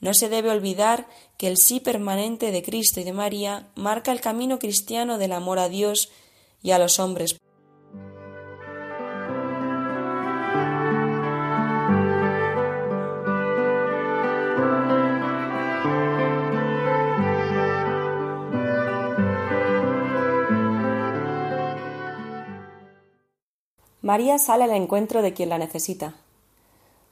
No 0.00 0.14
se 0.14 0.28
debe 0.28 0.50
olvidar 0.50 1.06
que 1.38 1.48
el 1.48 1.56
sí 1.56 1.80
permanente 1.80 2.50
de 2.50 2.62
Cristo 2.62 3.00
y 3.00 3.04
de 3.04 3.12
María 3.12 3.68
marca 3.74 4.12
el 4.12 4.20
camino 4.20 4.58
cristiano 4.58 5.18
del 5.18 5.32
amor 5.32 5.58
a 5.58 5.68
Dios 5.68 6.10
y 6.62 6.72
a 6.72 6.78
los 6.78 7.00
hombres. 7.00 7.36
María 24.02 24.38
sale 24.38 24.62
al 24.62 24.70
encuentro 24.70 25.20
de 25.20 25.32
quien 25.32 25.48
la 25.48 25.58
necesita. 25.58 26.14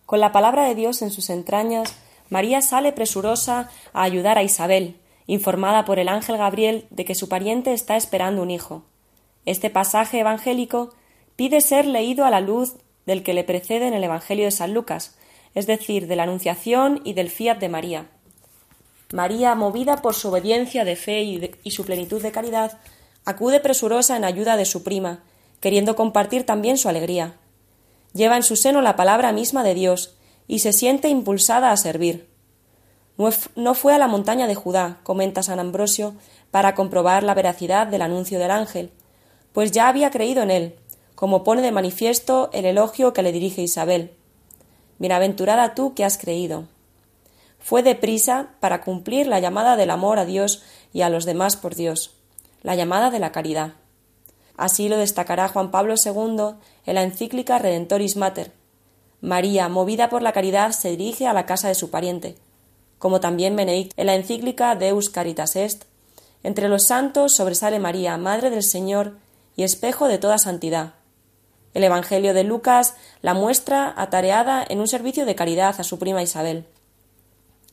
Con 0.07 0.21
la 0.21 0.33
palabra 0.33 0.64
de 0.67 0.75
Dios 0.75 1.03
en 1.03 1.11
sus 1.11 1.31
entrañas, 1.31 1.95
María 2.29 2.61
sale 2.62 2.93
presurosa 2.93 3.71
a 3.93 4.03
ayudar 4.03 4.38
a 4.38 4.43
Isabel, 4.43 4.97
informada 5.27 5.85
por 5.85 5.99
el 5.99 6.09
ángel 6.09 6.37
Gabriel 6.37 6.87
de 6.90 7.05
que 7.05 7.14
su 7.14 7.29
pariente 7.29 7.73
está 7.73 7.97
esperando 7.97 8.43
un 8.43 8.51
hijo. 8.51 8.83
Este 9.47 9.71
pasaje 9.71 10.21
evangélico 10.21 10.95
pide 11.37 11.61
ser 11.61 11.87
leído 11.87 12.25
a 12.25 12.31
la 12.31 12.40
luz 12.40 12.75
del 13.07 13.23
que 13.23 13.35
le 13.35 13.45
precede 13.45 13.87
en 13.87 13.95
el 13.95 14.05
Evangelio 14.05 14.47
de 14.47 14.51
San 14.51 14.73
Lucas, 14.73 15.17
es 15.55 15.67
decir, 15.67 16.07
de 16.07 16.17
la 16.17 16.23
Anunciación 16.25 17.01
y 17.05 17.12
del 17.12 17.31
fiat 17.31 17.59
de 17.59 17.69
María. 17.69 18.07
María, 19.12 19.55
movida 19.55 20.03
por 20.03 20.14
su 20.14 20.29
obediencia 20.29 20.85
de 20.85 20.97
fe 20.97 21.23
y, 21.23 21.51
y 21.62 21.71
su 21.71 21.85
plenitud 21.85 22.23
de 22.23 22.33
caridad, 22.33 22.79
acude 23.25 23.61
presurosa 23.61 24.17
en 24.17 24.25
ayuda 24.25 24.57
de 24.57 24.64
su 24.64 24.83
prima, 24.83 25.23
queriendo 25.61 25.95
compartir 25.95 26.45
también 26.45 26.79
su 26.79 26.88
alegría. 26.88 27.35
Lleva 28.14 28.37
en 28.37 28.42
su 28.42 28.57
seno 28.57 28.81
la 28.81 28.96
palabra 28.96 29.33
misma 29.33 29.62
de 29.62 29.74
Dios 29.74 30.14
y 30.46 30.61
se 30.61 30.72
siente 30.72 31.09
impulsada 31.09 31.70
a 31.72 31.77
servir. 31.77 32.31
No 33.57 33.74
fue 33.74 33.92
a 33.92 33.98
la 33.98 34.09
montaña 34.09 34.46
de 34.46 34.55
Judá, 34.55 35.00
comenta 35.03 35.42
San 35.42 35.61
Ambrosio, 35.61 36.14
para 36.50 36.74
comprobar 36.74 37.24
la 37.24 37.35
veracidad 37.35 37.88
del 37.88 38.03
anuncio 38.03 38.38
del 38.38 38.53
ángel, 38.53 38.92
pues 39.53 39.72
ya 39.72 39.88
había 39.88 40.11
creído 40.11 40.42
en 40.42 40.50
él, 40.50 40.77
como 41.14 41.44
pone 41.44 41.62
de 41.62 41.72
manifiesto 41.72 42.50
el 42.53 42.64
elogio 42.64 43.12
que 43.12 43.22
le 43.22 43.33
dirige 43.33 43.62
Isabel. 43.62 44.12
Bienaventurada 44.98 45.74
tú 45.74 45.94
que 45.94 46.05
has 46.05 46.16
creído. 46.18 46.64
Fue 47.59 47.83
deprisa 47.83 48.50
para 48.61 48.83
cumplir 48.83 49.27
la 49.27 49.40
llamada 49.40 49.77
del 49.77 49.90
amor 49.90 50.18
a 50.18 50.24
Dios 50.24 50.62
y 50.92 51.03
a 51.03 51.09
los 51.09 51.24
demás 51.24 51.57
por 51.57 51.74
Dios, 51.74 52.14
la 52.62 52.74
llamada 52.74 53.11
de 53.11 53.18
la 53.18 53.33
caridad. 53.33 53.72
Así 54.57 54.88
lo 54.88 54.97
destacará 54.97 55.49
Juan 55.49 55.71
Pablo 55.71 55.95
II 56.03 56.57
en 56.87 56.95
la 56.95 57.03
encíclica 57.03 57.59
Redentoris 57.59 58.17
Mater. 58.17 58.53
María, 59.21 59.69
movida 59.69 60.11
por 60.11 60.23
la 60.23 60.33
caridad, 60.33 60.73
se 60.73 60.90
dirige 60.90 61.27
a 61.27 61.33
la 61.33 61.47
casa 61.47 61.69
de 61.69 61.75
su 61.75 61.90
pariente, 61.90 62.37
como 62.99 63.21
también 63.21 63.57
Benedicto 63.57 63.95
en 63.97 64.07
la 64.07 64.14
encíclica 64.14 64.75
Deus 64.77 65.11
Caritas 65.11 65.57
Est. 65.57 65.85
Entre 66.43 66.69
los 66.69 66.85
santos 66.85 67.35
sobresale 67.35 67.79
María, 67.79 68.17
Madre 68.19 68.51
del 68.51 68.62
Señor 68.62 69.17
y 69.57 69.62
espejo 69.62 70.09
de 70.09 70.19
toda 70.19 70.38
santidad. 70.38 70.95
El 71.73 71.83
Evangelio 71.85 72.35
de 72.35 72.45
Lucas 72.45 72.95
la 73.23 73.35
muestra 73.35 73.93
atareada 73.97 74.64
en 74.69 74.81
un 74.81 74.87
servicio 74.87 75.27
de 75.27 75.35
caridad 75.35 75.75
a 75.79 75.85
su 75.85 75.99
prima 75.99 76.23
Isabel. 76.23 76.67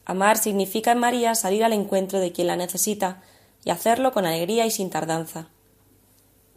Amar 0.05 0.37
significa 0.37 0.91
en 0.91 0.97
María 0.97 1.35
salir 1.35 1.63
al 1.63 1.73
encuentro 1.73 2.19
de 2.19 2.31
quien 2.31 2.47
la 2.47 2.55
necesita 2.55 3.21
y 3.63 3.69
hacerlo 3.69 4.11
con 4.11 4.25
alegría 4.25 4.65
y 4.65 4.71
sin 4.71 4.89
tardanza. 4.89 5.49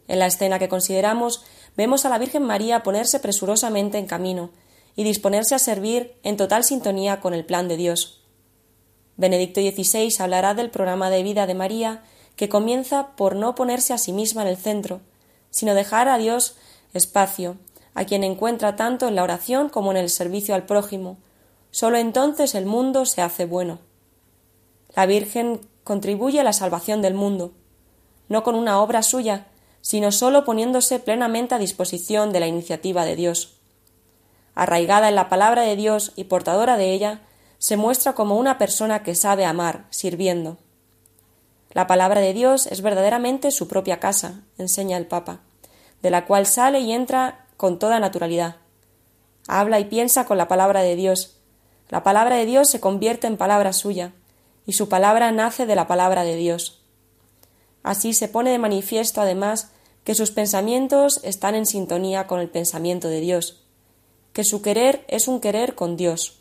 En 0.07 0.19
la 0.19 0.27
escena 0.27 0.59
que 0.59 0.69
consideramos 0.69 1.43
vemos 1.75 2.05
a 2.05 2.09
la 2.09 2.17
Virgen 2.17 2.43
María 2.43 2.83
ponerse 2.83 3.19
presurosamente 3.19 3.97
en 3.97 4.05
camino 4.05 4.51
y 4.95 5.03
disponerse 5.03 5.55
a 5.55 5.59
servir 5.59 6.15
en 6.23 6.37
total 6.37 6.63
sintonía 6.63 7.19
con 7.19 7.33
el 7.33 7.45
plan 7.45 7.67
de 7.67 7.77
Dios. 7.77 8.21
Benedicto 9.17 9.61
XVI 9.61 10.13
hablará 10.19 10.53
del 10.53 10.69
programa 10.69 11.09
de 11.09 11.23
vida 11.23 11.47
de 11.47 11.53
María 11.53 12.03
que 12.35 12.49
comienza 12.49 13.15
por 13.15 13.35
no 13.35 13.55
ponerse 13.55 13.93
a 13.93 13.97
sí 13.97 14.11
misma 14.11 14.41
en 14.41 14.49
el 14.49 14.57
centro, 14.57 15.01
sino 15.49 15.73
dejar 15.73 16.09
a 16.09 16.17
Dios 16.17 16.55
espacio, 16.93 17.57
a 17.93 18.05
quien 18.05 18.23
encuentra 18.23 18.75
tanto 18.75 19.07
en 19.07 19.15
la 19.15 19.23
oración 19.23 19.69
como 19.69 19.91
en 19.91 19.97
el 19.97 20.09
servicio 20.09 20.53
al 20.53 20.65
prójimo. 20.65 21.17
Sólo 21.71 21.97
entonces 21.97 22.55
el 22.55 22.65
mundo 22.65 23.05
se 23.05 23.21
hace 23.21 23.45
bueno. 23.45 23.79
La 24.95 25.05
Virgen 25.05 25.61
contribuye 25.83 26.39
a 26.39 26.43
la 26.43 26.53
salvación 26.53 27.01
del 27.01 27.13
mundo, 27.13 27.53
no 28.27 28.43
con 28.43 28.55
una 28.55 28.81
obra 28.81 29.01
suya, 29.01 29.47
sino 29.85 30.11
sólo 30.11 30.45
poniéndose 30.45 30.97
plenamente 30.97 31.53
a 31.53 31.59
disposición 31.59 32.33
de 32.33 32.39
la 32.39 32.47
iniciativa 32.47 33.05
de 33.05 33.15
Dios. 33.15 33.59
Arraigada 34.55 35.09
en 35.09 35.13
la 35.13 35.29
palabra 35.29 35.61
de 35.61 35.75
Dios 35.75 36.11
y 36.15 36.23
portadora 36.23 36.75
de 36.75 36.91
ella, 36.91 37.21
se 37.59 37.77
muestra 37.77 38.13
como 38.13 38.35
una 38.35 38.57
persona 38.57 39.03
que 39.03 39.13
sabe 39.13 39.45
amar, 39.45 39.85
sirviendo. 39.91 40.57
La 41.69 41.85
palabra 41.85 42.19
de 42.19 42.33
Dios 42.33 42.65
es 42.65 42.81
verdaderamente 42.81 43.51
su 43.51 43.67
propia 43.67 43.99
casa, 43.99 44.41
enseña 44.57 44.97
el 44.97 45.05
Papa, 45.05 45.41
de 46.01 46.09
la 46.09 46.25
cual 46.25 46.47
sale 46.47 46.79
y 46.79 46.91
entra 46.91 47.45
con 47.55 47.77
toda 47.77 47.99
naturalidad. 47.99 48.55
Habla 49.47 49.79
y 49.79 49.85
piensa 49.85 50.25
con 50.25 50.39
la 50.39 50.47
palabra 50.47 50.81
de 50.81 50.95
Dios. 50.95 51.37
La 51.89 52.01
palabra 52.01 52.37
de 52.37 52.47
Dios 52.47 52.69
se 52.69 52.79
convierte 52.79 53.27
en 53.27 53.37
palabra 53.37 53.71
suya, 53.71 54.13
y 54.65 54.73
su 54.73 54.89
palabra 54.89 55.31
nace 55.31 55.67
de 55.67 55.75
la 55.75 55.85
palabra 55.85 56.23
de 56.23 56.37
Dios. 56.37 56.81
Así 57.83 58.15
se 58.15 58.27
pone 58.27 58.49
de 58.49 58.57
manifiesto, 58.57 59.21
además, 59.21 59.69
que 60.05 60.15
sus 60.15 60.31
pensamientos 60.31 61.19
están 61.23 61.55
en 61.55 61.65
sintonía 61.65 62.27
con 62.27 62.39
el 62.39 62.47
pensamiento 62.47 63.09
de 63.09 63.19
Dios, 63.19 63.63
que 64.31 64.43
su 64.43 64.61
querer 64.61 65.03
es 65.07 65.27
un 65.27 65.41
querer 65.41 65.75
con 65.75 65.97
Dios. 65.97 66.37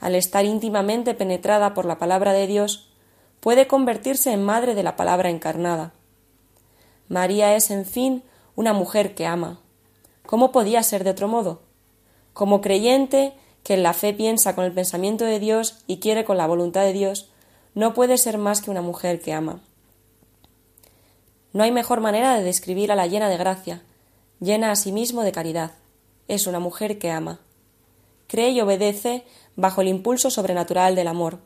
Al 0.00 0.16
estar 0.16 0.44
íntimamente 0.44 1.14
penetrada 1.14 1.74
por 1.74 1.86
la 1.86 1.98
palabra 1.98 2.32
de 2.32 2.48
Dios, 2.48 2.90
puede 3.38 3.68
convertirse 3.68 4.32
en 4.32 4.42
madre 4.42 4.74
de 4.74 4.82
la 4.82 4.96
palabra 4.96 5.30
encarnada. 5.30 5.94
María 7.08 7.54
es, 7.54 7.70
en 7.70 7.86
fin, 7.86 8.24
una 8.56 8.72
mujer 8.72 9.14
que 9.14 9.26
ama. 9.26 9.60
¿Cómo 10.26 10.50
podía 10.50 10.82
ser 10.82 11.04
de 11.04 11.10
otro 11.10 11.28
modo? 11.28 11.62
Como 12.32 12.60
creyente 12.60 13.32
que 13.62 13.74
en 13.74 13.84
la 13.84 13.92
fe 13.92 14.12
piensa 14.12 14.56
con 14.56 14.64
el 14.64 14.72
pensamiento 14.72 15.24
de 15.24 15.38
Dios 15.38 15.78
y 15.86 15.98
quiere 15.98 16.24
con 16.24 16.36
la 16.36 16.48
voluntad 16.48 16.82
de 16.82 16.92
Dios, 16.92 17.30
no 17.74 17.94
puede 17.94 18.18
ser 18.18 18.38
más 18.38 18.60
que 18.60 18.72
una 18.72 18.82
mujer 18.82 19.20
que 19.20 19.32
ama. 19.32 19.60
No 21.56 21.62
hay 21.62 21.72
mejor 21.72 22.02
manera 22.02 22.36
de 22.36 22.44
describir 22.44 22.92
a 22.92 22.96
la 22.96 23.06
llena 23.06 23.30
de 23.30 23.38
gracia, 23.38 23.80
llena 24.40 24.70
a 24.70 24.76
sí 24.76 24.92
de 24.92 25.32
caridad. 25.32 25.70
Es 26.28 26.46
una 26.46 26.60
mujer 26.60 26.98
que 26.98 27.10
ama. 27.10 27.40
Cree 28.26 28.50
y 28.50 28.60
obedece 28.60 29.24
bajo 29.54 29.80
el 29.80 29.88
impulso 29.88 30.28
sobrenatural 30.28 30.94
del 30.94 31.08
amor, 31.08 31.38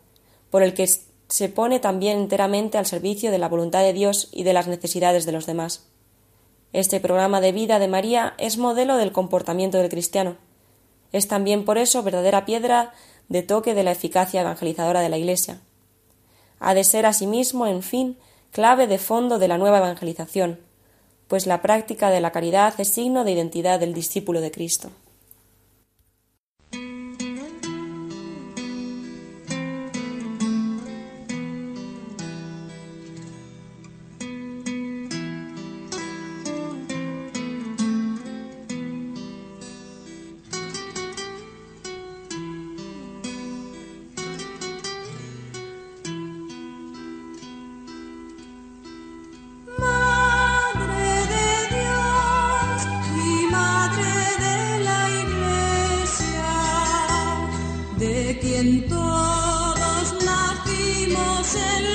por 0.50 0.64
el 0.64 0.74
que 0.74 0.88
se 1.28 1.48
pone 1.48 1.78
también 1.78 2.18
enteramente 2.18 2.76
al 2.76 2.86
servicio 2.86 3.30
de 3.30 3.38
la 3.38 3.48
voluntad 3.48 3.82
de 3.82 3.92
Dios 3.92 4.30
y 4.32 4.42
de 4.42 4.52
las 4.52 4.66
necesidades 4.66 5.26
de 5.26 5.32
los 5.32 5.46
demás. 5.46 5.86
Este 6.72 6.98
programa 6.98 7.40
de 7.40 7.52
vida 7.52 7.78
de 7.78 7.86
María 7.86 8.34
es 8.36 8.58
modelo 8.58 8.96
del 8.96 9.12
comportamiento 9.12 9.78
del 9.78 9.90
cristiano. 9.90 10.38
Es 11.12 11.28
también 11.28 11.64
por 11.64 11.78
eso 11.78 12.02
verdadera 12.02 12.44
piedra 12.44 12.94
de 13.28 13.44
toque 13.44 13.74
de 13.74 13.84
la 13.84 13.92
eficacia 13.92 14.40
evangelizadora 14.40 15.02
de 15.02 15.08
la 15.08 15.18
Iglesia. 15.18 15.60
Ha 16.58 16.74
de 16.74 16.82
ser 16.82 17.06
asimismo, 17.06 17.68
en 17.68 17.84
fin, 17.84 18.18
clave 18.52 18.86
de 18.86 18.98
fondo 18.98 19.38
de 19.38 19.48
la 19.48 19.58
nueva 19.58 19.78
evangelización, 19.78 20.58
pues 21.28 21.46
la 21.46 21.62
práctica 21.62 22.10
de 22.10 22.20
la 22.20 22.32
caridad 22.32 22.74
es 22.78 22.88
signo 22.88 23.24
de 23.24 23.32
identidad 23.32 23.78
del 23.78 23.94
discípulo 23.94 24.40
de 24.40 24.50
Cristo. 24.50 24.90
said 61.53 61.89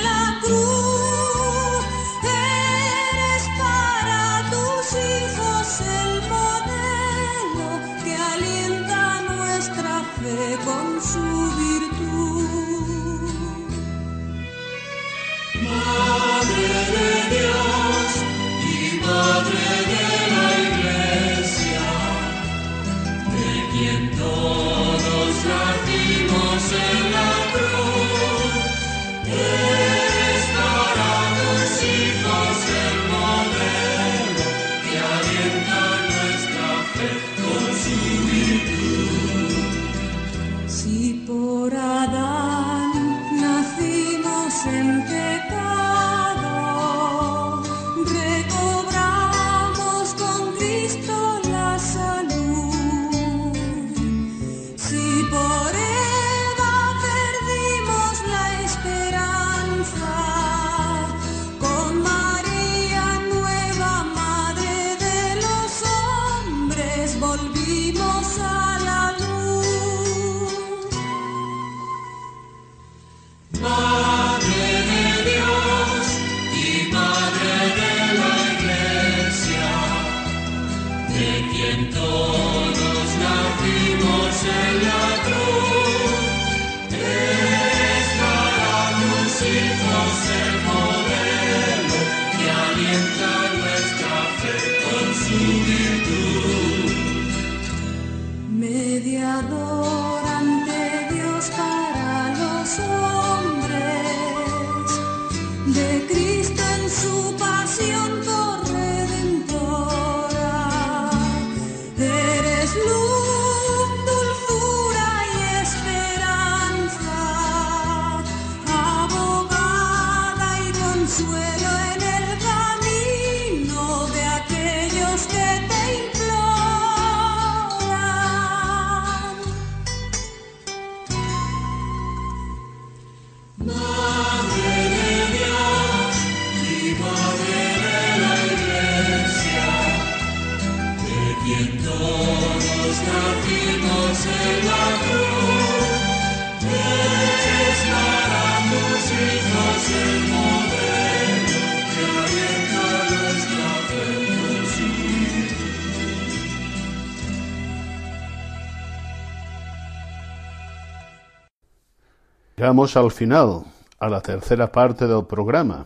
Llegamos 162.76 162.98
al 162.98 163.12
final, 163.12 163.64
a 164.00 164.10
la 164.10 164.20
tercera 164.20 164.70
parte 164.70 165.08
del 165.08 165.26
programa. 165.26 165.86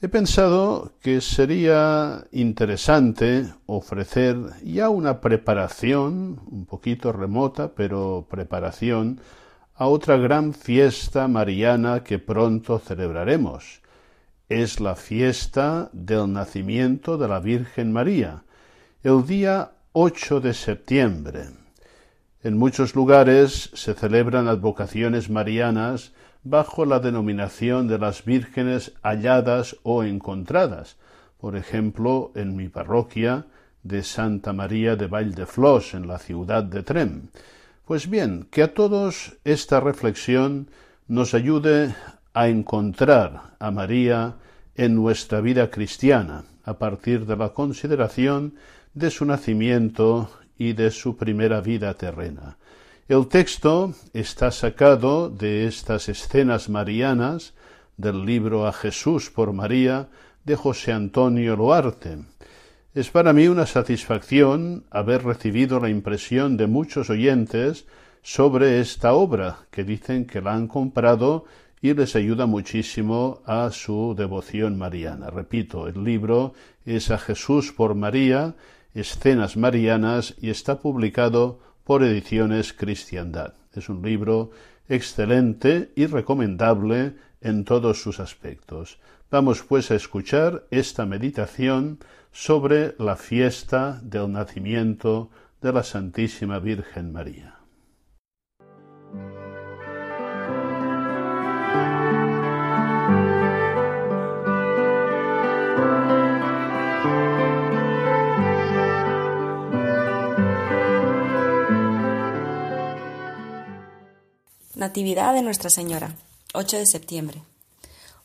He 0.00 0.08
pensado 0.08 0.92
que 1.00 1.20
sería 1.20 2.24
interesante 2.30 3.52
ofrecer 3.66 4.36
ya 4.62 4.88
una 4.90 5.20
preparación, 5.20 6.40
un 6.48 6.66
poquito 6.66 7.10
remota, 7.10 7.72
pero 7.74 8.28
preparación, 8.30 9.20
a 9.74 9.88
otra 9.88 10.16
gran 10.18 10.54
fiesta 10.54 11.26
mariana 11.26 12.04
que 12.04 12.20
pronto 12.20 12.78
celebraremos. 12.78 13.82
Es 14.48 14.78
la 14.78 14.94
fiesta 14.94 15.90
del 15.92 16.32
nacimiento 16.32 17.18
de 17.18 17.26
la 17.26 17.40
Virgen 17.40 17.92
María, 17.92 18.44
el 19.02 19.26
día 19.26 19.72
8 19.94 20.40
de 20.40 20.54
septiembre. 20.54 21.61
En 22.44 22.58
muchos 22.58 22.96
lugares 22.96 23.70
se 23.74 23.94
celebran 23.94 24.48
advocaciones 24.48 25.30
marianas 25.30 26.12
bajo 26.42 26.84
la 26.84 26.98
denominación 26.98 27.86
de 27.86 27.98
las 27.98 28.24
vírgenes 28.24 28.92
halladas 29.02 29.76
o 29.84 30.02
encontradas, 30.02 30.96
por 31.40 31.54
ejemplo, 31.56 32.32
en 32.34 32.56
mi 32.56 32.68
parroquia 32.68 33.46
de 33.84 34.02
Santa 34.02 34.52
María 34.52 34.96
de 34.96 35.06
Valldeflos, 35.06 35.94
en 35.94 36.08
la 36.08 36.18
ciudad 36.18 36.64
de 36.64 36.82
Trem. 36.82 37.28
Pues 37.84 38.10
bien, 38.10 38.48
que 38.50 38.64
a 38.64 38.74
todos 38.74 39.34
esta 39.44 39.78
reflexión 39.78 40.68
nos 41.06 41.34
ayude 41.34 41.94
a 42.34 42.48
encontrar 42.48 43.54
a 43.60 43.70
María 43.70 44.34
en 44.74 44.96
nuestra 44.96 45.40
vida 45.40 45.70
cristiana, 45.70 46.44
a 46.64 46.74
partir 46.74 47.24
de 47.26 47.36
la 47.36 47.50
consideración 47.50 48.54
de 48.94 49.10
su 49.10 49.24
nacimiento 49.24 50.28
y 50.58 50.72
de 50.72 50.90
su 50.90 51.16
primera 51.16 51.60
vida 51.60 51.94
terrena. 51.94 52.56
El 53.08 53.26
texto 53.28 53.94
está 54.12 54.50
sacado 54.50 55.28
de 55.28 55.66
estas 55.66 56.08
escenas 56.08 56.68
marianas 56.68 57.54
del 57.96 58.24
libro 58.24 58.66
A 58.66 58.72
Jesús 58.72 59.30
por 59.30 59.52
María 59.52 60.08
de 60.44 60.56
José 60.56 60.92
Antonio 60.92 61.56
Loarte. 61.56 62.18
Es 62.94 63.10
para 63.10 63.32
mí 63.32 63.48
una 63.48 63.66
satisfacción 63.66 64.84
haber 64.90 65.24
recibido 65.24 65.80
la 65.80 65.88
impresión 65.88 66.56
de 66.56 66.66
muchos 66.66 67.10
oyentes 67.10 67.86
sobre 68.22 68.80
esta 68.80 69.14
obra, 69.14 69.66
que 69.70 69.82
dicen 69.82 70.26
que 70.26 70.40
la 70.40 70.54
han 70.54 70.68
comprado 70.68 71.44
y 71.80 71.94
les 71.94 72.14
ayuda 72.14 72.46
muchísimo 72.46 73.42
a 73.44 73.70
su 73.72 74.14
devoción 74.16 74.78
mariana. 74.78 75.30
Repito, 75.30 75.88
el 75.88 76.04
libro 76.04 76.54
es 76.86 77.10
A 77.10 77.18
Jesús 77.18 77.72
por 77.72 77.94
María 77.94 78.54
Escenas 78.94 79.56
Marianas 79.56 80.34
y 80.40 80.50
está 80.50 80.78
publicado 80.78 81.60
por 81.84 82.02
Ediciones 82.02 82.72
Cristiandad. 82.72 83.54
Es 83.74 83.88
un 83.88 84.02
libro 84.02 84.50
excelente 84.88 85.92
y 85.96 86.06
recomendable 86.06 87.14
en 87.40 87.64
todos 87.64 88.02
sus 88.02 88.20
aspectos. 88.20 88.98
Vamos 89.30 89.62
pues 89.62 89.90
a 89.90 89.94
escuchar 89.94 90.66
esta 90.70 91.06
meditación 91.06 91.98
sobre 92.32 92.94
la 92.98 93.16
fiesta 93.16 94.00
del 94.02 94.30
nacimiento 94.30 95.30
de 95.60 95.72
la 95.72 95.82
Santísima 95.82 96.58
Virgen 96.58 97.12
María. 97.12 97.51
Natividad 114.82 115.32
de 115.32 115.42
Nuestra 115.42 115.70
Señora, 115.70 116.16
8 116.54 116.78
de 116.78 116.86
septiembre. 116.86 117.44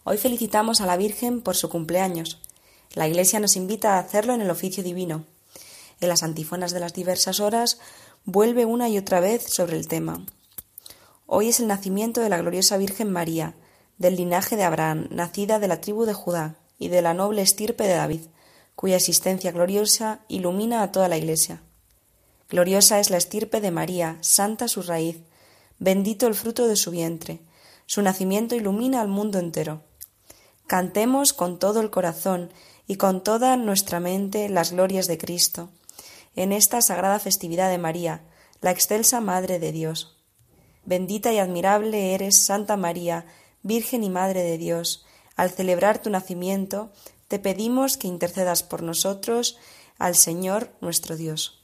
Hoy 0.04 0.18
felicitamos 0.18 0.82
a 0.82 0.88
la 0.88 0.98
Virgen 0.98 1.42
por 1.42 1.56
su 1.56 1.70
cumpleaños. 1.70 2.42
La 2.96 3.08
Iglesia 3.08 3.40
nos 3.40 3.56
invita 3.56 3.94
a 3.94 4.00
hacerlo 4.00 4.34
en 4.34 4.42
el 4.42 4.50
oficio 4.50 4.82
divino. 4.82 5.24
En 6.02 6.10
las 6.10 6.24
antífonas 6.24 6.72
de 6.72 6.80
las 6.80 6.96
diversas 6.96 7.42
horas 7.42 7.78
vuelve 8.26 8.66
una 8.66 8.90
y 8.90 8.98
otra 8.98 9.20
vez 9.20 9.44
sobre 9.44 9.78
el 9.78 9.88
tema. 9.88 10.26
Hoy 11.28 11.50
es 11.50 11.60
el 11.60 11.68
nacimiento 11.68 12.22
de 12.22 12.30
la 12.30 12.40
gloriosa 12.40 12.78
Virgen 12.78 13.12
María, 13.12 13.54
del 14.00 14.16
linaje 14.16 14.56
de 14.56 14.64
Abraham, 14.64 15.10
nacida 15.12 15.60
de 15.60 15.68
la 15.68 15.80
tribu 15.80 16.06
de 16.06 16.16
Judá 16.16 16.56
y 16.80 16.88
de 16.88 17.04
la 17.04 17.14
noble 17.14 17.44
estirpe 17.44 17.84
de 17.84 17.94
David, 17.94 18.22
cuya 18.76 18.96
existencia 18.96 19.52
gloriosa 19.52 20.22
ilumina 20.28 20.82
a 20.82 20.92
toda 20.92 21.08
la 21.08 21.18
Iglesia. 21.18 21.62
Gloriosa 22.50 23.00
es 23.00 23.12
la 23.12 23.18
estirpe 23.18 23.62
de 23.62 23.70
María, 23.70 24.18
santa 24.22 24.68
su 24.68 24.82
raíz, 24.82 25.18
Bendito 25.80 26.28
el 26.28 26.36
fruto 26.36 26.68
de 26.68 26.76
su 26.76 26.92
vientre. 26.92 27.40
Su 27.86 28.02
nacimiento 28.02 28.56
ilumina 28.56 29.02
al 29.02 29.08
mundo 29.08 29.40
entero. 29.40 29.84
Cantemos 30.66 31.34
con 31.34 31.60
todo 31.60 31.80
el 31.80 31.90
corazón 31.90 32.52
y 32.88 32.96
con 32.96 33.24
toda 33.24 33.56
nuestra 33.58 34.00
mente 34.00 34.50
las 34.50 34.72
glorias 34.72 35.08
de 35.08 35.18
Cristo, 35.18 35.70
en 36.36 36.52
esta 36.52 36.82
sagrada 36.82 37.20
festividad 37.20 37.70
de 37.70 37.78
María, 37.78 38.22
la 38.62 38.72
excelsa 38.72 39.22
Madre 39.22 39.60
de 39.60 39.72
Dios. 39.72 40.18
Bendita 40.86 41.34
y 41.34 41.40
admirable 41.40 42.14
eres, 42.14 42.38
Santa 42.38 42.78
María, 42.78 43.26
Virgen 43.62 44.04
y 44.04 44.10
Madre 44.10 44.44
de 44.44 44.58
Dios. 44.58 45.06
Al 45.36 45.52
celebrar 45.52 46.02
tu 46.02 46.10
nacimiento, 46.10 46.92
te 47.28 47.40
pedimos 47.40 47.98
que 47.98 48.08
intercedas 48.08 48.64
por 48.64 48.84
nosotros 48.84 49.58
al 49.98 50.16
Señor 50.16 50.72
nuestro 50.80 51.18
Dios. 51.18 51.57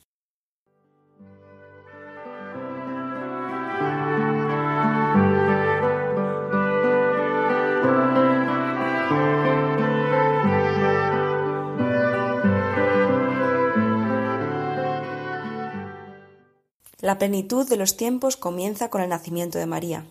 La 17.04 17.18
plenitud 17.18 17.68
de 17.68 17.76
los 17.76 17.98
tiempos 17.98 18.38
comienza 18.38 18.90
con 18.90 19.02
el 19.02 19.10
nacimiento 19.10 19.60
de 19.60 19.66
María. 19.66 20.06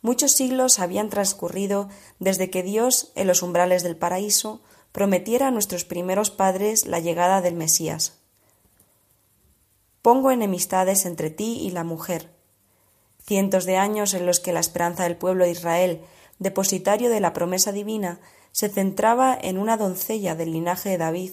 Muchos 0.00 0.32
siglos 0.32 0.78
habían 0.78 1.10
transcurrido 1.10 1.90
desde 2.18 2.48
que 2.48 2.62
Dios, 2.62 3.12
en 3.14 3.26
los 3.26 3.42
umbrales 3.42 3.82
del 3.82 3.94
paraíso, 3.94 4.62
prometiera 4.90 5.48
a 5.48 5.50
nuestros 5.50 5.84
primeros 5.84 6.30
padres 6.30 6.86
la 6.86 6.98
llegada 6.98 7.42
del 7.42 7.56
Mesías. 7.56 8.14
Pongo 10.00 10.30
enemistades 10.30 11.04
entre 11.04 11.28
ti 11.28 11.58
y 11.60 11.70
la 11.72 11.84
mujer. 11.84 12.30
Cientos 13.26 13.66
de 13.66 13.76
años 13.76 14.14
en 14.14 14.24
los 14.24 14.40
que 14.40 14.54
la 14.54 14.60
esperanza 14.60 15.02
del 15.02 15.18
pueblo 15.18 15.44
de 15.44 15.50
Israel, 15.50 16.00
depositario 16.38 17.10
de 17.10 17.20
la 17.20 17.34
promesa 17.34 17.72
divina, 17.72 18.18
se 18.50 18.70
centraba 18.70 19.36
en 19.38 19.58
una 19.58 19.76
doncella 19.76 20.34
del 20.36 20.52
linaje 20.52 20.88
de 20.88 20.96
David, 20.96 21.32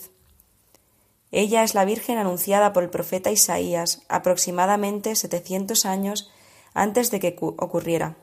ella 1.36 1.64
es 1.64 1.74
la 1.74 1.84
Virgen 1.84 2.20
anunciada 2.20 2.74
por 2.74 2.84
el 2.84 2.92
profeta 2.92 3.32
Isaías 3.32 4.04
aproximadamente 4.08 5.16
setecientos 5.16 5.84
años 5.88 6.32
antes 6.76 7.10
de 7.10 7.20
que 7.20 7.36
ocurriera. 7.40 8.16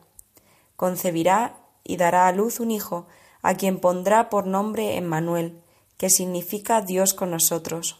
Concebirá 0.77 1.57
y 1.83 1.97
dará 1.97 2.27
a 2.27 2.31
luz 2.31 2.61
un 2.61 2.71
hijo, 2.71 3.07
a 3.41 3.55
quien 3.55 3.79
pondrá 3.79 4.29
por 4.29 4.47
nombre 4.47 4.95
Emmanuel, 4.95 5.61
que 5.97 6.09
significa 6.09 6.81
Dios 6.81 7.13
con 7.13 7.31
nosotros. 7.31 7.99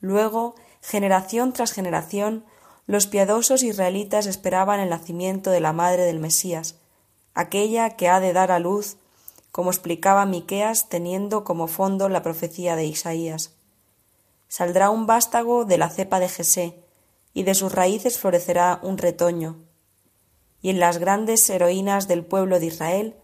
Luego, 0.00 0.54
generación 0.82 1.54
tras 1.54 1.72
generación, 1.72 2.44
los 2.86 3.06
piadosos 3.06 3.62
israelitas 3.62 4.26
esperaban 4.26 4.80
el 4.80 4.90
nacimiento 4.90 5.50
de 5.50 5.60
la 5.60 5.72
madre 5.72 6.02
del 6.02 6.20
Mesías, 6.20 6.76
aquella 7.32 7.96
que 7.96 8.10
ha 8.10 8.20
de 8.20 8.34
dar 8.34 8.52
a 8.52 8.58
luz, 8.58 8.98
como 9.50 9.70
explicaba 9.70 10.26
Miqueas 10.26 10.90
teniendo 10.90 11.42
como 11.42 11.68
fondo 11.68 12.10
la 12.10 12.22
profecía 12.22 12.76
de 12.76 12.84
Isaías. 12.84 13.54
Saldrá 14.56 14.88
un 14.88 15.06
vástago 15.06 15.64
de 15.64 15.78
la 15.78 15.90
cepa 15.90 16.20
de 16.20 16.28
Jesé, 16.28 16.78
y 17.32 17.42
de 17.42 17.56
sus 17.56 17.72
raíces 17.72 18.20
florecerá 18.20 18.78
un 18.84 18.98
retoño. 18.98 19.56
Y 20.62 20.70
en 20.70 20.78
las 20.78 20.98
grandes 20.98 21.50
heroínas 21.50 22.06
del 22.06 22.24
pueblo 22.24 22.60
de 22.60 22.66
Israel 22.66 23.16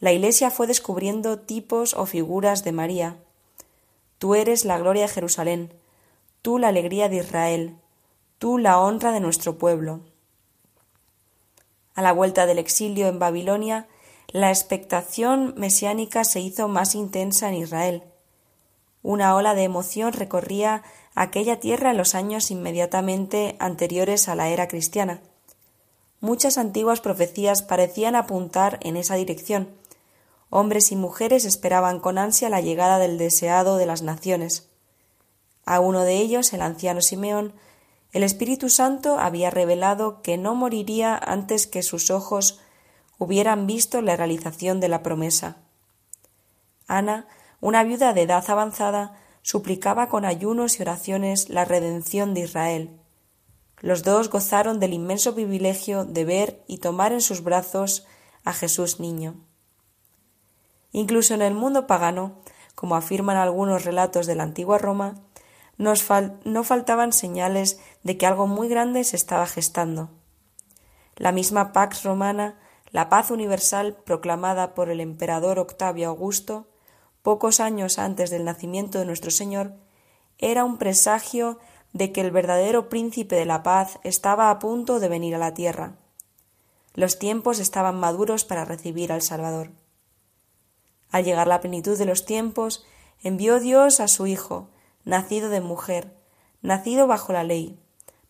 la 0.00 0.10
Iglesia 0.10 0.50
fue 0.50 0.66
descubriendo 0.66 1.38
tipos 1.38 1.94
o 1.94 2.06
figuras 2.06 2.64
de 2.64 2.72
María. 2.72 3.18
Tú 4.18 4.34
eres 4.34 4.64
la 4.64 4.76
gloria 4.76 5.02
de 5.02 5.10
Jerusalén, 5.10 5.72
tú 6.42 6.58
la 6.58 6.70
alegría 6.70 7.08
de 7.08 7.18
Israel, 7.18 7.76
tú 8.38 8.58
la 8.58 8.80
honra 8.80 9.12
de 9.12 9.20
nuestro 9.20 9.58
pueblo. 9.58 10.00
A 11.94 12.02
la 12.02 12.10
vuelta 12.10 12.46
del 12.46 12.58
exilio 12.58 13.06
en 13.06 13.20
Babilonia, 13.20 13.86
la 14.26 14.48
expectación 14.48 15.54
mesiánica 15.56 16.24
se 16.24 16.40
hizo 16.40 16.66
más 16.66 16.96
intensa 16.96 17.48
en 17.48 17.54
Israel. 17.54 18.02
Una 19.04 19.34
ola 19.34 19.54
de 19.54 19.64
emoción 19.64 20.14
recorría 20.14 20.82
aquella 21.14 21.60
tierra 21.60 21.90
en 21.90 21.98
los 21.98 22.14
años 22.14 22.50
inmediatamente 22.50 23.54
anteriores 23.58 24.30
a 24.30 24.34
la 24.34 24.48
era 24.48 24.66
cristiana. 24.66 25.20
Muchas 26.20 26.56
antiguas 26.56 27.02
profecías 27.02 27.60
parecían 27.60 28.16
apuntar 28.16 28.78
en 28.80 28.96
esa 28.96 29.16
dirección, 29.16 29.68
hombres 30.48 30.90
y 30.90 30.96
mujeres 30.96 31.44
esperaban 31.44 32.00
con 32.00 32.16
ansia 32.16 32.48
la 32.48 32.62
llegada 32.62 32.98
del 32.98 33.18
deseado 33.18 33.76
de 33.76 33.84
las 33.84 34.00
naciones. 34.00 34.70
A 35.66 35.80
uno 35.80 36.00
de 36.00 36.16
ellos, 36.16 36.54
el 36.54 36.62
anciano 36.62 37.02
Simeón, 37.02 37.52
el 38.12 38.22
Espíritu 38.22 38.70
Santo 38.70 39.18
había 39.18 39.50
revelado 39.50 40.22
que 40.22 40.38
no 40.38 40.54
moriría 40.54 41.14
antes 41.14 41.66
que 41.66 41.82
sus 41.82 42.10
ojos 42.10 42.58
hubieran 43.18 43.66
visto 43.66 44.00
la 44.00 44.16
realización 44.16 44.80
de 44.80 44.88
la 44.88 45.02
promesa. 45.02 45.58
Ana, 46.86 47.28
una 47.64 47.82
viuda 47.82 48.12
de 48.12 48.20
edad 48.20 48.44
avanzada, 48.50 49.14
suplicaba 49.40 50.10
con 50.10 50.26
ayunos 50.26 50.78
y 50.78 50.82
oraciones 50.82 51.48
la 51.48 51.64
redención 51.64 52.34
de 52.34 52.42
Israel. 52.42 53.00
Los 53.80 54.02
dos 54.02 54.28
gozaron 54.28 54.80
del 54.80 54.92
inmenso 54.92 55.34
privilegio 55.34 56.04
de 56.04 56.26
ver 56.26 56.62
y 56.66 56.76
tomar 56.76 57.12
en 57.14 57.22
sus 57.22 57.42
brazos 57.42 58.06
a 58.44 58.52
Jesús 58.52 59.00
niño. 59.00 59.36
Incluso 60.92 61.32
en 61.32 61.40
el 61.40 61.54
mundo 61.54 61.86
pagano, 61.86 62.42
como 62.74 62.96
afirman 62.96 63.38
algunos 63.38 63.86
relatos 63.86 64.26
de 64.26 64.34
la 64.34 64.42
antigua 64.42 64.76
Roma, 64.76 65.14
no 65.78 66.64
faltaban 66.64 67.14
señales 67.14 67.80
de 68.02 68.18
que 68.18 68.26
algo 68.26 68.46
muy 68.46 68.68
grande 68.68 69.04
se 69.04 69.16
estaba 69.16 69.46
gestando. 69.46 70.10
La 71.16 71.32
misma 71.32 71.72
Pax 71.72 72.02
Romana, 72.02 72.58
la 72.90 73.08
paz 73.08 73.30
universal 73.30 73.96
proclamada 74.04 74.74
por 74.74 74.90
el 74.90 75.00
emperador 75.00 75.58
Octavio 75.58 76.10
Augusto, 76.10 76.68
pocos 77.24 77.58
años 77.58 77.98
antes 77.98 78.28
del 78.28 78.44
nacimiento 78.44 78.98
de 78.98 79.06
nuestro 79.06 79.30
Señor, 79.30 79.72
era 80.36 80.62
un 80.62 80.76
presagio 80.76 81.58
de 81.94 82.12
que 82.12 82.20
el 82.20 82.30
verdadero 82.30 82.90
príncipe 82.90 83.34
de 83.34 83.46
la 83.46 83.62
paz 83.62 83.98
estaba 84.04 84.50
a 84.50 84.58
punto 84.58 85.00
de 85.00 85.08
venir 85.08 85.34
a 85.34 85.38
la 85.38 85.54
tierra. 85.54 85.96
Los 86.92 87.18
tiempos 87.18 87.60
estaban 87.60 87.98
maduros 87.98 88.44
para 88.44 88.66
recibir 88.66 89.10
al 89.10 89.22
Salvador. 89.22 89.70
Al 91.10 91.24
llegar 91.24 91.46
la 91.46 91.62
plenitud 91.62 91.96
de 91.96 92.04
los 92.04 92.26
tiempos, 92.26 92.84
envió 93.22 93.58
Dios 93.58 94.00
a 94.00 94.08
su 94.08 94.26
Hijo, 94.26 94.68
nacido 95.06 95.48
de 95.48 95.62
mujer, 95.62 96.14
nacido 96.60 97.06
bajo 97.06 97.32
la 97.32 97.42
ley, 97.42 97.80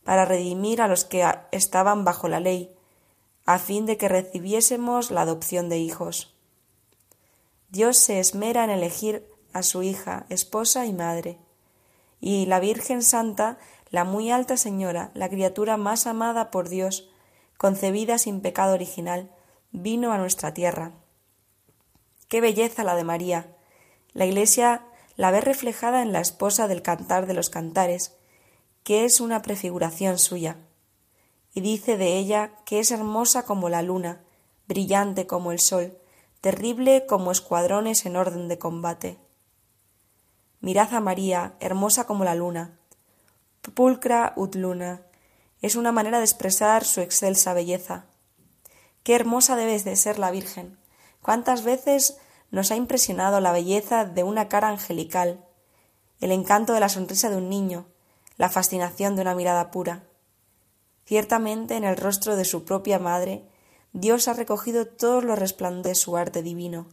para 0.05 0.24
redimir 0.24 0.80
a 0.80 0.86
los 0.86 1.05
que 1.05 1.26
estaban 1.51 2.05
bajo 2.05 2.28
la 2.28 2.38
ley, 2.38 2.72
a 3.45 3.59
fin 3.59 3.86
de 3.86 3.97
que 3.97 4.09
recibiésemos 4.09 5.11
la 5.11 5.22
adopción 5.22 5.68
de 5.68 5.78
hijos. 5.78 6.34
Dios 7.75 7.99
se 7.99 8.20
esmera 8.20 8.62
en 8.62 8.70
elegir 8.70 9.29
a 9.53 9.64
su 9.64 9.83
hija, 9.83 10.27
esposa 10.29 10.87
y 10.87 10.93
madre, 10.93 11.39
y 12.20 12.47
la 12.47 12.61
Virgen 12.61 13.03
Santa, 13.03 13.59
la 13.91 14.05
muy 14.05 14.31
alta 14.31 14.57
Señora, 14.57 15.11
la 15.14 15.29
criatura 15.29 15.77
más 15.77 16.07
amada 16.07 16.53
por 16.53 16.68
Dios, 16.68 17.11
concebida 17.57 18.18
sin 18.18 18.43
pecado 18.43 18.75
original, 18.75 19.29
vino 19.72 20.12
a 20.12 20.18
nuestra 20.18 20.55
tierra. 20.55 20.93
Qué 22.29 22.41
belleza 22.41 22.85
la 22.85 22.95
de 22.95 23.03
María. 23.03 23.57
La 24.12 24.25
Iglesia 24.25 24.85
la 25.16 25.33
ve 25.33 25.41
reflejada 25.41 26.03
en 26.03 26.12
la 26.12 26.20
esposa 26.20 26.68
del 26.68 26.81
cantar 26.81 27.27
de 27.27 27.35
los 27.35 27.51
cantares, 27.51 28.16
que 28.85 29.05
es 29.05 29.20
una 29.20 29.43
prefiguración 29.43 30.20
suya, 30.20 30.59
y 31.53 31.61
dice 31.61 31.97
de 31.97 32.18
ella 32.18 32.53
que 32.66 32.79
es 32.79 32.93
hermosa 32.93 33.45
como 33.45 33.68
la 33.68 33.83
luna, 33.83 34.22
brillante 34.68 35.27
como 35.27 35.51
el 35.51 35.59
sol, 35.59 35.99
terrible 36.45 37.07
como 37.07 37.32
escuadrones 37.32 38.05
en 38.05 38.16
orden 38.16 38.49
de 38.49 38.59
combate. 38.59 39.18
Mirad 40.61 40.92
a 40.92 41.01
María, 41.01 41.55
hermosa 41.59 42.05
como 42.05 42.22
la 42.22 42.34
luna, 42.34 42.78
pulcra 43.72 44.34
ut 44.36 44.55
luna, 44.55 45.01
es 45.62 45.74
una 45.74 45.90
manera 45.90 46.18
de 46.18 46.24
expresar 46.24 46.84
su 46.84 47.01
excelsa 47.01 47.55
belleza. 47.55 48.05
Qué 49.05 49.14
hermosa 49.14 49.57
debe 49.57 49.82
de 49.82 49.97
ser 49.97 50.18
la 50.18 50.30
Virgen. 50.30 50.78
¿Cuántas 51.22 51.64
veces 51.64 52.18
nos 52.51 52.70
ha 52.70 52.76
impresionado 52.76 53.40
la 53.40 53.51
belleza 53.51 54.05
de 54.05 54.22
una 54.22 54.51
cara 54.51 54.68
angelical, 54.68 55.42
el 56.20 56.30
encanto 56.30 56.74
de 56.74 56.80
la 56.80 56.90
sonrisa 56.90 57.30
de 57.30 57.38
un 57.38 57.49
niño, 57.49 57.86
la 58.36 58.51
fascinación 58.51 59.16
de 59.16 59.22
una 59.22 59.34
mirada 59.34 59.70
pura? 59.70 60.03
Ciertamente 61.07 61.76
en 61.76 61.84
el 61.84 61.97
rostro 61.97 62.36
de 62.36 62.45
su 62.45 62.66
propia 62.66 62.99
madre 62.99 63.49
Dios 63.95 64.28
ha 64.28 64.34
recogido 64.34 64.86
todos 64.86 65.24
los 65.24 65.38
resplandores 65.38 65.84
de 65.84 65.95
su 65.95 66.18
arte 66.18 66.42
divino. 66.42 66.86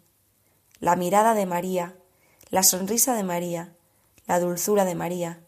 La 0.80 0.96
mirada 0.96 1.34
de 1.34 1.46
María, 1.46 1.98
la 2.50 2.64
sonrisa 2.64 3.14
de 3.16 3.24
María, 3.24 3.76
la 4.26 4.40
dulzura 4.40 4.86
de 4.86 4.96
María, 4.96 5.42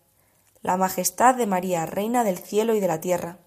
la 0.61 0.75
majestad 0.75 1.35
de 1.35 1.47
María, 1.47 1.85
reina 1.85 2.25
del 2.25 2.37
cielo 2.37 2.75
y 2.75 2.81
de 2.81 2.87
la 2.89 2.99
tierra. 2.99 3.37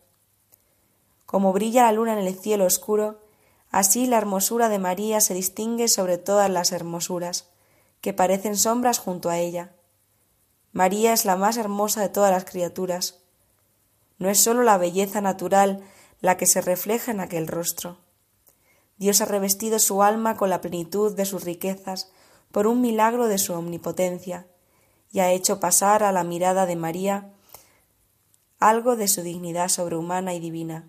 Como 1.26 1.52
brilla 1.52 1.82
la 1.82 1.92
luna 1.92 2.14
en 2.14 2.26
el 2.26 2.38
cielo 2.38 2.64
oscuro, 2.64 3.20
Así 3.70 4.06
la 4.06 4.16
hermosura 4.16 4.68
de 4.68 4.78
María 4.78 5.20
se 5.20 5.34
distingue 5.34 5.88
sobre 5.88 6.18
todas 6.18 6.48
las 6.48 6.72
hermosuras, 6.72 7.50
que 8.00 8.14
parecen 8.14 8.56
sombras 8.56 8.98
junto 8.98 9.28
a 9.28 9.38
ella. 9.38 9.72
María 10.72 11.12
es 11.12 11.24
la 11.24 11.36
más 11.36 11.56
hermosa 11.56 12.00
de 12.00 12.08
todas 12.08 12.30
las 12.30 12.44
criaturas. 12.44 13.18
No 14.18 14.30
es 14.30 14.40
sólo 14.40 14.62
la 14.62 14.78
belleza 14.78 15.20
natural 15.20 15.82
la 16.26 16.36
que 16.36 16.46
se 16.46 16.60
refleja 16.60 17.12
en 17.12 17.20
aquel 17.20 17.46
rostro. 17.46 17.98
Dios 18.96 19.20
ha 19.20 19.26
revestido 19.26 19.78
su 19.78 20.02
alma 20.02 20.36
con 20.36 20.50
la 20.50 20.60
plenitud 20.60 21.14
de 21.14 21.24
sus 21.24 21.44
riquezas 21.44 22.10
por 22.50 22.66
un 22.66 22.80
milagro 22.80 23.28
de 23.28 23.38
su 23.38 23.54
omnipotencia, 23.54 24.48
y 25.12 25.20
ha 25.20 25.30
hecho 25.30 25.60
pasar 25.60 26.02
a 26.02 26.10
la 26.10 26.24
mirada 26.24 26.66
de 26.66 26.74
María 26.74 27.30
algo 28.58 28.96
de 28.96 29.06
su 29.06 29.22
dignidad 29.22 29.68
sobrehumana 29.68 30.34
y 30.34 30.40
divina, 30.40 30.88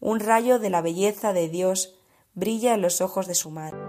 un 0.00 0.20
rayo 0.20 0.58
de 0.58 0.70
la 0.70 0.80
belleza 0.80 1.34
de 1.34 1.50
Dios 1.50 1.98
brilla 2.32 2.72
en 2.72 2.80
los 2.80 3.02
ojos 3.02 3.26
de 3.26 3.34
su 3.34 3.50
madre. 3.50 3.87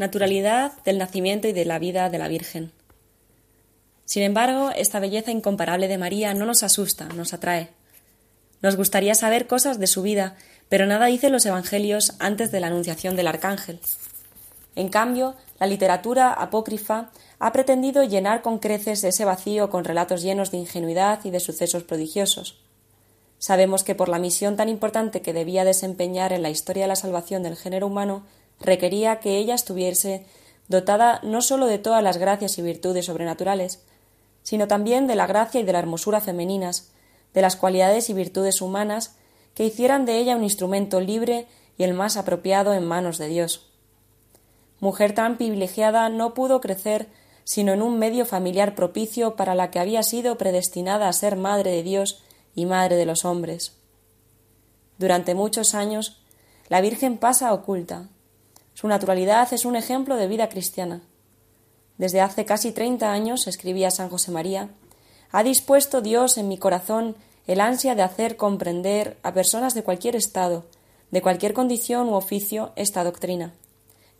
Naturalidad 0.00 0.72
del 0.82 0.96
nacimiento 0.96 1.46
y 1.46 1.52
de 1.52 1.66
la 1.66 1.78
vida 1.78 2.08
de 2.08 2.16
la 2.16 2.26
Virgen. 2.26 2.72
Sin 4.06 4.22
embargo, 4.22 4.70
esta 4.74 4.98
belleza 4.98 5.30
incomparable 5.30 5.88
de 5.88 5.98
María 5.98 6.32
no 6.32 6.46
nos 6.46 6.62
asusta, 6.62 7.04
nos 7.10 7.34
atrae. 7.34 7.68
Nos 8.62 8.76
gustaría 8.76 9.14
saber 9.14 9.46
cosas 9.46 9.78
de 9.78 9.86
su 9.86 10.00
vida, 10.00 10.38
pero 10.70 10.86
nada 10.86 11.04
dicen 11.04 11.32
los 11.32 11.44
Evangelios 11.44 12.14
antes 12.18 12.50
de 12.50 12.60
la 12.60 12.68
anunciación 12.68 13.14
del 13.14 13.26
Arcángel. 13.26 13.78
En 14.74 14.88
cambio, 14.88 15.36
la 15.58 15.66
literatura 15.66 16.32
apócrifa 16.32 17.10
ha 17.38 17.52
pretendido 17.52 18.02
llenar 18.02 18.40
con 18.40 18.58
creces 18.58 19.04
ese 19.04 19.26
vacío 19.26 19.68
con 19.68 19.84
relatos 19.84 20.22
llenos 20.22 20.50
de 20.50 20.56
ingenuidad 20.56 21.22
y 21.24 21.30
de 21.30 21.40
sucesos 21.40 21.82
prodigiosos. 21.82 22.58
Sabemos 23.38 23.84
que 23.84 23.94
por 23.94 24.08
la 24.08 24.18
misión 24.18 24.56
tan 24.56 24.70
importante 24.70 25.20
que 25.20 25.34
debía 25.34 25.66
desempeñar 25.66 26.32
en 26.32 26.40
la 26.40 26.48
historia 26.48 26.84
de 26.84 26.88
la 26.88 26.96
salvación 26.96 27.42
del 27.42 27.56
género 27.56 27.86
humano, 27.86 28.24
requería 28.60 29.20
que 29.20 29.38
ella 29.38 29.54
estuviese 29.54 30.26
dotada 30.68 31.20
no 31.22 31.42
sólo 31.42 31.66
de 31.66 31.78
todas 31.78 32.02
las 32.02 32.18
gracias 32.18 32.58
y 32.58 32.62
virtudes 32.62 33.06
sobrenaturales, 33.06 33.82
sino 34.42 34.68
también 34.68 35.06
de 35.06 35.16
la 35.16 35.26
gracia 35.26 35.60
y 35.60 35.64
de 35.64 35.72
la 35.72 35.80
hermosura 35.80 36.20
femeninas, 36.20 36.92
de 37.34 37.42
las 37.42 37.56
cualidades 37.56 38.10
y 38.10 38.14
virtudes 38.14 38.60
humanas 38.60 39.16
que 39.54 39.64
hicieran 39.64 40.04
de 40.04 40.18
ella 40.18 40.36
un 40.36 40.44
instrumento 40.44 41.00
libre 41.00 41.46
y 41.76 41.82
el 41.82 41.94
más 41.94 42.16
apropiado 42.16 42.74
en 42.74 42.86
manos 42.86 43.18
de 43.18 43.28
Dios. 43.28 43.70
Mujer 44.78 45.14
tan 45.14 45.36
privilegiada 45.36 46.08
no 46.08 46.34
pudo 46.34 46.60
crecer 46.60 47.08
sino 47.44 47.72
en 47.72 47.82
un 47.82 47.98
medio 47.98 48.26
familiar 48.26 48.76
propicio 48.76 49.34
para 49.34 49.56
la 49.56 49.72
que 49.72 49.80
había 49.80 50.04
sido 50.04 50.38
predestinada 50.38 51.08
a 51.08 51.12
ser 51.12 51.34
madre 51.34 51.72
de 51.72 51.82
Dios 51.82 52.22
y 52.54 52.64
madre 52.64 52.94
de 52.94 53.06
los 53.06 53.24
hombres. 53.24 53.76
Durante 54.98 55.34
muchos 55.34 55.74
años, 55.74 56.22
la 56.68 56.80
Virgen 56.80 57.18
pasa 57.18 57.52
oculta. 57.52 58.08
Su 58.74 58.88
naturalidad 58.88 59.52
es 59.52 59.64
un 59.64 59.76
ejemplo 59.76 60.16
de 60.16 60.26
vida 60.26 60.48
cristiana. 60.48 61.00
Desde 61.98 62.20
hace 62.20 62.44
casi 62.44 62.72
treinta 62.72 63.12
años, 63.12 63.46
escribía 63.46 63.90
San 63.90 64.08
José 64.08 64.30
María, 64.30 64.70
ha 65.32 65.42
dispuesto 65.42 66.00
Dios 66.00 66.38
en 66.38 66.48
mi 66.48 66.58
corazón 66.58 67.14
el 67.46 67.60
ansia 67.60 67.94
de 67.94 68.02
hacer 68.02 68.36
comprender 68.36 69.18
a 69.22 69.32
personas 69.32 69.74
de 69.74 69.82
cualquier 69.82 70.16
estado, 70.16 70.64
de 71.10 71.22
cualquier 71.22 71.52
condición 71.52 72.08
u 72.08 72.14
oficio, 72.14 72.72
esta 72.76 73.04
doctrina, 73.04 73.52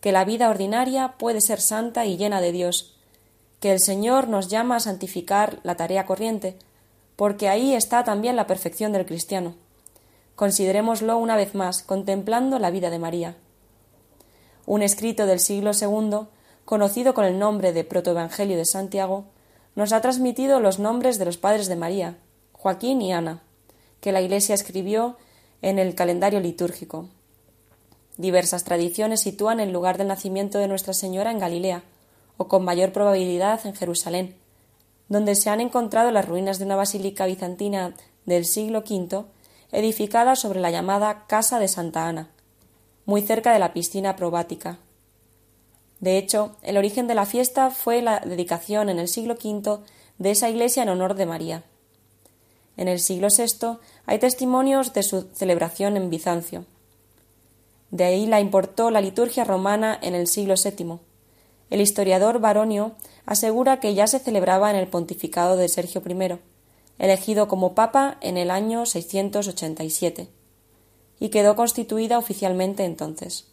que 0.00 0.12
la 0.12 0.24
vida 0.24 0.50
ordinaria 0.50 1.14
puede 1.18 1.40
ser 1.40 1.60
santa 1.60 2.04
y 2.06 2.16
llena 2.16 2.40
de 2.40 2.52
Dios, 2.52 2.96
que 3.60 3.72
el 3.72 3.80
Señor 3.80 4.28
nos 4.28 4.48
llama 4.48 4.76
a 4.76 4.80
santificar 4.80 5.60
la 5.62 5.76
tarea 5.76 6.06
corriente, 6.06 6.56
porque 7.16 7.48
ahí 7.48 7.74
está 7.74 8.04
también 8.04 8.36
la 8.36 8.46
perfección 8.46 8.92
del 8.92 9.06
cristiano. 9.06 9.54
Considerémoslo 10.34 11.18
una 11.18 11.36
vez 11.36 11.54
más, 11.54 11.82
contemplando 11.82 12.58
la 12.58 12.70
vida 12.70 12.90
de 12.90 12.98
María. 12.98 13.36
Un 14.70 14.82
escrito 14.82 15.26
del 15.26 15.40
siglo 15.40 15.72
II, 15.72 16.28
conocido 16.64 17.12
con 17.12 17.24
el 17.24 17.40
nombre 17.40 17.72
de 17.72 17.82
Protoevangelio 17.82 18.56
de 18.56 18.64
Santiago, 18.64 19.24
nos 19.74 19.92
ha 19.92 20.00
transmitido 20.00 20.60
los 20.60 20.78
nombres 20.78 21.18
de 21.18 21.24
los 21.24 21.38
padres 21.38 21.66
de 21.66 21.74
María, 21.74 22.18
Joaquín 22.52 23.02
y 23.02 23.12
Ana, 23.12 23.42
que 24.00 24.12
la 24.12 24.20
Iglesia 24.20 24.54
escribió 24.54 25.16
en 25.60 25.80
el 25.80 25.96
calendario 25.96 26.38
litúrgico. 26.38 27.08
Diversas 28.16 28.62
tradiciones 28.62 29.22
sitúan 29.22 29.58
el 29.58 29.72
lugar 29.72 29.98
del 29.98 30.06
nacimiento 30.06 30.58
de 30.58 30.68
Nuestra 30.68 30.94
Señora 30.94 31.32
en 31.32 31.40
Galilea, 31.40 31.82
o 32.36 32.46
con 32.46 32.64
mayor 32.64 32.92
probabilidad 32.92 33.66
en 33.66 33.74
Jerusalén, 33.74 34.36
donde 35.08 35.34
se 35.34 35.50
han 35.50 35.60
encontrado 35.60 36.12
las 36.12 36.28
ruinas 36.28 36.60
de 36.60 36.66
una 36.66 36.76
basílica 36.76 37.26
bizantina 37.26 37.94
del 38.24 38.44
siglo 38.44 38.84
V, 38.88 39.24
edificada 39.72 40.36
sobre 40.36 40.60
la 40.60 40.70
llamada 40.70 41.24
Casa 41.26 41.58
de 41.58 41.66
Santa 41.66 42.06
Ana, 42.06 42.30
muy 43.10 43.22
cerca 43.22 43.52
de 43.52 43.58
la 43.58 43.72
piscina 43.72 44.14
probática. 44.14 44.78
De 45.98 46.16
hecho, 46.16 46.54
el 46.62 46.76
origen 46.76 47.08
de 47.08 47.16
la 47.16 47.26
fiesta 47.26 47.70
fue 47.70 48.02
la 48.02 48.20
dedicación 48.20 48.88
en 48.88 49.00
el 49.00 49.08
siglo 49.08 49.34
V 49.34 49.80
de 50.18 50.30
esa 50.30 50.48
iglesia 50.48 50.84
en 50.84 50.90
honor 50.90 51.16
de 51.16 51.26
María. 51.26 51.64
En 52.76 52.86
el 52.86 53.00
siglo 53.00 53.26
VI 53.36 53.78
hay 54.06 54.20
testimonios 54.20 54.92
de 54.92 55.02
su 55.02 55.28
celebración 55.34 55.96
en 55.96 56.08
Bizancio. 56.08 56.66
De 57.90 58.04
ahí 58.04 58.26
la 58.26 58.38
importó 58.38 58.92
la 58.92 59.00
liturgia 59.00 59.42
romana 59.42 59.98
en 60.00 60.14
el 60.14 60.28
siglo 60.28 60.54
VII. 60.54 61.00
El 61.68 61.80
historiador 61.80 62.38
Baronio 62.38 62.92
asegura 63.26 63.80
que 63.80 63.94
ya 63.94 64.06
se 64.06 64.20
celebraba 64.20 64.70
en 64.70 64.76
el 64.76 64.86
pontificado 64.86 65.56
de 65.56 65.68
Sergio 65.68 66.00
I, 66.08 66.38
elegido 67.00 67.48
como 67.48 67.74
papa 67.74 68.18
en 68.20 68.36
el 68.36 68.52
año 68.52 68.86
687, 68.86 70.28
y 71.20 71.28
quedó 71.28 71.54
constituida 71.54 72.18
oficialmente 72.18 72.84
entonces. 72.84 73.46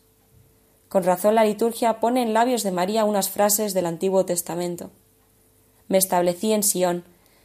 Con 0.89 1.03
razón 1.03 1.35
la 1.35 1.43
liturgia 1.43 1.99
pone 1.99 2.23
en 2.23 2.33
labios 2.33 2.63
de 2.63 2.71
María 2.71 3.05
unas 3.05 3.29
frases 3.29 3.73
del 3.73 3.85
Antiguo 3.85 4.25
Testamento. 4.25 4.89
Me 5.89 5.97
establecí 5.97 6.53
en 6.53 6.63
Sión, 6.63 7.03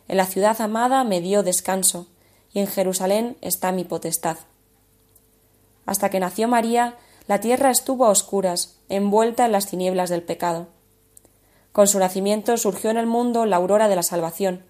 en 0.09 0.17
la 0.17 0.27
ciudad 0.27 0.61
amada 0.61 1.05
me 1.05 1.21
dio 1.21 1.43
descanso, 1.43 2.07
y 2.53 2.61
en 2.61 2.67
Jerusalén 2.67 3.37
está 3.41 3.73
mi 3.73 3.85
potestad. 3.85 4.37
Hasta 5.87 6.09
que 6.09 6.21
nació 6.21 6.49
María, 6.49 6.97
la 7.27 7.41
tierra 7.41 7.71
estuvo 7.71 8.07
a 8.07 8.11
oscuras, 8.11 8.79
envuelta 8.89 9.45
en 9.45 9.53
las 9.53 9.67
tinieblas 9.67 10.11
del 10.11 10.23
pecado. 10.23 10.69
Con 11.73 11.89
su 11.89 11.99
nacimiento 11.99 12.57
surgió 12.57 12.91
en 12.91 12.97
el 12.97 13.07
mundo 13.07 13.47
la 13.47 13.57
aurora 13.57 13.89
de 13.89 13.97
la 13.97 14.03
salvación, 14.03 14.65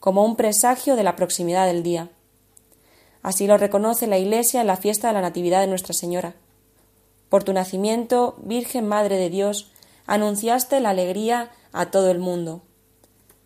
como 0.00 0.24
un 0.24 0.36
presagio 0.36 0.96
de 0.96 1.02
la 1.02 1.16
proximidad 1.16 1.66
del 1.66 1.82
día. 1.82 2.10
Así 3.26 3.48
lo 3.48 3.58
reconoce 3.58 4.06
la 4.06 4.18
Iglesia 4.18 4.60
en 4.60 4.68
la 4.68 4.76
fiesta 4.76 5.08
de 5.08 5.14
la 5.14 5.20
Natividad 5.20 5.60
de 5.60 5.66
Nuestra 5.66 5.92
Señora. 5.92 6.36
Por 7.28 7.42
tu 7.42 7.52
nacimiento, 7.52 8.36
Virgen 8.38 8.86
Madre 8.86 9.16
de 9.16 9.30
Dios, 9.30 9.72
anunciaste 10.06 10.78
la 10.78 10.90
alegría 10.90 11.50
a 11.72 11.90
todo 11.90 12.12
el 12.12 12.20
mundo. 12.20 12.62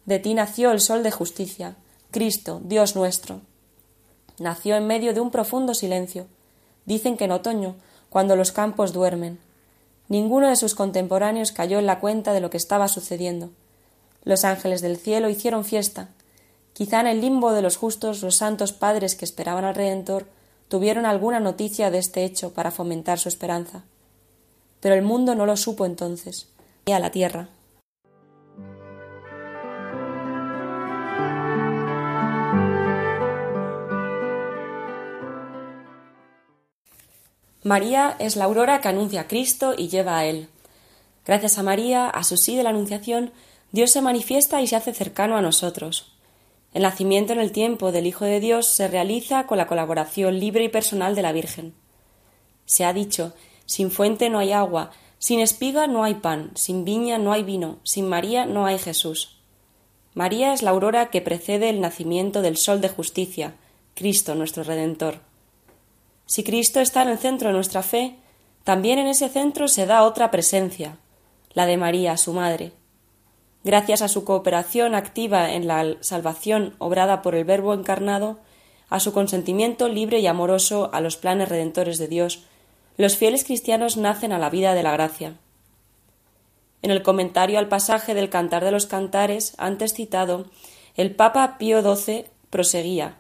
De 0.05 0.19
ti 0.19 0.35
nació 0.35 0.71
el 0.73 0.81
Sol 0.81 1.03
de 1.03 1.11
justicia, 1.11 1.77
Cristo, 2.11 2.61
Dios 2.63 2.95
nuestro. 2.95 3.41
Nació 4.39 4.77
en 4.77 4.87
medio 4.87 5.15
de 5.15 5.21
un 5.21 5.31
profundo 5.31 5.73
silencio. 5.73 6.27
Dicen 6.85 7.17
que 7.17 7.25
en 7.25 7.33
otoño, 7.33 7.77
cuando 8.11 8.37
los 8.37 8.53
campos 8.53 8.93
duermen. 8.93 9.39
Ninguno 10.09 10.51
de 10.51 10.57
sus 10.57 10.75
contemporáneos 10.75 11.53
cayó 11.53 11.79
en 11.79 11.87
la 11.87 12.01
cuenta 12.01 12.35
de 12.35 12.41
lo 12.41 12.51
que 12.51 12.59
estaba 12.59 12.87
sucediendo. 12.87 13.49
Los 14.25 14.45
ángeles 14.45 14.83
del 14.83 14.99
cielo 14.99 15.31
hicieron 15.31 15.65
fiesta. 15.65 16.11
Quizá 16.73 17.01
en 17.01 17.07
el 17.07 17.21
limbo 17.21 17.53
de 17.53 17.63
los 17.63 17.77
justos 17.77 18.23
los 18.23 18.37
santos 18.37 18.73
padres 18.73 19.15
que 19.15 19.25
esperaban 19.25 19.65
al 19.65 19.75
Redentor 19.75 20.27
tuvieron 20.69 21.05
alguna 21.05 21.41
noticia 21.41 21.91
de 21.91 21.99
este 21.99 22.25
hecho 22.25 22.53
para 22.55 22.71
fomentar 22.71 23.19
su 23.19 23.29
esperanza. 23.29 23.83
Pero 24.81 24.95
el 24.95 25.03
mundo 25.03 25.35
no 25.35 25.45
lo 25.45 25.57
supo 25.57 25.85
entonces, 25.85 26.49
ni 26.87 26.93
a 26.93 27.01
la 27.01 27.11
tierra. 27.11 27.49
María 37.63 38.17
es 38.19 38.37
la 38.37 38.45
aurora 38.45 38.81
que 38.81 38.89
anuncia 38.89 39.23
a 39.23 39.29
Cristo 39.29 39.75
y 39.77 39.89
lleva 39.89 40.19
a 40.19 40.25
Él. 40.25 40.49
Gracias 41.27 41.59
a 41.59 41.63
María, 41.63 42.09
a 42.09 42.25
su 42.25 42.39
sí 42.39 42.57
de 42.57 42.63
la 42.63 42.71
Anunciación, 42.71 43.33
Dios 43.71 43.91
se 43.91 44.01
manifiesta 44.01 44.63
y 44.63 44.67
se 44.67 44.77
hace 44.77 44.95
cercano 44.95 45.37
a 45.37 45.43
nosotros. 45.43 46.13
El 46.73 46.83
nacimiento 46.83 47.33
en 47.33 47.41
el 47.41 47.53
tiempo 47.53 47.91
del 47.93 48.07
Hijo 48.07 48.25
de 48.25 48.41
Dios 48.41 48.67
se 48.67 48.87
realiza 48.87 49.47
con 49.47 49.59
la 49.59 49.67
colaboración 49.67 50.39
libre 50.39 50.65
y 50.65 50.69
personal 50.69 51.15
de 51.15 51.23
la 51.23 51.33
Virgen. 51.33 51.75
Se 52.65 52.85
ha 52.85 52.93
dicho 52.93 53.35
sin 53.71 53.93
fuente 53.93 54.31
no 54.31 54.41
hay 54.41 54.51
agua, 54.51 54.91
sin 55.19 55.39
espiga 55.39 55.87
no 55.87 56.03
hay 56.03 56.15
pan, 56.15 56.51
sin 56.57 56.85
viña 56.85 57.19
no 57.19 57.33
hay 57.33 57.45
vino, 57.45 57.79
sin 57.85 58.09
María 58.09 58.47
no 58.47 58.67
hay 58.67 58.79
Jesús. 58.79 59.37
María 60.13 60.53
es 60.53 60.63
la 60.63 60.71
aurora 60.71 61.11
que 61.11 61.21
precede 61.21 61.71
el 61.71 61.81
nacimiento 61.81 62.43
del 62.43 62.57
Sol 62.57 62.81
de 62.81 62.89
justicia, 62.89 63.55
Cristo 63.95 64.35
nuestro 64.35 64.65
Redentor. 64.65 65.21
Si 66.27 66.43
Cristo 66.43 66.81
está 66.81 67.03
en 67.03 67.11
el 67.11 67.19
centro 67.19 67.49
de 67.49 67.55
nuestra 67.55 67.85
fe, 67.85 68.17
también 68.65 68.99
en 68.99 69.07
ese 69.07 69.29
centro 69.29 69.69
se 69.69 69.87
da 69.87 70.03
otra 70.03 70.33
presencia, 70.33 70.99
la 71.53 71.67
de 71.67 71.77
María, 71.77 72.17
su 72.17 72.33
Madre. 72.33 72.73
Gracias 73.63 74.01
a 74.01 74.09
su 74.09 74.25
cooperación 74.25 74.95
activa 74.95 75.53
en 75.53 75.67
la 75.67 75.97
salvación 76.01 76.75
obrada 76.79 77.21
por 77.21 77.35
el 77.35 77.45
Verbo 77.45 77.75
encarnado, 77.75 78.39
a 78.89 79.01
su 79.01 79.13
consentimiento 79.13 79.89
libre 79.89 80.21
y 80.21 80.27
amoroso 80.27 80.91
a 80.93 81.01
los 81.01 81.17
planes 81.17 81.49
redentores 81.49 81.99
de 81.99 82.09
Dios, 82.09 82.45
los 82.97 83.17
fieles 83.17 83.45
cristianos 83.45 83.97
nacen 83.97 84.33
a 84.33 84.39
la 84.39 84.51
vida 84.51 84.75
de 84.75 84.83
la 84.83 84.93
gracia. 84.93 85.35
En 86.83 86.91
el 86.91 87.03
comentario 87.03 87.59
al 87.59 87.69
pasaje 87.69 88.15
del 88.15 88.31
Cantar 88.31 88.65
de 88.65 88.73
los 88.73 88.87
Cantares 88.87 89.55
antes 89.59 89.93
citado, 89.93 90.47
el 90.97 91.15
Papa 91.15 91.57
Pío 91.59 91.83
XII 91.83 92.27
proseguía 92.49 93.17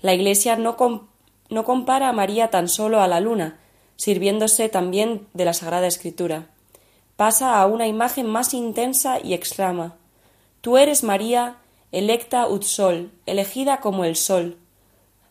La 0.00 0.12
Iglesia 0.12 0.56
no, 0.56 0.76
no 1.48 1.64
compara 1.64 2.08
a 2.08 2.12
María 2.12 2.50
tan 2.50 2.68
solo 2.68 3.00
a 3.00 3.08
la 3.08 3.20
luna, 3.20 3.60
sirviéndose 3.96 4.68
también 4.68 5.28
de 5.32 5.44
la 5.44 5.54
Sagrada 5.54 5.86
Escritura 5.86 6.51
pasa 7.16 7.60
a 7.60 7.66
una 7.66 7.86
imagen 7.86 8.26
más 8.26 8.54
intensa 8.54 9.18
y 9.22 9.34
exclama 9.34 9.96
Tú 10.62 10.78
eres 10.78 11.02
María, 11.02 11.56
electa 11.90 12.46
ut 12.46 12.62
sol, 12.62 13.10
elegida 13.26 13.80
como 13.80 14.04
el 14.04 14.14
sol. 14.14 14.58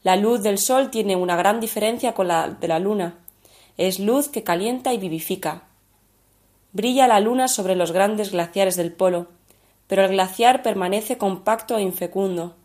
La 0.03 0.17
luz 0.17 0.43
del 0.43 0.57
sol 0.57 0.89
tiene 0.91 1.15
una 1.15 1.38
gran 1.38 1.61
diferencia 1.61 2.13
con 2.13 2.27
la 2.27 2.49
de 2.49 2.67
la 2.67 2.79
luna. 2.79 3.19
Es 3.77 3.99
luz 3.99 4.27
que 4.27 4.43
calienta 4.43 4.93
y 4.93 4.97
vivifica. 4.97 5.63
Brilla 6.73 7.07
la 7.07 7.21
luna 7.21 7.47
sobre 7.47 7.75
los 7.75 7.93
grandes 7.93 8.32
glaciares 8.32 8.75
del 8.75 8.91
polo, 8.91 9.27
pero 9.88 10.03
el 10.03 10.11
glaciar 10.11 10.63
permanece 10.63 11.17
compacto 11.17 11.77
e 11.77 11.82
infecundo, 11.82 12.55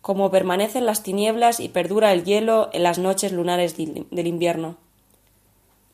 como 0.00 0.30
permanecen 0.30 0.86
las 0.86 1.02
tinieblas 1.02 1.60
y 1.60 1.68
perdura 1.68 2.12
el 2.12 2.24
hielo 2.24 2.70
en 2.72 2.84
las 2.84 2.98
noches 2.98 3.32
lunares 3.32 3.76
del 3.76 4.26
invierno. 4.26 4.76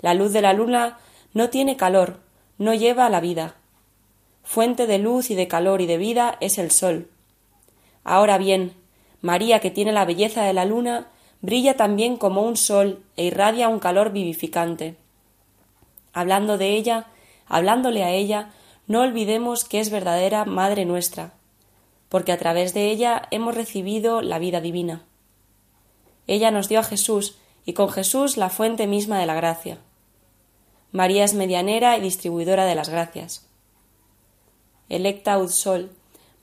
La 0.00 0.14
luz 0.14 0.32
de 0.32 0.42
la 0.42 0.52
luna 0.52 0.98
no 1.32 1.50
tiene 1.50 1.76
calor, 1.76 2.20
no 2.58 2.74
lleva 2.74 3.06
a 3.06 3.10
la 3.10 3.20
vida. 3.20 3.56
Fuente 4.42 4.86
de 4.86 4.98
luz 4.98 5.30
y 5.30 5.34
de 5.34 5.48
calor 5.48 5.80
y 5.80 5.86
de 5.86 5.98
vida 5.98 6.36
es 6.40 6.58
el 6.58 6.70
sol. 6.70 7.08
Ahora 8.04 8.38
bien, 8.38 8.74
María, 9.22 9.60
que 9.60 9.70
tiene 9.70 9.92
la 9.92 10.04
belleza 10.04 10.42
de 10.42 10.52
la 10.52 10.64
luna, 10.64 11.08
brilla 11.40 11.76
también 11.76 12.16
como 12.16 12.42
un 12.42 12.56
sol 12.56 13.02
e 13.16 13.24
irradia 13.24 13.68
un 13.68 13.78
calor 13.78 14.12
vivificante. 14.12 14.96
Hablando 16.12 16.58
de 16.58 16.76
ella, 16.76 17.06
hablándole 17.46 18.04
a 18.04 18.10
ella, 18.10 18.50
no 18.86 19.00
olvidemos 19.00 19.64
que 19.64 19.80
es 19.80 19.90
verdadera 19.90 20.44
Madre 20.44 20.84
nuestra, 20.84 21.32
porque 22.08 22.32
a 22.32 22.38
través 22.38 22.74
de 22.74 22.90
ella 22.90 23.28
hemos 23.30 23.54
recibido 23.54 24.20
la 24.20 24.38
vida 24.38 24.60
divina. 24.60 25.02
Ella 26.26 26.50
nos 26.50 26.68
dio 26.68 26.80
a 26.80 26.84
Jesús, 26.84 27.36
y 27.66 27.72
con 27.72 27.88
Jesús 27.88 28.36
la 28.36 28.50
fuente 28.50 28.86
misma 28.86 29.18
de 29.18 29.26
la 29.26 29.34
gracia. 29.34 29.78
María 30.94 31.24
es 31.24 31.34
medianera 31.34 31.98
y 31.98 32.00
distribuidora 32.00 32.66
de 32.66 32.76
las 32.76 32.88
gracias. 32.88 33.48
electa 34.88 35.38
ud 35.38 35.48
sol. 35.48 35.90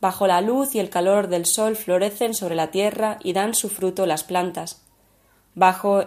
Bajo 0.02 0.28
la 0.28 0.42
luz 0.42 0.76
y 0.76 0.80
el 0.80 0.90
calor 0.90 1.30
del 1.30 1.46
sol 1.46 1.78
florecen 1.78 2.34
sobre 2.34 2.56
la 2.56 2.70
tierra 2.70 3.18
y 3.24 3.32
dan 3.32 3.56
su 3.56 3.70
fruto 3.70 4.06
las 4.06 4.26
plantas. 4.26 4.82
Bajo 5.56 6.04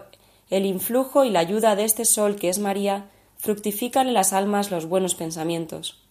el 0.50 0.66
influjo 0.66 1.24
y 1.24 1.30
la 1.30 1.40
ayuda 1.40 1.74
de 1.74 1.84
este 1.84 2.04
sol 2.04 2.36
que 2.36 2.50
es 2.50 2.58
María, 2.58 3.08
fructifican 3.38 4.08
en 4.08 4.14
las 4.14 4.34
almas 4.34 4.70
los 4.70 4.84
buenos 4.90 5.14
pensamientos. 5.14 6.04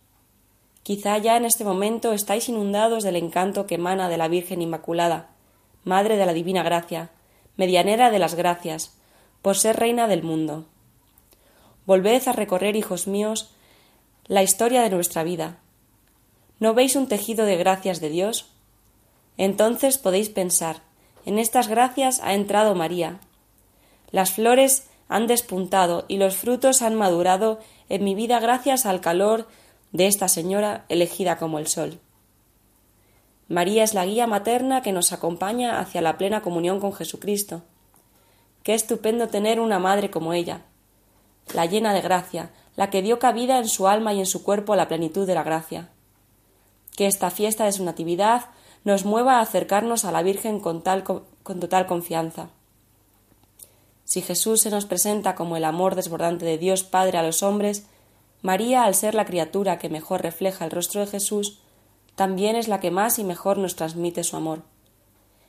Quizá 0.81 1.19
ya 1.19 1.38
en 1.38 1.45
este 1.45 1.63
momento 1.63 2.13
estáis 2.13 2.49
inundados 2.49 3.03
del 3.03 3.17
encanto 3.17 3.67
que 3.67 3.75
emana 3.75 4.09
de 4.09 4.17
la 4.17 4.27
Virgen 4.27 4.63
Inmaculada, 4.63 5.29
Madre 5.84 6.17
de 6.17 6.25
la 6.25 6.34
Divina 6.34 6.63
Gracia, 6.63 7.11
medianera 7.57 8.09
de 8.09 8.17
las 8.17 8.34
gracias, 8.34 8.97
por 9.43 9.55
ser 9.55 9.75
reina 9.75 10.07
del 10.07 10.23
mundo. 10.23 10.65
Volved 11.86 12.27
a 12.27 12.34
recorrer, 12.34 12.75
hijos 12.75 13.07
míos, 13.07 13.51
la 14.25 14.43
historia 14.43 14.81
de 14.81 14.89
nuestra 14.89 15.23
vida. 15.23 15.57
¿No 16.59 16.73
veis 16.73 16.95
un 16.95 17.07
tejido 17.07 17.45
de 17.45 17.57
gracias 17.57 17.99
de 17.99 18.09
Dios? 18.09 18.47
Entonces 19.38 19.97
podéis 19.97 20.29
pensar, 20.29 20.81
en 21.25 21.39
estas 21.39 21.67
gracias 21.67 22.21
ha 22.23 22.34
entrado 22.34 22.75
María. 22.75 23.19
Las 24.11 24.31
flores 24.31 24.88
han 25.09 25.27
despuntado 25.27 26.05
y 26.07 26.17
los 26.17 26.36
frutos 26.36 26.81
han 26.81 26.95
madurado 26.95 27.59
en 27.89 28.03
mi 28.03 28.15
vida 28.15 28.39
gracias 28.39 28.86
al 28.86 29.01
calor 29.01 29.47
de 29.91 30.07
esta 30.07 30.27
señora 30.27 30.86
elegida 30.89 31.38
como 31.38 31.59
el 31.59 31.67
sol. 31.67 31.99
María 33.47 33.84
es 33.84 33.93
la 33.93 34.05
guía 34.05 34.25
materna 34.25 34.81
que 34.81 34.93
nos 34.93 35.11
acompaña 35.11 35.79
hacia 35.79 36.01
la 36.01 36.17
plena 36.17 36.41
comunión 36.41 36.79
con 36.79 36.93
Jesucristo. 36.93 37.61
Qué 38.63 38.73
estupendo 38.73 39.27
tener 39.27 39.59
una 39.59 39.79
madre 39.79 40.09
como 40.09 40.34
ella, 40.34 40.61
la 41.53 41.65
llena 41.65 41.93
de 41.93 42.01
gracia, 42.01 42.51
la 42.75 42.89
que 42.89 43.01
dio 43.01 43.19
cabida 43.19 43.57
en 43.57 43.67
su 43.67 43.87
alma 43.87 44.13
y 44.13 44.19
en 44.19 44.25
su 44.25 44.43
cuerpo 44.43 44.75
la 44.75 44.87
plenitud 44.87 45.27
de 45.27 45.35
la 45.35 45.43
gracia. 45.43 45.89
Que 46.95 47.07
esta 47.07 47.29
fiesta 47.31 47.65
de 47.65 47.71
su 47.71 47.83
Natividad 47.83 48.45
nos 48.83 49.05
mueva 49.05 49.37
a 49.37 49.41
acercarnos 49.41 50.05
a 50.05 50.11
la 50.11 50.23
Virgen 50.23 50.59
con, 50.59 50.81
tal, 50.81 51.03
con 51.03 51.59
total 51.59 51.85
confianza. 51.85 52.49
Si 54.03 54.21
Jesús 54.21 54.61
se 54.61 54.69
nos 54.69 54.85
presenta 54.85 55.35
como 55.35 55.57
el 55.57 55.63
amor 55.63 55.95
desbordante 55.95 56.45
de 56.45 56.57
Dios 56.57 56.83
Padre 56.83 57.17
a 57.17 57.23
los 57.23 57.41
hombres, 57.41 57.87
María, 58.41 58.83
al 58.83 58.93
ser 58.93 59.15
la 59.15 59.25
criatura 59.25 59.79
que 59.79 59.89
mejor 59.89 60.21
refleja 60.21 60.65
el 60.65 60.71
rostro 60.71 61.01
de 61.01 61.07
Jesús, 61.07 61.59
también 62.15 62.55
es 62.55 62.67
la 62.67 62.79
que 62.79 62.91
más 62.91 63.17
y 63.17 63.23
mejor 63.23 63.57
nos 63.57 63.75
transmite 63.75 64.23
su 64.23 64.35
amor. 64.35 64.63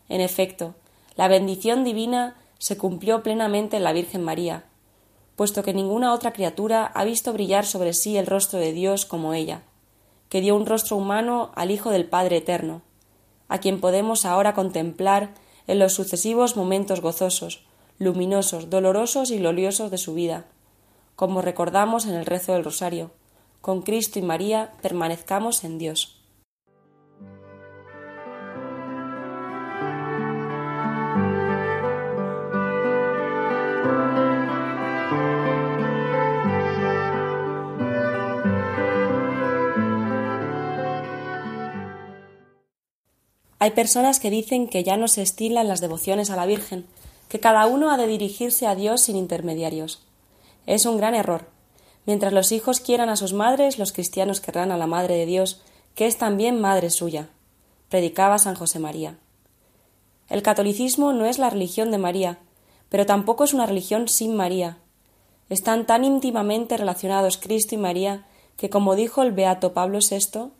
En 0.08 0.20
efecto, 0.20 0.74
la 1.16 1.28
bendición 1.28 1.84
divina 1.84 2.36
se 2.58 2.78
cumplió 2.78 3.22
plenamente 3.22 3.76
en 3.76 3.84
la 3.84 3.92
Virgen 3.92 4.22
María, 4.22 4.64
puesto 5.36 5.62
que 5.62 5.74
ninguna 5.74 6.12
otra 6.12 6.32
criatura 6.32 6.86
ha 6.86 7.04
visto 7.04 7.32
brillar 7.32 7.66
sobre 7.66 7.92
sí 7.92 8.16
el 8.16 8.26
rostro 8.26 8.58
de 8.58 8.72
Dios 8.72 9.04
como 9.04 9.34
ella, 9.34 9.62
que 10.28 10.40
dio 10.40 10.56
un 10.56 10.66
rostro 10.66 10.96
humano 10.96 11.50
al 11.54 11.70
Hijo 11.70 11.90
del 11.90 12.06
Padre 12.06 12.38
Eterno, 12.38 12.82
a 13.48 13.58
quien 13.58 13.80
podemos 13.80 14.24
ahora 14.24 14.54
contemplar 14.54 15.34
en 15.66 15.78
los 15.78 15.92
sucesivos 15.92 16.56
momentos 16.56 17.00
gozosos, 17.00 17.64
luminosos, 17.98 18.70
dolorosos 18.70 19.30
y 19.30 19.38
gloriosos 19.38 19.90
de 19.90 19.98
su 19.98 20.14
vida, 20.14 20.46
como 21.16 21.42
recordamos 21.42 22.06
en 22.06 22.14
el 22.14 22.26
rezo 22.26 22.52
del 22.52 22.64
Rosario. 22.64 23.10
Con 23.60 23.82
Cristo 23.82 24.18
y 24.18 24.22
María 24.22 24.72
permanezcamos 24.82 25.64
en 25.64 25.78
Dios. 25.78 26.13
Hay 43.64 43.70
personas 43.70 44.20
que 44.20 44.28
dicen 44.28 44.68
que 44.68 44.84
ya 44.84 44.98
no 44.98 45.08
se 45.08 45.22
estilan 45.22 45.68
las 45.68 45.80
devociones 45.80 46.28
a 46.28 46.36
la 46.36 46.44
Virgen, 46.44 46.84
que 47.30 47.40
cada 47.40 47.64
uno 47.64 47.90
ha 47.90 47.96
de 47.96 48.06
dirigirse 48.06 48.66
a 48.66 48.74
Dios 48.74 49.00
sin 49.00 49.16
intermediarios. 49.16 50.02
Es 50.66 50.84
un 50.84 50.98
gran 50.98 51.14
error. 51.14 51.48
Mientras 52.04 52.34
los 52.34 52.52
hijos 52.52 52.80
quieran 52.80 53.08
a 53.08 53.16
sus 53.16 53.32
madres, 53.32 53.78
los 53.78 53.92
cristianos 53.92 54.42
querrán 54.42 54.70
a 54.70 54.76
la 54.76 54.86
Madre 54.86 55.16
de 55.16 55.24
Dios, 55.24 55.62
que 55.94 56.06
es 56.06 56.18
también 56.18 56.60
madre 56.60 56.90
suya. 56.90 57.30
Predicaba 57.88 58.36
San 58.36 58.54
José 58.54 58.80
María. 58.80 59.16
El 60.28 60.42
catolicismo 60.42 61.14
no 61.14 61.24
es 61.24 61.38
la 61.38 61.48
religión 61.48 61.90
de 61.90 61.96
María, 61.96 62.40
pero 62.90 63.06
tampoco 63.06 63.44
es 63.44 63.54
una 63.54 63.64
religión 63.64 64.08
sin 64.08 64.36
María. 64.36 64.76
Están 65.48 65.86
tan 65.86 66.04
íntimamente 66.04 66.76
relacionados 66.76 67.38
Cristo 67.38 67.76
y 67.76 67.78
María 67.78 68.26
que, 68.58 68.68
como 68.68 68.94
dijo 68.94 69.22
el 69.22 69.32
beato 69.32 69.72
Pablo 69.72 70.00
VI, 70.00 70.50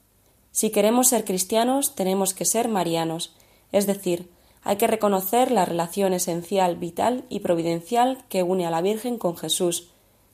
si 0.55 0.71
queremos 0.71 1.09
ser 1.09 1.25
cristianos, 1.25 1.97
tenemos 1.97 2.33
que 2.33 2.45
ser 2.45 2.69
marianos, 2.69 3.35
es 3.73 3.89
decir, 3.89 4.31
hay 4.63 4.77
que 4.77 4.87
reconocer 4.87 5.51
la 5.51 5.65
relación 5.65 6.13
esencial, 6.13 6.77
vital 6.77 7.25
y 7.29 7.41
providencial 7.41 8.25
que 8.29 8.45
une 8.45 8.65
a 8.65 8.71
la 8.71 8.81
Virgen 8.81 9.19
con 9.19 9.37
Jesús 9.37 9.91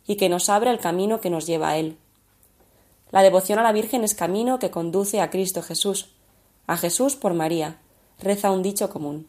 y 0.06 0.16
que 0.16 0.28
nos 0.28 0.50
abre 0.50 0.68
el 0.68 0.78
camino 0.78 1.22
que 1.22 1.30
nos 1.30 1.46
lleva 1.46 1.70
a 1.70 1.78
Él. 1.78 1.96
La 3.10 3.22
devoción 3.22 3.58
a 3.60 3.62
la 3.62 3.72
Virgen 3.72 4.04
es 4.04 4.14
camino 4.14 4.58
que 4.58 4.70
conduce 4.70 5.22
a 5.22 5.30
Cristo 5.30 5.62
Jesús, 5.62 6.10
a 6.66 6.76
Jesús 6.76 7.16
por 7.16 7.32
María, 7.32 7.78
reza 8.18 8.50
un 8.50 8.62
dicho 8.62 8.90
común. 8.90 9.26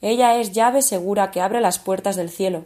Ella 0.00 0.40
es 0.40 0.52
llave 0.52 0.80
segura 0.80 1.30
que 1.30 1.42
abre 1.42 1.60
las 1.60 1.78
puertas 1.78 2.16
del 2.16 2.30
cielo. 2.30 2.64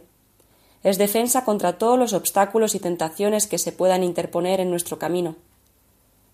Es 0.81 0.97
defensa 0.97 1.43
contra 1.43 1.77
todos 1.77 1.99
los 1.99 2.13
obstáculos 2.13 2.73
y 2.73 2.79
tentaciones 2.79 3.47
que 3.47 3.57
se 3.57 3.73
puedan 3.73 4.01
interponer 4.01 4.61
en 4.61 4.69
nuestro 4.69 4.97
camino 4.97 5.35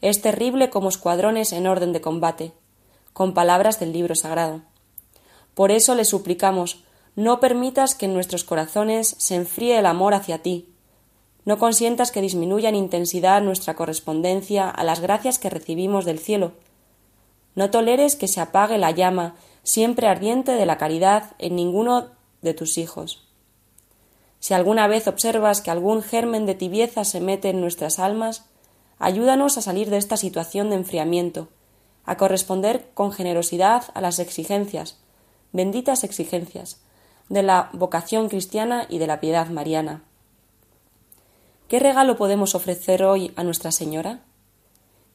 es 0.01 0.21
terrible 0.21 0.69
como 0.69 0.89
escuadrones 0.89 1.51
en 1.53 1.67
orden 1.67 1.93
de 1.93 2.01
combate, 2.01 2.53
con 3.13 3.33
palabras 3.33 3.79
del 3.79 3.91
libro 3.91 4.15
sagrado. 4.15 4.61
Por 5.53 5.71
eso 5.71 5.95
le 5.95 6.05
suplicamos 6.05 6.83
no 7.15 7.39
permitas 7.39 7.95
que 7.95 8.05
en 8.05 8.13
nuestros 8.13 8.43
corazones 8.43 9.15
se 9.17 9.35
enfríe 9.35 9.77
el 9.77 9.85
amor 9.85 10.13
hacia 10.13 10.41
ti. 10.41 10.69
No 11.43 11.57
consientas 11.57 12.11
que 12.11 12.21
disminuya 12.21 12.69
en 12.69 12.75
intensidad 12.75 13.41
nuestra 13.41 13.75
correspondencia 13.75 14.69
a 14.69 14.83
las 14.83 15.01
gracias 15.01 15.39
que 15.39 15.49
recibimos 15.49 16.05
del 16.05 16.19
cielo. 16.19 16.53
No 17.55 17.71
toleres 17.71 18.15
que 18.15 18.27
se 18.27 18.39
apague 18.39 18.77
la 18.77 18.91
llama 18.91 19.35
siempre 19.63 20.07
ardiente 20.07 20.53
de 20.53 20.65
la 20.65 20.77
caridad 20.77 21.31
en 21.39 21.55
ninguno 21.55 22.07
de 22.41 22.53
tus 22.53 22.77
hijos. 22.77 23.27
Si 24.39 24.53
alguna 24.53 24.87
vez 24.87 25.07
observas 25.07 25.61
que 25.61 25.71
algún 25.71 26.01
germen 26.01 26.45
de 26.45 26.55
tibieza 26.55 27.03
se 27.03 27.19
mete 27.19 27.49
en 27.49 27.59
nuestras 27.59 27.99
almas, 27.99 28.48
Ayúdanos 28.99 29.57
a 29.57 29.61
salir 29.61 29.89
de 29.89 29.97
esta 29.97 30.17
situación 30.17 30.69
de 30.69 30.75
enfriamiento, 30.75 31.47
a 32.05 32.17
corresponder 32.17 32.89
con 32.93 33.11
generosidad 33.11 33.85
a 33.93 34.01
las 34.01 34.19
exigencias, 34.19 34.97
benditas 35.53 36.03
exigencias, 36.03 36.81
de 37.29 37.43
la 37.43 37.69
vocación 37.73 38.27
cristiana 38.27 38.85
y 38.89 38.97
de 38.97 39.07
la 39.07 39.21
piedad 39.21 39.47
mariana. 39.47 40.03
¿Qué 41.69 41.79
regalo 41.79 42.17
podemos 42.17 42.55
ofrecer 42.55 43.03
hoy 43.03 43.31
a 43.35 43.43
Nuestra 43.43 43.71
Señora? 43.71 44.21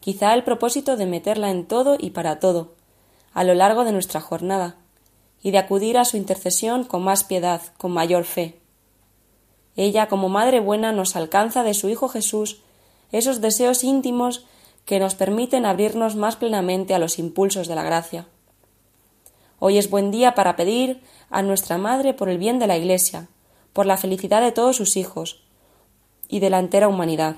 Quizá 0.00 0.32
el 0.34 0.44
propósito 0.44 0.96
de 0.96 1.06
meterla 1.06 1.50
en 1.50 1.66
todo 1.66 1.96
y 1.98 2.10
para 2.10 2.38
todo, 2.38 2.74
a 3.32 3.44
lo 3.44 3.54
largo 3.54 3.84
de 3.84 3.92
nuestra 3.92 4.20
jornada, 4.20 4.76
y 5.42 5.50
de 5.50 5.58
acudir 5.58 5.98
a 5.98 6.04
su 6.04 6.16
intercesión 6.16 6.84
con 6.84 7.02
más 7.02 7.24
piedad, 7.24 7.60
con 7.76 7.92
mayor 7.92 8.24
fe. 8.24 8.60
Ella, 9.76 10.08
como 10.08 10.28
Madre 10.28 10.60
buena, 10.60 10.92
nos 10.92 11.16
alcanza 11.16 11.64
de 11.64 11.74
su 11.74 11.88
Hijo 11.88 12.08
Jesús 12.08 12.62
esos 13.14 13.40
deseos 13.40 13.84
íntimos 13.84 14.44
que 14.84 14.98
nos 14.98 15.14
permiten 15.14 15.66
abrirnos 15.66 16.16
más 16.16 16.34
plenamente 16.34 16.94
a 16.94 16.98
los 16.98 17.20
impulsos 17.20 17.68
de 17.68 17.76
la 17.76 17.84
gracia. 17.84 18.26
Hoy 19.60 19.78
es 19.78 19.88
buen 19.88 20.10
día 20.10 20.34
para 20.34 20.56
pedir 20.56 21.00
a 21.30 21.40
nuestra 21.42 21.78
Madre 21.78 22.12
por 22.12 22.28
el 22.28 22.38
bien 22.38 22.58
de 22.58 22.66
la 22.66 22.76
Iglesia, 22.76 23.28
por 23.72 23.86
la 23.86 23.96
felicidad 23.96 24.42
de 24.42 24.50
todos 24.50 24.76
sus 24.76 24.96
hijos 24.96 25.44
y 26.28 26.40
de 26.40 26.50
la 26.50 26.58
entera 26.58 26.88
humanidad. 26.88 27.36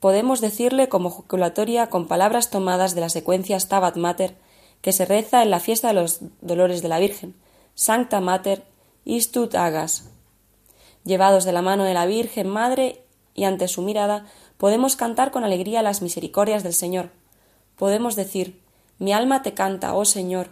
Podemos 0.00 0.40
decirle 0.40 0.88
como 0.88 1.08
joculatoria 1.08 1.88
con 1.88 2.08
palabras 2.08 2.50
tomadas 2.50 2.96
de 2.96 3.02
la 3.02 3.08
secuencia 3.08 3.58
Stabat 3.60 3.96
Mater 3.96 4.36
que 4.82 4.92
se 4.92 5.04
reza 5.04 5.44
en 5.44 5.50
la 5.50 5.60
fiesta 5.60 5.88
de 5.88 5.94
los 5.94 6.18
dolores 6.40 6.82
de 6.82 6.88
la 6.88 6.98
Virgen, 6.98 7.36
Sancta 7.76 8.20
Mater 8.20 8.64
Istut 9.04 9.54
Agas. 9.54 10.10
Llevados 11.04 11.44
de 11.44 11.52
la 11.52 11.62
mano 11.62 11.84
de 11.84 11.94
la 11.94 12.06
Virgen 12.06 12.48
Madre 12.48 13.04
y 13.38 13.44
ante 13.44 13.68
su 13.68 13.82
mirada 13.82 14.26
podemos 14.56 14.96
cantar 14.96 15.30
con 15.30 15.44
alegría 15.44 15.80
las 15.80 16.02
misericordias 16.02 16.64
del 16.64 16.74
Señor. 16.74 17.10
Podemos 17.76 18.16
decir 18.16 18.60
Mi 18.98 19.12
alma 19.12 19.42
te 19.42 19.54
canta, 19.54 19.94
oh 19.94 20.04
Señor, 20.04 20.48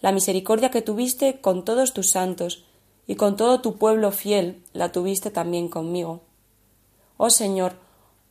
la 0.00 0.12
misericordia 0.12 0.70
que 0.70 0.80
tuviste 0.80 1.40
con 1.40 1.64
todos 1.64 1.92
tus 1.92 2.10
santos, 2.10 2.64
y 3.08 3.16
con 3.16 3.36
todo 3.36 3.60
tu 3.60 3.76
pueblo 3.78 4.12
fiel 4.12 4.62
la 4.72 4.92
tuviste 4.92 5.32
también 5.32 5.68
conmigo. 5.68 6.20
Oh 7.16 7.30
Señor, 7.30 7.74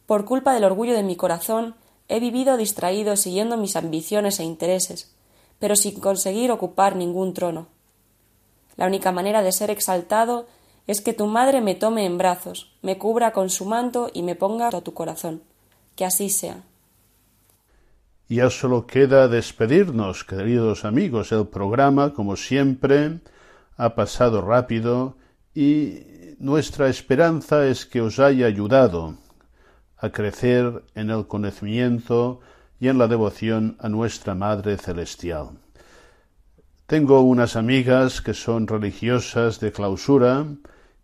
por 0.06 0.24
culpa 0.24 0.54
del 0.54 0.64
orgullo 0.64 0.94
de 0.94 1.04
mi 1.04 1.18
corazón, 1.18 1.76
he 2.08 2.22
vivido 2.22 2.56
distraído 2.56 3.18
siguiendo 3.18 3.58
mis 3.58 3.76
ambiciones 3.76 4.40
e 4.40 4.46
intereses, 4.46 5.14
pero 5.60 5.76
sin 5.76 6.00
conseguir 6.00 6.52
ocupar 6.52 6.96
ningún 6.96 7.34
trono. 7.34 7.68
La 8.78 8.88
única 8.88 9.12
manera 9.12 9.42
de 9.42 9.52
ser 9.52 9.70
exaltado 9.70 10.48
es 10.90 11.02
que 11.02 11.14
tu 11.14 11.28
madre 11.28 11.62
me 11.62 11.76
tome 11.76 12.04
en 12.08 12.18
brazos, 12.18 12.72
me 12.82 12.98
cubra 12.98 13.32
con 13.32 13.52
su 13.52 13.66
manto 13.66 14.10
y 14.12 14.24
me 14.24 14.34
ponga 14.34 14.70
a 14.70 14.82
tu 14.82 14.96
corazón. 14.96 15.44
Que 15.96 16.04
así 16.04 16.32
sea. 16.32 16.64
Ya 18.28 18.50
solo 18.50 18.88
queda 18.88 19.28
despedirnos, 19.28 20.24
queridos 20.24 20.86
amigos. 20.86 21.32
El 21.32 21.46
programa, 21.46 22.16
como 22.16 22.36
siempre, 22.36 23.20
ha 23.78 23.94
pasado 23.94 24.42
rápido 24.42 25.16
y 25.54 26.00
nuestra 26.40 26.90
esperanza 26.90 27.68
es 27.68 27.86
que 27.86 28.02
os 28.02 28.18
haya 28.18 28.48
ayudado 28.48 29.14
a 29.96 30.10
crecer 30.10 30.84
en 30.96 31.12
el 31.12 31.28
conocimiento 31.28 32.40
y 32.80 32.88
en 32.88 32.98
la 32.98 33.08
devoción 33.08 33.78
a 33.80 33.90
nuestra 33.90 34.34
Madre 34.34 34.76
Celestial. 34.78 35.50
Tengo 36.88 37.22
unas 37.22 37.56
amigas 37.56 38.22
que 38.22 38.34
son 38.34 38.66
religiosas 38.66 39.60
de 39.60 39.72
clausura 39.72 40.48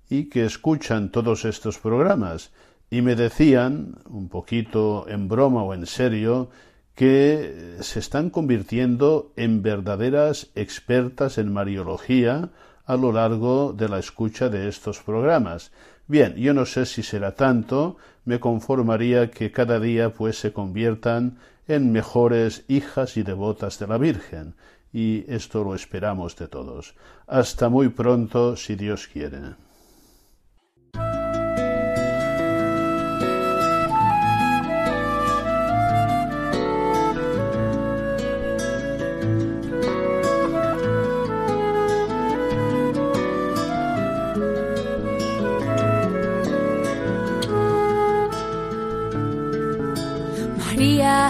y 0.10 0.30
que 0.30 0.46
escuchan 0.46 1.10
todos 1.10 1.46
estos 1.46 1.80
programas 1.80 2.52
y 2.90 3.02
me 3.02 3.16
decían, 3.16 3.96
un 4.06 4.30
poquito 4.30 5.06
en 5.08 5.28
broma 5.28 5.64
o 5.64 5.74
en 5.74 5.86
serio, 5.86 6.50
que 6.94 7.78
se 7.82 8.00
están 8.00 8.30
convirtiendo 8.30 9.34
en 9.36 9.62
verdaderas 9.62 10.48
expertas 10.56 11.38
en 11.38 11.52
mariología 11.52 12.52
a 12.86 12.96
lo 12.96 13.12
largo 13.12 13.74
de 13.74 13.90
la 13.90 14.00
escucha 14.00 14.50
de 14.50 14.70
estos 14.70 15.00
programas. 15.00 15.72
Bien, 16.08 16.36
yo 16.36 16.54
no 16.54 16.66
sé 16.66 16.86
si 16.86 17.04
será 17.04 17.34
tanto, 17.34 17.98
me 18.24 18.40
conformaría 18.40 19.32
que 19.32 19.52
cada 19.52 19.80
día 19.80 20.12
pues 20.12 20.38
se 20.38 20.54
conviertan 20.54 21.38
en 21.68 21.92
mejores 21.92 22.64
hijas 22.68 23.18
y 23.18 23.24
devotas 23.24 23.80
de 23.80 23.88
la 23.88 23.98
Virgen, 23.98 24.54
y 24.94 25.26
esto 25.28 25.64
lo 25.64 25.76
esperamos 25.76 26.36
de 26.38 26.48
todos. 26.48 26.94
Hasta 27.28 27.70
muy 27.70 27.90
pronto, 27.90 28.56
si 28.56 28.76
Dios 28.76 29.08
quiere. 29.12 29.65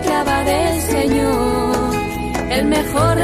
Esclava 0.00 0.44
del 0.44 0.80
Señor, 0.82 1.94
el 2.50 2.64
mejor 2.66 3.18